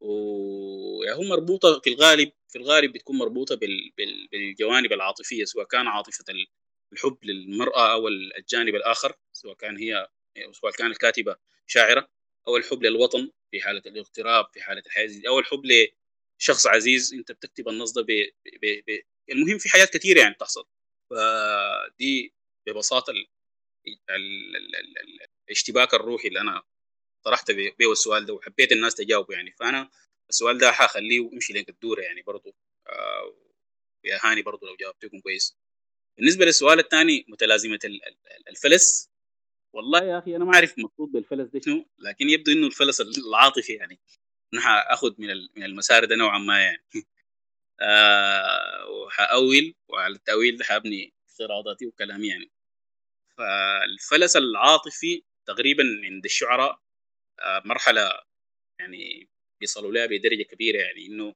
[0.00, 3.92] وهي مربوطة في الغالب في الغالب بتكون مربوطة بال...
[3.98, 4.28] بال...
[4.32, 6.46] بالجوانب العاطفية سواء كان عاطفة ال-
[6.92, 10.08] الحب للمرأة أو ال- الجانب الآخر سواء كان هي
[10.52, 11.36] سواء كانت الكاتبة
[11.66, 12.08] شاعرة
[12.48, 15.62] أو الحب للوطن في حالة الاغتراب في حالة الحياة أو الحب
[16.38, 18.06] شخص عزيز أنت بتكتب النص ده ب...
[18.62, 18.82] ب...
[18.90, 19.00] ب...
[19.30, 20.64] المهم في حاجات كثيرة يعني بتحصل.
[21.10, 22.34] فدي
[22.66, 23.26] ببساطة ال...
[23.88, 24.56] ال...
[24.56, 24.76] ال...
[24.76, 25.18] ال...
[25.48, 26.62] الاشتباك الروحي اللي أنا
[27.24, 29.52] طرحت به السؤال ده وحبيت الناس تجاوبه يعني.
[29.52, 29.90] فأنا
[30.30, 32.54] السؤال ده حخليه يمشي لك الدوره يعني برضه
[32.88, 33.34] آه
[34.04, 35.56] يا هاني برضه لو جاوبتكم كويس.
[36.18, 39.10] بالنسبة للسؤال الثاني متلازمة ال- ال- الفلس.
[39.72, 43.72] والله يا أخي أنا ما أعرف المقصود بالفلس ده شنو لكن يبدو إنه الفلس العاطفي
[43.72, 44.00] يعني.
[44.54, 46.84] أنا حأخذ من من المسار ده نوعا ما يعني.
[47.80, 52.50] آه وحأول وعلى التأويل ده حابني افتراضاتي وكلامي يعني.
[53.36, 56.80] فالفلس العاطفي تقريبا عند الشعراء
[57.64, 58.20] مرحلة
[58.80, 59.28] يعني
[59.60, 61.34] بيصلوا لها بدرجة كبيرة يعني إنه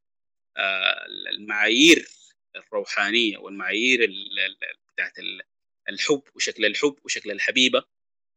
[0.57, 1.07] آه
[1.39, 2.09] المعايير
[2.57, 4.59] الروحانية والمعايير ال- ال-
[4.95, 5.43] بتاعت ال-
[5.89, 7.85] الحب وشكل الحب وشكل الحبيبة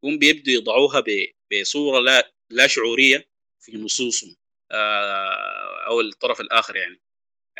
[0.04, 1.04] هم بيبدوا يضعوها
[1.52, 3.28] بصورة لا لا شعورية
[3.60, 4.36] في نصوصهم
[4.72, 7.00] آه، أو الطرف الآخر يعني.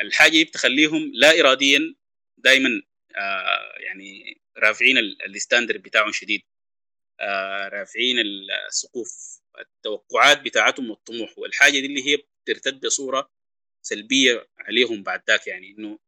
[0.01, 1.95] الحاجة دي بتخليهم لا اراديا
[2.37, 2.81] دائما
[3.77, 6.41] يعني رافعين ال- الستاندرد بتاعهم شديد.
[6.41, 6.58] آه،
[7.73, 11.37] رافعين ال- السقوف التوقعات بتاعتهم والطموح.
[11.37, 13.29] والحاجة دي اللي هي بترتد بصوره
[13.81, 15.99] سلبية عليهم بعد ذاك يعني إنه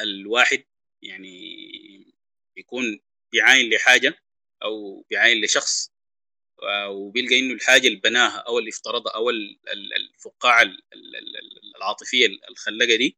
[0.00, 0.64] الواحد
[1.02, 2.14] يعني
[2.56, 3.00] بيكون
[3.32, 4.18] بيعاين لحاجة
[4.62, 5.92] أو بيعاين لشخص
[6.62, 11.16] آه، وبيلقى إنه الحاجة اللي بناها أو اللي افترضها أو ال- ال- الفقاعة ال- ال-
[11.16, 13.16] ال- العاطفية الخلاقة دي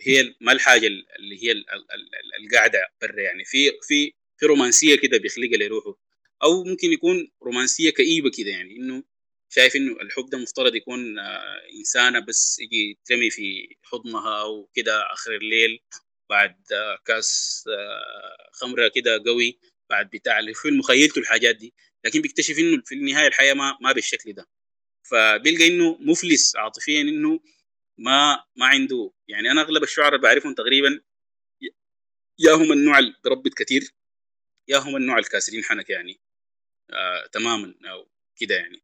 [0.00, 3.44] هي ما الحاجة اللي هي ال- ال- ال- القاعدة برا يعني.
[3.44, 5.96] في في في رومانسية كده بيخلقها لروحه.
[6.42, 9.04] أو ممكن يكون رومانسية كئيبة كده يعني إنه
[9.50, 15.12] شايف إنه الحب ده مفترض يكون آه، إنسانة بس يجي ترمي في حضنها أو كده
[15.12, 15.80] آخر الليل
[16.30, 19.58] بعد آه، كاس آه، خمرة كده قوي
[19.90, 21.74] بعد بتاع اللي في مخيلته الحاجات دي
[22.04, 24.48] لكن بيكتشف إنه في النهاية الحياة ما ما بالشكل ده.
[25.10, 27.40] فبيلقى إنه مفلس عاطفيا إنه
[27.98, 31.00] ما ما عنده يعني أنا أغلب الشعراء اللي بعرفهم تقريبا
[32.38, 33.94] يا هم النوع اللي بربط كثير
[34.68, 36.20] يا هم النوع الكاسرين حنك يعني.
[36.90, 38.82] آه تماما أو كده يعني.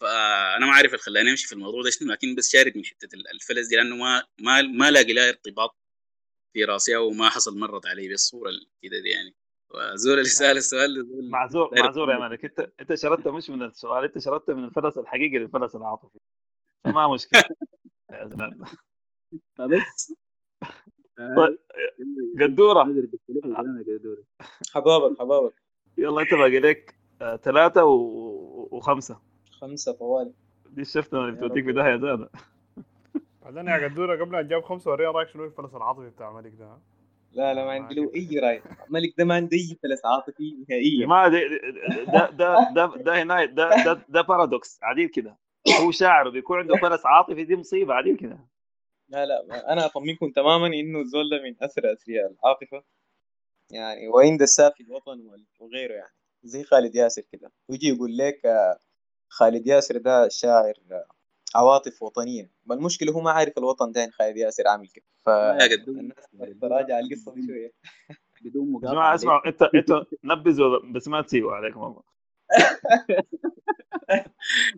[0.00, 3.08] فأنا ما عارف اللي خلاني امشي في الموضوع ده شنو لكن بس شارد من حتة
[3.34, 5.76] الفلس دي لأنه ما ما ما لاقي لها ارتباط
[6.52, 8.50] في رأسي أو ما حصل مرت علي بالصورة
[8.82, 9.34] كده دي يعني.
[9.70, 12.18] وزول اللي سأل السؤال زول معذور معذور يا.
[12.18, 16.18] مالك أنت أنت شردت مش من السؤال أنت شردت من الفلس الحقيقي للفلس العاطفي.
[16.84, 17.44] فما مشكلة.
[18.12, 18.66] يا زلمة.
[19.56, 20.12] فبس
[21.16, 21.58] طيب،
[22.40, 22.84] قدورة؟
[24.74, 25.54] حبابك حبابك.
[25.98, 27.01] يلا أنت باقي لك.
[27.22, 28.68] آه، ثلاثة و...
[28.70, 29.18] وخمسة.
[29.60, 30.32] خمسة طوال
[30.70, 32.30] دي الشفته اللي بتوديك في داهيه زياده
[33.42, 36.78] بعدين يا قدوره قبل ما تجاوب خمسة ورينا رأيك شنو الفلس العاطفي بتاع ملك ده
[37.32, 38.62] لا لا ما عندي له أي رأي.
[38.88, 41.06] ملك ده ما عنده أي فلس عاطفي نهائيا.
[41.06, 41.40] ما ده
[42.12, 45.36] ده ده ده ده هنا ده ده, ده paradox عديل كده.
[45.80, 47.94] هو شاعر بيكون عنده فلس عاطفي دي مصيبة.
[47.94, 48.38] عديل كده.
[49.08, 52.82] لا لا أنا اطمنكم تماما إنه الزول ده من اسرى أثرياء العاطفة.
[53.70, 55.20] يعني وعند السافي الوطن
[55.60, 56.14] وغيره يعني.
[56.44, 57.52] زي خالد ياسر كده.
[57.68, 58.78] ويجي يقول لك آه،
[59.28, 61.06] خالد ياسر ده شاعر آه،
[61.54, 62.50] عواطف وطنية.
[62.66, 65.04] ما المشكلة هو ما عارف الوطن ده يعني خالد ياسر عامل كده.
[65.20, 66.26] فالناس
[66.60, 67.72] تراجع القصة دي شوية.
[68.44, 68.92] بدون يا مقاطعة.
[68.92, 69.20] جماعة عليك.
[69.20, 72.02] اسمعوا انت انت نبذوا بس ما تسيبوا عليكم والله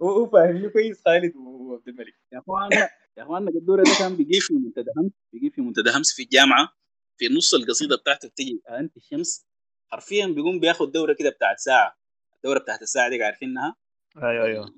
[0.03, 2.15] هو هو فاهمني كويس خالد وعبد الملك.
[2.33, 2.89] يا اخوانا
[3.19, 6.69] يا اخوانا قدورة ده كان بيجي في منتدى همس بيجي في منتدى همس في الجامعة.
[7.17, 9.47] في نص القصيدة بتاعته بتجي انت الشمس
[9.95, 11.97] حرفيا بيقوم بياخد دورة كده بتاعت ساعة.
[12.37, 13.77] الدورة بتاعت الساعة دي عارفينها
[14.23, 14.75] أيوه أيوه.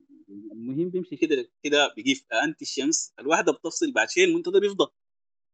[0.52, 3.14] المهم بيمشي كده كده بيجي انت الشمس.
[3.18, 4.86] الواحدة بتفصل بعد شيء المنتدى بيفضى.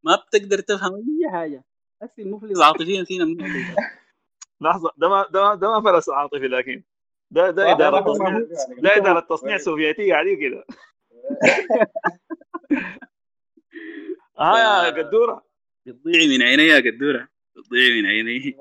[0.04, 1.64] ما بتقدر تفهم أي حاجة.
[2.02, 3.36] بس المفلس عاطفيا فينا من
[4.60, 6.82] لحظة ده ما ده ما, ده ما فلس عاطفي لكن
[7.30, 8.12] ده ده إدارة.
[8.12, 8.38] تصنيع
[8.78, 10.64] ده إدارة تصنيع سوفيتيه عادي كده.
[14.38, 15.44] آه يا قدورة.
[15.86, 17.28] بتضيعي من عيني يا قدورة.
[17.56, 18.56] بتضيعي من عيني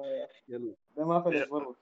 [0.48, 1.76] يلا ده ما فلس برضه.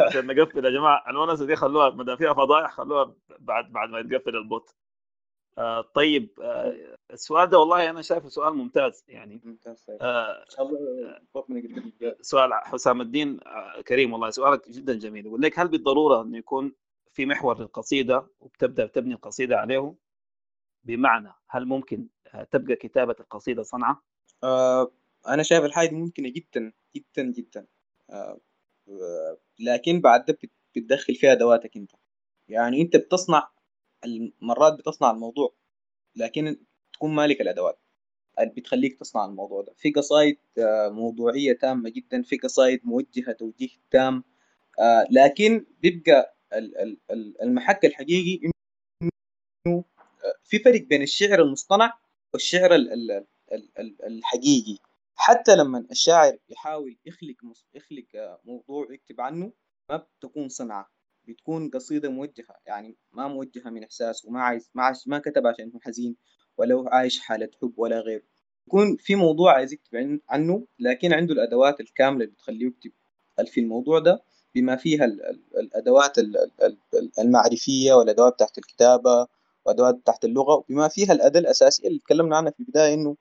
[0.00, 3.98] عشان نقفل يا جماعة الونسة دي خلوها ما دام فيها فضايح خلوها بعد بعد ما
[3.98, 4.74] يتقفل البوت.
[5.58, 9.40] آه طيب آه السؤال ده والله أنا شايفه سؤال ممتاز يعني.
[9.44, 9.98] ممتاز طيب.
[10.00, 10.44] آه
[12.20, 15.26] سؤال حسام الدين آه، كريم والله سؤالك جدا جميل.
[15.26, 16.72] يقول لك هل بالضرورة انه يكون
[17.12, 19.94] في محور للقصيدة وبتبدأ تبني القصيدة عليه؟
[20.84, 24.02] بمعنى هل ممكن آه، تبقى كتابة القصيدة صنعة؟
[24.44, 24.92] آه
[25.28, 27.66] أنا شايف الحاجة دي ممكنة جدا جدا جدا.
[29.58, 31.90] لكن بعد ده بت- بتدخل فيها أدواتك أنت.
[32.48, 33.48] يعني أنت بتصنع
[34.40, 35.54] مرات بتصنع الموضوع
[36.16, 36.56] لكن
[36.92, 37.78] تكون مالك الأدوات.
[38.40, 39.74] اللي بتخليك تصنع الموضوع ده.
[39.76, 44.24] في قصايد آه، موضوعية تامة جدا في قصايد موجهة توجيه تام.
[44.80, 48.40] آه، لكن بيبقى ال- ال- ال- المحك الحقيقي
[49.66, 49.84] إنه
[50.24, 51.98] آه، في فرق بين الشعر المصطنع
[52.34, 54.78] والشعر ال- ال- ال- ال- الحقيقي.
[55.16, 57.34] حتى لما الشاعر يحاول يخلق
[57.74, 59.52] يخلق آه، موضوع يكتب عنه
[59.90, 60.90] ما بتكون صنعة
[61.28, 65.70] بتكون قصيدة موجهة يعني ما موجهة من إحساس وما عايز ما, عايز ما كتب عشان
[65.74, 66.16] هو حزين
[66.58, 68.22] ولا هو عايش حالة حب ولا غيره
[68.66, 72.92] يكون في موضوع عايز يكتب عن- عنه لكن عنده الأدوات الكاملة اللي بتخليه يكتب
[73.46, 74.22] في الموضوع ده
[74.54, 79.26] بما فيها ال- ال- الأدوات ال- ال- ال- المعرفية والأدوات تحت الكتابة
[79.66, 83.16] وأدوات تحت اللغة بما فيها الأداة الأساسية اللي تكلمنا عنها في البداية إنه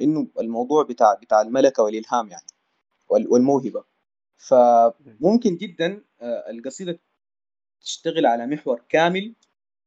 [0.00, 2.46] إنه الموضوع بتاع بتاع الملكة والإلهام يعني
[3.08, 3.84] وال- والموهبة.
[4.36, 7.00] فممكن جدا آه، القصيدة
[7.82, 9.34] تشتغل على محور كامل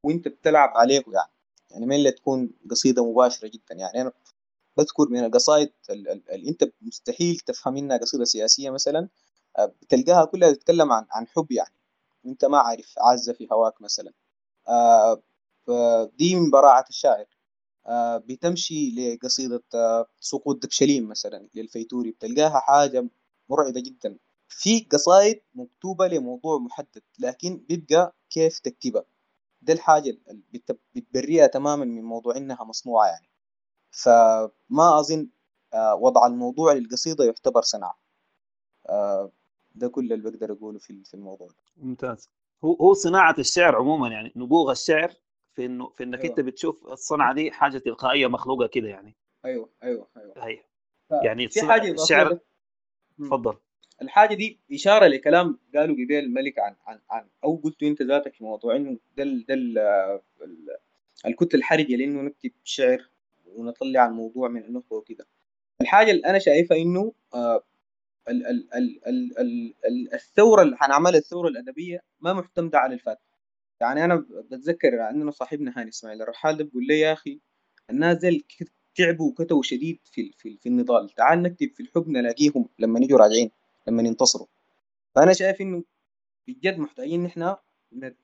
[0.05, 1.31] وإنت بتلعب عليه يعني.
[1.71, 4.01] يعني ما الا تكون قصيدة مباشرة جدا يعني.
[4.01, 4.11] أنا
[4.77, 9.09] بذكر من القصائد ال- ال- اللي إنت مستحيل تفهم منها قصيدة سياسية مثلا
[9.57, 11.73] آه، بتلقاها كلها تتكلم عن عن حب يعني.
[12.25, 14.13] إنت ما عارف عزه في هواك مثلا.
[14.67, 15.21] آه،
[15.67, 17.25] فدي من براعة الشاعر.
[18.17, 23.09] بتمشي لقصيدة آه، سقوط دبشليم مثلا للفيتوري بتلقاها حاجة
[23.49, 24.17] مرعبة جدا.
[24.49, 29.03] في قصائد مكتوبة لموضوع محدد لكن بيبقى كيف تكتبها.
[29.61, 33.29] ده الحاجة اللي بت- بتبريها تماما من موضوع إنها مصنوعة يعني.
[33.91, 35.29] فما أظن
[35.73, 37.99] آه، وضع الموضوع للقصيدة يعتبر صناعة.
[38.89, 39.31] آه،
[39.75, 41.47] ده كل اللي بقدر أقوله في الموضوع
[41.77, 42.29] ممتاز.
[42.63, 45.13] هو صناعة الشعر عموما يعني نبوغ الشعر
[45.55, 46.29] في انه في إنك أيوة.
[46.29, 49.15] انت بتشوف الصنعة دي حاجة تلقائية مخلوقة كده يعني.
[49.45, 50.07] أيوه أيوه
[50.37, 50.57] هي
[51.09, 52.39] ف- يعني في إضافية الشعر.
[53.19, 53.57] تفضل.
[54.01, 58.43] الحاجة دي إشارة لكلام قالوا قبيل الملك عن عن عن أو قلت أنت ذاتك في
[58.43, 59.77] موضوع إنه ده ال- ده ال-
[60.41, 60.77] ال-
[61.25, 63.09] الكتلة الحرجة لإنه نكتب شعر
[63.45, 65.25] ونطلع الموضوع من النخبة وكده.
[65.81, 67.63] الحاجة اللي أنا شايفها إنه آه،
[68.29, 73.19] ال ال ال ال ال ال الثورة اللي حنعملها الثورة الأدبية ما معتمدة على الفات
[73.83, 74.15] يعني أنا
[74.51, 77.39] بتذكر عندنا صاحبنا هاني إسماعيل الرحال ده بيقول لي يا أخي
[77.89, 78.45] الناس دي
[78.95, 81.09] تعبوا وكتبوا شديد في في, في النضال.
[81.09, 83.51] تعال نكتب في الحب نلاقيهم لما نيجوا راجعين
[83.87, 84.47] لما ينتصروا.
[85.15, 85.83] فأنا شايف إنه
[86.47, 87.55] بجد محتاجين نحن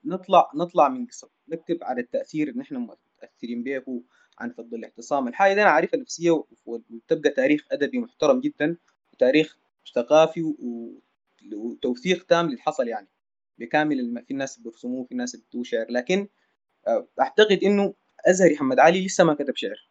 [0.04, 1.30] نطلع نطلع من قصة.
[1.48, 4.02] نكتب على التأثير اللي نحن مؤثرين به
[4.38, 5.28] عن فض الاعتصام.
[5.28, 8.76] الحاجة دي أنا عارفها نفسية و- وتبقى تاريخ أدبي محترم جدا
[9.12, 9.58] وتاريخ
[9.94, 10.54] ثقافي
[11.52, 13.08] وتوثيق تام للي حصل يعني.
[13.60, 14.24] بكامل الم...
[14.24, 15.86] في الناس بيرسموه في الناس بتكتبوا شعر.
[15.90, 16.28] لكن
[16.88, 17.94] آه، أعتقد إنه
[18.26, 19.90] أزهري محمد علي لسه ما كتب شعر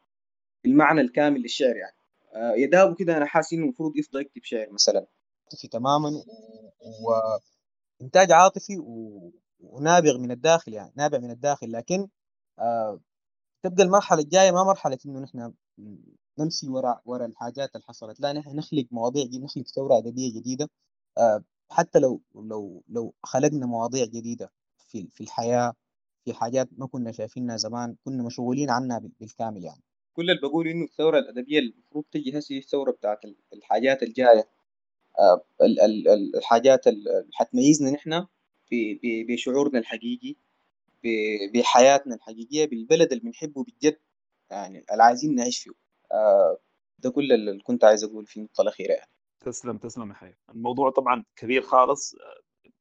[0.64, 1.96] بالمعنى الكامل للشعر يعني.
[2.36, 5.08] آه، يداه كده أنا حاسس إنه المفروض يفضل يكتب شعر مثلا.
[5.46, 6.10] عاطفي تماما
[8.02, 9.32] وإنتاج عاطفي و...
[9.60, 11.72] ونابغ من الداخل يعني نابع من الداخل.
[11.72, 12.08] لكن
[12.60, 13.02] آه
[13.64, 15.54] تبقى المرحلة الجاية ما مرحلة إنه نحن
[16.40, 18.20] نمشي وراء وراء الحاجات اللي حصلت.
[18.20, 20.70] لا نحن نخلق مواضيع جديدة نخلق ثورة ادبيه جديدة.
[21.18, 24.52] آه حتى لو لو لو خلقنا مواضيع جديدة
[24.88, 25.74] في في الحياة
[26.26, 29.82] في حاجات ما كنا شايفينها زمان كنا مشغولين عنها بال- بالكامل يعني.
[30.14, 34.50] كل اللي بقول إنه الثورة الأدبية المفروض تجي هسه الثورة بتاعت ال- الحاجات الجاية.
[35.20, 38.26] آه، ال- ال- ال- الحاجات اللي حتميزنا نحن
[39.30, 40.36] بشعورنا الحقيقي
[41.54, 43.98] بحياتنا الحقيقية بالبلد اللي بنحبه بجد
[44.52, 45.72] يعني اللي عايزين نعيش فيه.
[46.12, 46.58] آه،
[47.00, 49.12] ده كل اللي كنت عايز أقول في النقطة الأخيرة يعني.
[49.40, 50.34] تسلم تسلم يا حي.
[50.50, 52.16] الموضوع طبعا كبير خالص.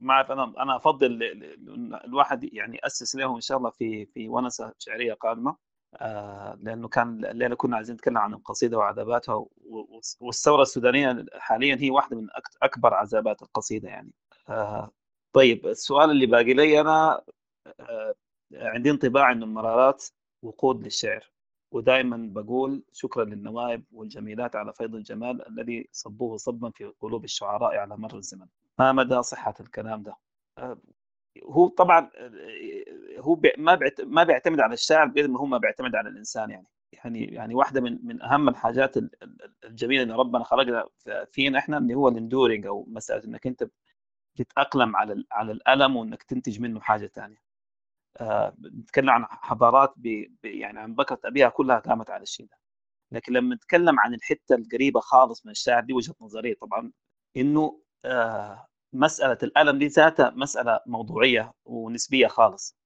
[0.00, 1.22] ما أعرف أنا أنا أفضل
[2.04, 5.56] الواحد يعني ياسس له إن شاء الله في في ونسة شعرية قادمة.
[5.94, 9.46] آه، لأنه كان الليلة كنا عايزين نتكلم عن القصيدة وعذاباتها
[10.20, 12.26] والثورة السودانية حاليا هي واحدة من
[12.62, 14.12] أكبر عذابات القصيدة يعني.
[14.48, 14.90] آه،
[15.32, 17.22] طيب السؤال اللي باقي لي أنا
[17.80, 18.14] آه،
[18.54, 20.04] عندي انطباع إنه المرارات
[20.42, 21.30] وقود للشعر.
[21.70, 27.96] ودائما بقول شكرا للنوائب والجميلات على فيض الجمال الذي صبوه صبا في قلوب الشعراء على
[27.96, 28.46] مر الزمن.
[28.78, 30.16] ما مدى صحة الكلام ده؟
[30.58, 30.78] آه،
[31.44, 32.30] هو طبعا آه،
[33.18, 36.66] هو ما ما بيعتمد على الشاعر قد ما هو ما بيعتمد على الإنسان يعني.
[36.92, 40.88] يعني يعني واحدة من من أهم الحاجات ال- ال- الجميلة اللي ربنا خلقها
[41.32, 43.70] فينا إحنا اللي هو الاندورينج أو مسألة إنك أنت
[44.36, 47.36] تتاقلم على على الألم وإنك تنتج منه حاجة ثانية
[48.58, 50.02] بنتكلم عن حضارات ب...
[50.42, 50.44] ب...
[50.44, 52.58] يعني عن بكرة أبيها كلها قامت على الشيء ده.
[53.12, 56.92] لكن لما نتكلم عن الحتة القريبة خالص من الشاعر دي وجهة نظرية طبعا
[57.36, 62.76] إنه آه، مسألة الألم دي ذاتها مسألة موضوعية ونسبية خالص.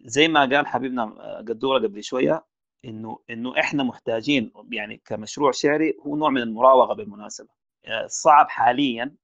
[0.00, 2.44] زي ما قال حبيبنا آه، قدورة قبل شوية
[2.84, 7.48] إنه إنه إحنا محتاجين يعني كمشروع شعري هو نوع من المراوغة بالمناسبة.
[7.86, 9.16] آه، صعب حاليا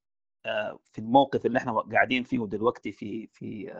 [0.93, 3.73] في الموقف اللي إحنا قاعدين فيه دلوقتي في في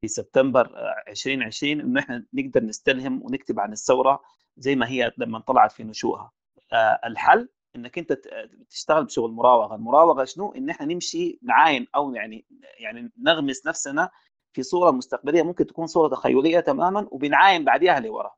[0.00, 4.20] في سبتمبر آه، 2020 إنه إحنا نقدر نستلهم ونكتب عن الثورة
[4.56, 6.32] زي ما هي لما طلعت في نشوئها.
[6.72, 8.18] آه، الحل إنك أنت
[8.70, 12.44] تشتغل بشغل مراوغة، المراوغة شنو؟ إن إحنا نمشي نعاين أو يعني
[12.78, 14.10] يعني نغمس نفسنا
[14.52, 18.30] في صورة مستقبلية ممكن تكون صورة تخيلية تماما وبنعاين بعديها لورا.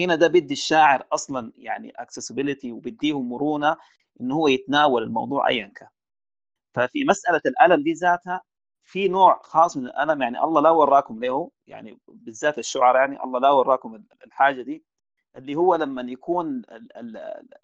[0.00, 3.76] هنا ده بدي الشاعر أصلا يعني اكسسبيليتي وبديه مرونة
[4.20, 5.88] إنه هو يتناول الموضوع ايا كان
[6.74, 8.42] ففي مسألة الألم دي ذاتها
[8.84, 13.40] في نوع خاص من الألم يعني الله لا وراكم له يعني بالذات الشعراء يعني الله
[13.40, 14.84] لا وراكم الحاجة دي
[15.36, 17.16] اللي هو لما يكون ال ال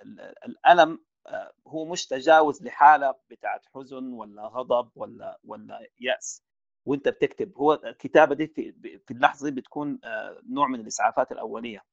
[0.03, 6.43] ال الألم آه، هو مش تجاوز لحالة بتاعت حزن ولا غضب ولا ولا يأس
[6.87, 7.53] وأنت بتكتب.
[7.59, 8.73] هو الكتابة دي في
[9.07, 11.85] في اللحظة دي بتكون آه، نوع من الإسعافات الأولية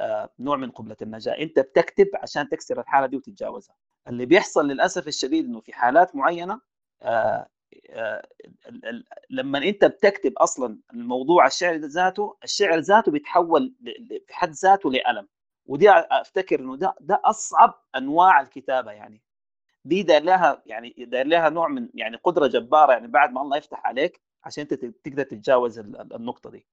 [0.00, 1.32] آه، نوع من قبلة النجاة.
[1.38, 3.76] أنت بتكتب عشان تكسر الحالة دي وتتجاوزها.
[4.08, 6.60] اللي بيحصل للأسف الشديد إنه في حالات معينة
[9.30, 13.74] لما انت بتكتب أصلا الموضوع الشعر ذاته الشعر ذاته بيتحول
[14.26, 15.28] في حد ذاته لألم.
[15.66, 19.22] ودي أفتكر إنه ده ده أصعب أنواع الكتابة يعني.
[19.84, 23.56] دي داير لها يعني داير لها نوع من يعني قدرة جبارة يعني بعد ما الله
[23.56, 26.66] يفتح عليك عشان انت تقدر تتجاوز النقطة دي.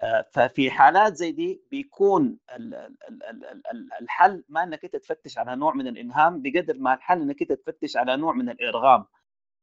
[0.00, 2.38] آه، ففي حالات زي دي بيكون
[4.02, 7.96] الحل ما إنك انت تفتش على نوع من الإنهام بقدر ما الحل إنك انت تفتش
[7.96, 9.04] على نوع من الإرغام.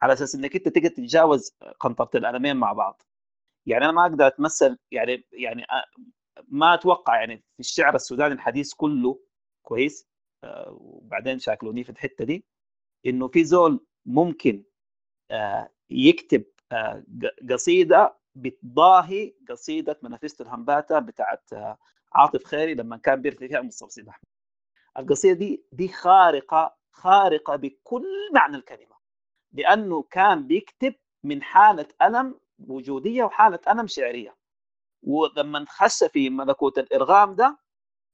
[0.02, 3.02] على أساس إنك أنت تقدر تتجاوز قنطره الألمين مع بعض.
[3.65, 5.65] يعني أنا ما أقدر أتمثل يعني يعني
[6.48, 9.19] ما أتوقع يعني في الشعر السوداني الحديث كله
[9.64, 10.07] كويس
[10.44, 12.45] آه، وبعدين شاكلوني في الحتة دي
[13.06, 14.64] إنه في زول ممكن
[15.32, 17.03] آه، يكتب آه،
[17.49, 21.49] قصيدة بتضاهي قصيدة منافسة الهمباتا بتاعت
[22.14, 24.26] عاطف خيري لما كان بيرثي فيها مستوصي أحمد.
[24.99, 28.06] القصيدة دي دي خارقة خارقة بكل
[28.36, 28.91] معنى الكلمة.
[29.53, 34.36] لأنه كان بيكتب من حالة ألم وجودية وحالة ألم شعرية.
[35.03, 37.60] ولما خش في ملكوت الإرغام ده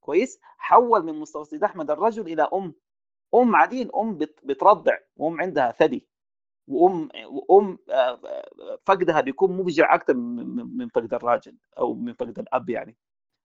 [0.01, 2.73] كويس حول من مستوصي أحمد الرجل إلى أم.
[3.35, 6.07] أم عدين أم بترضع وأم عندها ثدي.
[6.67, 7.93] وأم وأم آه،
[8.25, 12.97] آه، فقدها بيكون مفجع أكثر من فقد الراجل أو من فقد الأب يعني.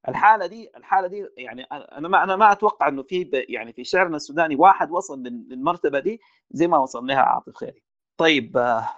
[0.08, 4.16] الحالة دي الحالة دي يعني أنا ما أنا ما أتوقع إنه في يعني في شعرنا
[4.16, 6.20] السوداني واحد وصل للمرتبة دي
[6.50, 7.82] زي ما وصل لها عاطف خيري
[8.16, 8.88] طيب آه،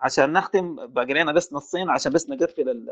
[0.00, 2.86] عشان نختم باقي لنا بس نصين عشان بس نقفل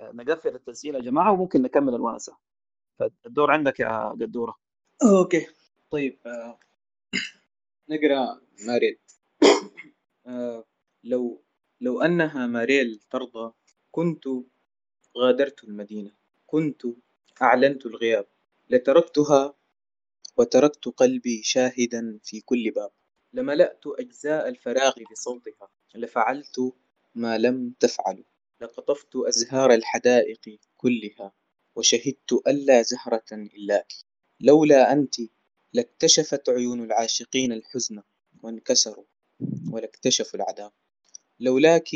[0.00, 2.36] نقفل التسجيل يا جماعة وممكن نكمل الونسه
[2.98, 4.56] فالدور عندك يا قدورة
[5.02, 5.46] أوكي
[5.90, 6.58] طيب آه.
[7.88, 8.98] نقرأ ماريل
[10.26, 10.64] آه.
[11.04, 11.42] لو
[11.80, 13.52] لو أنها ماريل ترضى
[13.90, 14.24] كنت
[15.18, 16.19] غادرت المدينة
[16.50, 16.82] كنت
[17.42, 18.26] أعلنت الغياب.
[18.70, 19.54] لتركتها
[20.36, 22.90] وتركت قلبي شاهدا في كل باب.
[23.32, 25.68] لملأت أجزاء الفراغ بصوتها.
[25.94, 26.72] لفعلت
[27.14, 28.24] ما لم تفعلوا
[28.60, 31.32] لقطفت أزهار الحدائق كلها.
[31.76, 33.92] وشهدت ألا زهرة إلاك
[34.40, 35.14] لولا أنت
[35.72, 38.02] لاكتشفت عيون العاشقين الحزن
[38.42, 39.04] وانكسروا.
[39.72, 40.72] ولاكتشفوا العذاب.
[41.40, 41.88] لولاك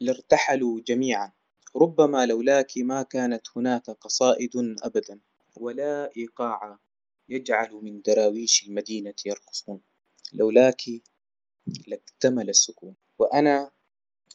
[0.00, 1.32] لارتحلوا جميعا.
[1.76, 4.50] ربما لولاك ما كانت هناك قصائد
[4.82, 5.20] أبدا.
[5.56, 6.78] ولا إيقاع
[7.28, 9.80] يجعل من دراويش المدينة يرقصون.
[10.32, 10.82] لولاك
[11.86, 12.96] لاكتمل السكون.
[13.18, 13.70] وأنا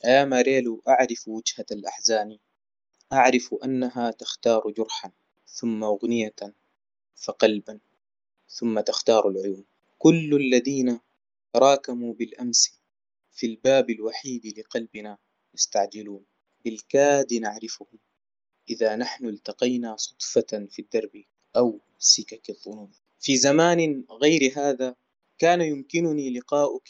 [0.05, 2.37] يا ماريلو أعرف وجهة الأحزان.
[3.13, 5.11] أعرف أنها تختار جرحا
[5.47, 6.35] ثم أغنية
[7.15, 7.79] فقلبا
[8.49, 9.65] ثم تختار العيون.
[9.97, 10.99] كل الذين
[11.53, 12.79] تراكموا بالأمس
[13.31, 15.17] في الباب الوحيد لقلبنا
[15.53, 16.25] يستعجلون.
[16.67, 17.99] بالكاد نعرفهم
[18.69, 21.23] إذا نحن التقينا صدفة في الدرب
[21.55, 22.91] أو سكك الظنون.
[23.19, 24.95] في زمان غير هذا
[25.39, 26.89] كان يمكنني لقاؤك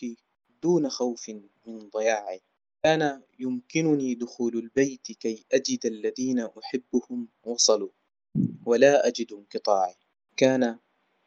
[0.64, 1.30] دون خوف
[1.66, 2.42] من ضياعي
[2.84, 7.90] كان يمكنني دخول البيت كي أجد الذين أحبهم وصلوا
[8.66, 9.96] ولا أجد انقطاعي.
[10.38, 10.80] كان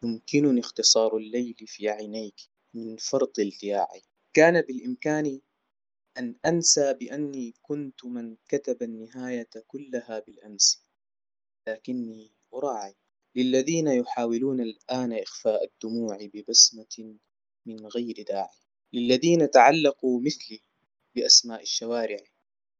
[0.05, 2.41] يمكنني اختصار الليل في عينيك
[2.75, 4.03] من فرط التياعي.
[4.35, 5.41] كان بالإمكان
[6.19, 10.85] أن أنسى بأني كنت من كتب النهاية كلها بالأمس
[11.69, 12.95] لكني أراعي
[13.35, 17.17] للذين يحاولون الآن إخفاء الدموع ببسمة
[17.67, 18.59] من غير داعي
[18.93, 20.61] للذين تعلقوا مثلي
[21.15, 22.19] بأسماء الشوارع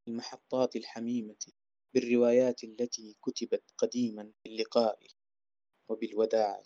[0.07, 1.45] المحطات الحميمة
[1.93, 4.99] بالروايات التي كتبت قديما باللقاء
[5.89, 6.63] وبالوداع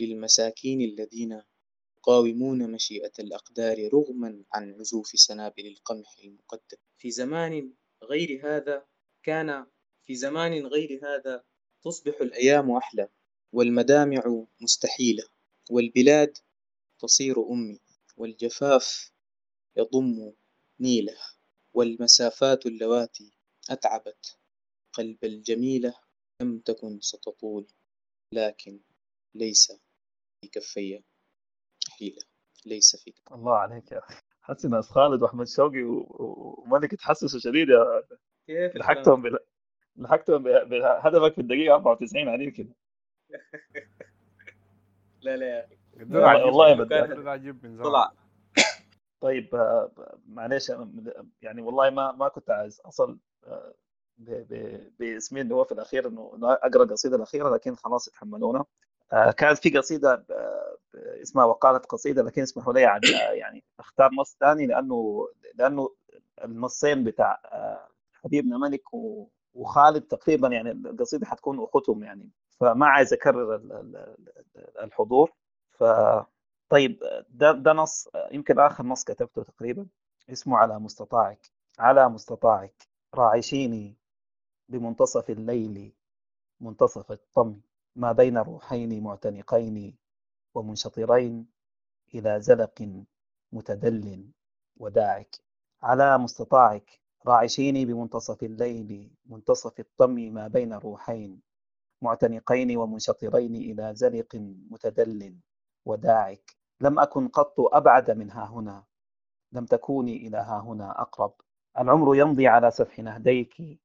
[0.00, 1.42] للمساكين الذين
[2.02, 7.72] يقاومون مشيئة الأقدار رغما عن عزوف سنابل القمح المقدم في زمان
[8.02, 8.86] غير هذا
[9.22, 9.66] كان
[10.02, 11.44] في زمان غير هذا
[11.84, 13.08] تصبح الأيام أحلى
[13.52, 15.24] والمدامع مستحيلة
[15.70, 16.38] والبلاد
[16.98, 17.80] تصير أمي
[18.16, 19.12] والجفاف
[19.76, 20.32] يضم
[20.80, 21.16] نيله
[21.74, 23.32] والمسافات اللواتي
[23.70, 24.38] أتعبت
[24.92, 25.94] قلب الجميلة
[26.40, 27.66] لم تكن ستطول
[28.32, 28.80] لكن
[29.34, 29.72] ليس
[30.40, 31.02] في كفي
[32.02, 32.22] حيلة
[32.66, 33.34] ليس في كفي.
[33.34, 34.14] الله عليك يا أخي.
[34.42, 38.02] حسن ناس خالد وأحمد شوقي وملك تحسسوا شديد يا
[38.46, 39.38] كيف لحقتهم بلا
[39.96, 42.74] لحقته ب- بهدفك في الدقيقة 94 عديل كده.
[45.22, 45.76] لا لا يا أخي.
[46.44, 46.94] والله- بدي-
[47.84, 48.12] طلع
[49.20, 49.92] طيب آه،
[50.28, 53.74] معلش أنا- يعني والله ما ما كنت عايز أصل آه،
[54.18, 58.58] ب- ب- باسمي اللي هو في الأخير إنه إنه أقرأ القصيده الأخيرة لكن خلاص اتحملونا.
[58.58, 58.66] آه،
[59.38, 60.76] كانت في قصيدة آه،
[61.22, 65.90] اسمها وقالت قصيدة لكن اسمحوا لي عن آه، يعني أختار نص ثاني لأنه لأنه
[66.44, 67.88] النصين بتاع آه،
[68.24, 68.82] حبيبنا ملك
[69.54, 72.30] وخالد تقريبا يعني القصيدة حتكون أخوتهم يعني.
[72.60, 73.96] فما عايز أكرر ال- ال-
[74.56, 75.32] ال- الحضور.
[75.70, 75.84] ف
[76.68, 79.86] طيب ده ده نص يمكن آخر نص كتبته تقريبا.
[80.32, 81.50] اسمه على مستطاعك.
[81.78, 82.88] على مستطاعك.
[83.14, 83.96] راعشيني
[84.68, 85.92] بمنتصف الليل
[86.60, 87.60] منتصف الطم.
[87.96, 89.96] ما بين روحين معتنقين
[90.54, 91.46] ومنشطرين
[92.14, 93.04] إلى زلق
[93.52, 94.30] متدل
[94.76, 95.36] وداعك.
[95.82, 101.42] على مستطاعك راعشيني بمنتصف الليل منتصف الطم ما بين روحين
[102.02, 104.36] معتنقين ومنشطرين إلى زلق
[104.70, 105.38] متدل
[105.84, 106.56] وداعك.
[106.80, 108.84] لم أكن قط أبعد من ها هنا
[109.52, 111.34] لم تكوني إلى ها هنا أقرب.
[111.78, 113.80] العمر يمضي على سفح نهديك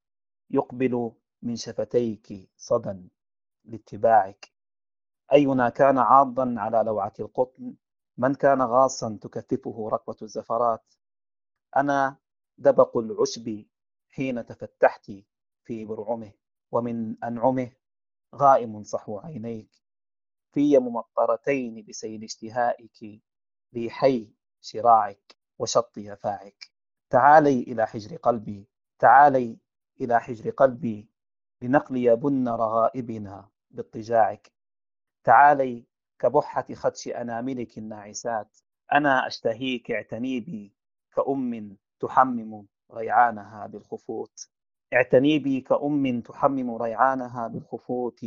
[0.50, 1.12] يقبل
[1.42, 3.10] من شفتيك صدى.
[3.68, 4.52] لاتباعك.
[5.34, 7.76] أينا كان عاضا على لوعة القطن؟
[8.18, 10.94] من كان غاصا تكثفه ركوة الزفرات؟
[11.76, 12.18] أنا
[12.58, 13.66] دبق العشب
[14.10, 15.12] حين تفتحت
[15.64, 16.32] في برعمه
[16.72, 17.72] ومن أنعمه
[18.36, 19.70] غائم صحو عينيك.
[20.52, 23.22] في ممطرتين بسيل اشتهائك
[23.74, 26.72] ريحي شراعك وشط يفاعك.
[27.10, 28.68] تعالي إلى حجر قلبي
[29.00, 29.58] تعالي
[30.02, 31.10] إلى حجر قلبي
[31.62, 33.50] لنقلي بن رغائبنا.
[33.72, 34.52] باضطجاعك.
[35.24, 35.86] تعالي
[36.20, 38.58] كبحة خدش أناملك الناعسات.
[38.94, 40.74] أنا أشتهيك اعتني بي
[41.16, 44.50] كأم تحمم ريعانها بالخفوت.
[44.94, 48.26] اعتني بي كأم تحمم ريعانها بالخفوت.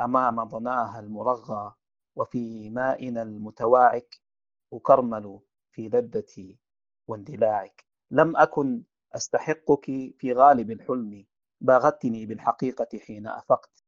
[0.00, 1.74] أمام ضناها المرغى
[2.16, 4.20] وفي مائنا المتواعك.
[4.72, 5.40] أكرمل
[5.70, 6.58] في لذتي
[7.08, 7.84] واندلاعك.
[8.10, 8.82] لم أكن
[9.14, 9.84] أستحقك
[10.18, 11.26] في غالب الحلم.
[11.60, 13.85] باغتني بالحقيقة حين أفقت.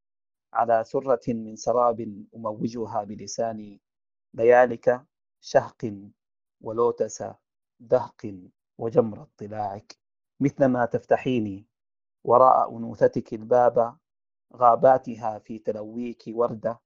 [0.53, 3.81] على سرة من سراب أموجها بلساني
[4.35, 5.07] ليالك
[5.41, 5.95] شهق
[6.61, 7.25] ولوتس
[7.81, 8.35] دهق
[8.79, 9.99] وجمر اطلاعك.
[10.41, 11.67] مثلما تفتحيني
[12.25, 13.99] وراء أنوثتك الباب
[14.57, 16.81] غاباتها في تلويك وردة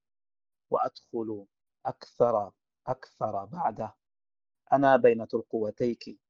[0.71, 1.47] وأدخل
[1.87, 2.53] أكثر
[2.87, 3.95] أكثر بعده
[4.73, 6.21] أنا بين ترقوتيك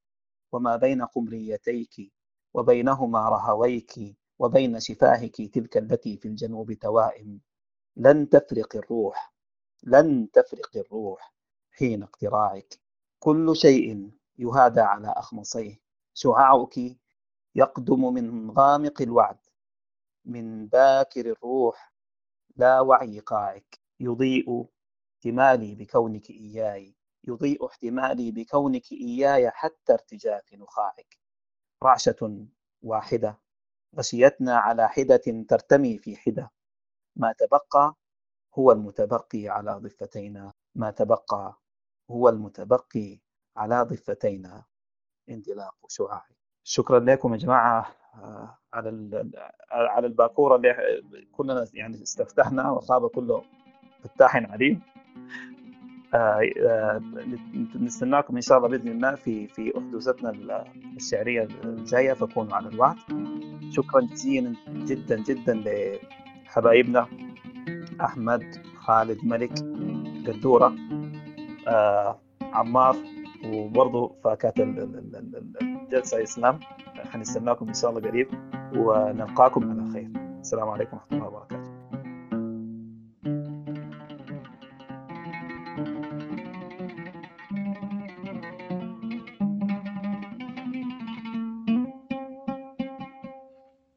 [0.52, 2.12] وما بين قمريتيك
[2.54, 4.21] وبينهما رهويك.
[4.42, 7.40] وبين شفاهك تلك التي في الجنوب توائم.
[7.96, 9.34] لن تفرق الروح
[9.82, 11.34] لن تفرق الروح
[11.70, 12.80] حين اقتراعك.
[13.18, 15.80] كل شيء يهادى على أخمصيه.
[16.14, 16.78] شعاعك
[17.54, 19.38] يقدم من غامق الوعد.
[20.24, 21.94] من باكر الروح
[22.56, 23.80] لا وعي قاعك.
[24.00, 24.66] يضيء
[25.16, 26.96] احتمالي بكونك إياي.
[27.24, 31.18] يضيء احتمالي بكونك إياي حتى ارتجاف نخاعك.
[31.82, 32.46] رعشة
[32.82, 33.41] واحدة.
[33.98, 36.50] غشيتنا على حدة ترتمي في حدة.
[37.16, 37.94] ما تبقى
[38.58, 40.52] هو المتبقي على ضفتينا.
[40.74, 41.58] ما تبقى
[42.10, 43.20] هو المتبقي
[43.56, 44.64] على ضفتينا.
[45.30, 46.36] انطلاق شعاعي.
[46.64, 47.94] شكرا لكم يا جماعة.
[48.14, 49.30] آه، على
[49.70, 53.44] على الباكورة اللي كلنا يعني استفتحنا وخاب كله
[54.04, 54.82] فتاح عليم
[57.80, 60.32] نستناكم إن شاء الله بإذن الله في في أحدوثتنا
[60.96, 62.96] الشعرية الجاية فكونوا على الوعد.
[63.70, 65.62] شكرا جزيلا جدا جدا
[66.46, 67.06] لحبايبنا
[68.00, 68.42] أحمد
[68.78, 69.52] خالد ملك
[70.26, 70.74] قدورة
[71.68, 72.96] آه، عمار
[73.46, 76.60] وبرضه فاكهة ال- ال- ال- ال- الجلسه إسلام.
[77.12, 78.28] حنستناكم إن شاء الله قريب
[78.76, 80.08] ونلقاكم على خير.
[80.40, 81.31] السلام عليكم ورحمة الله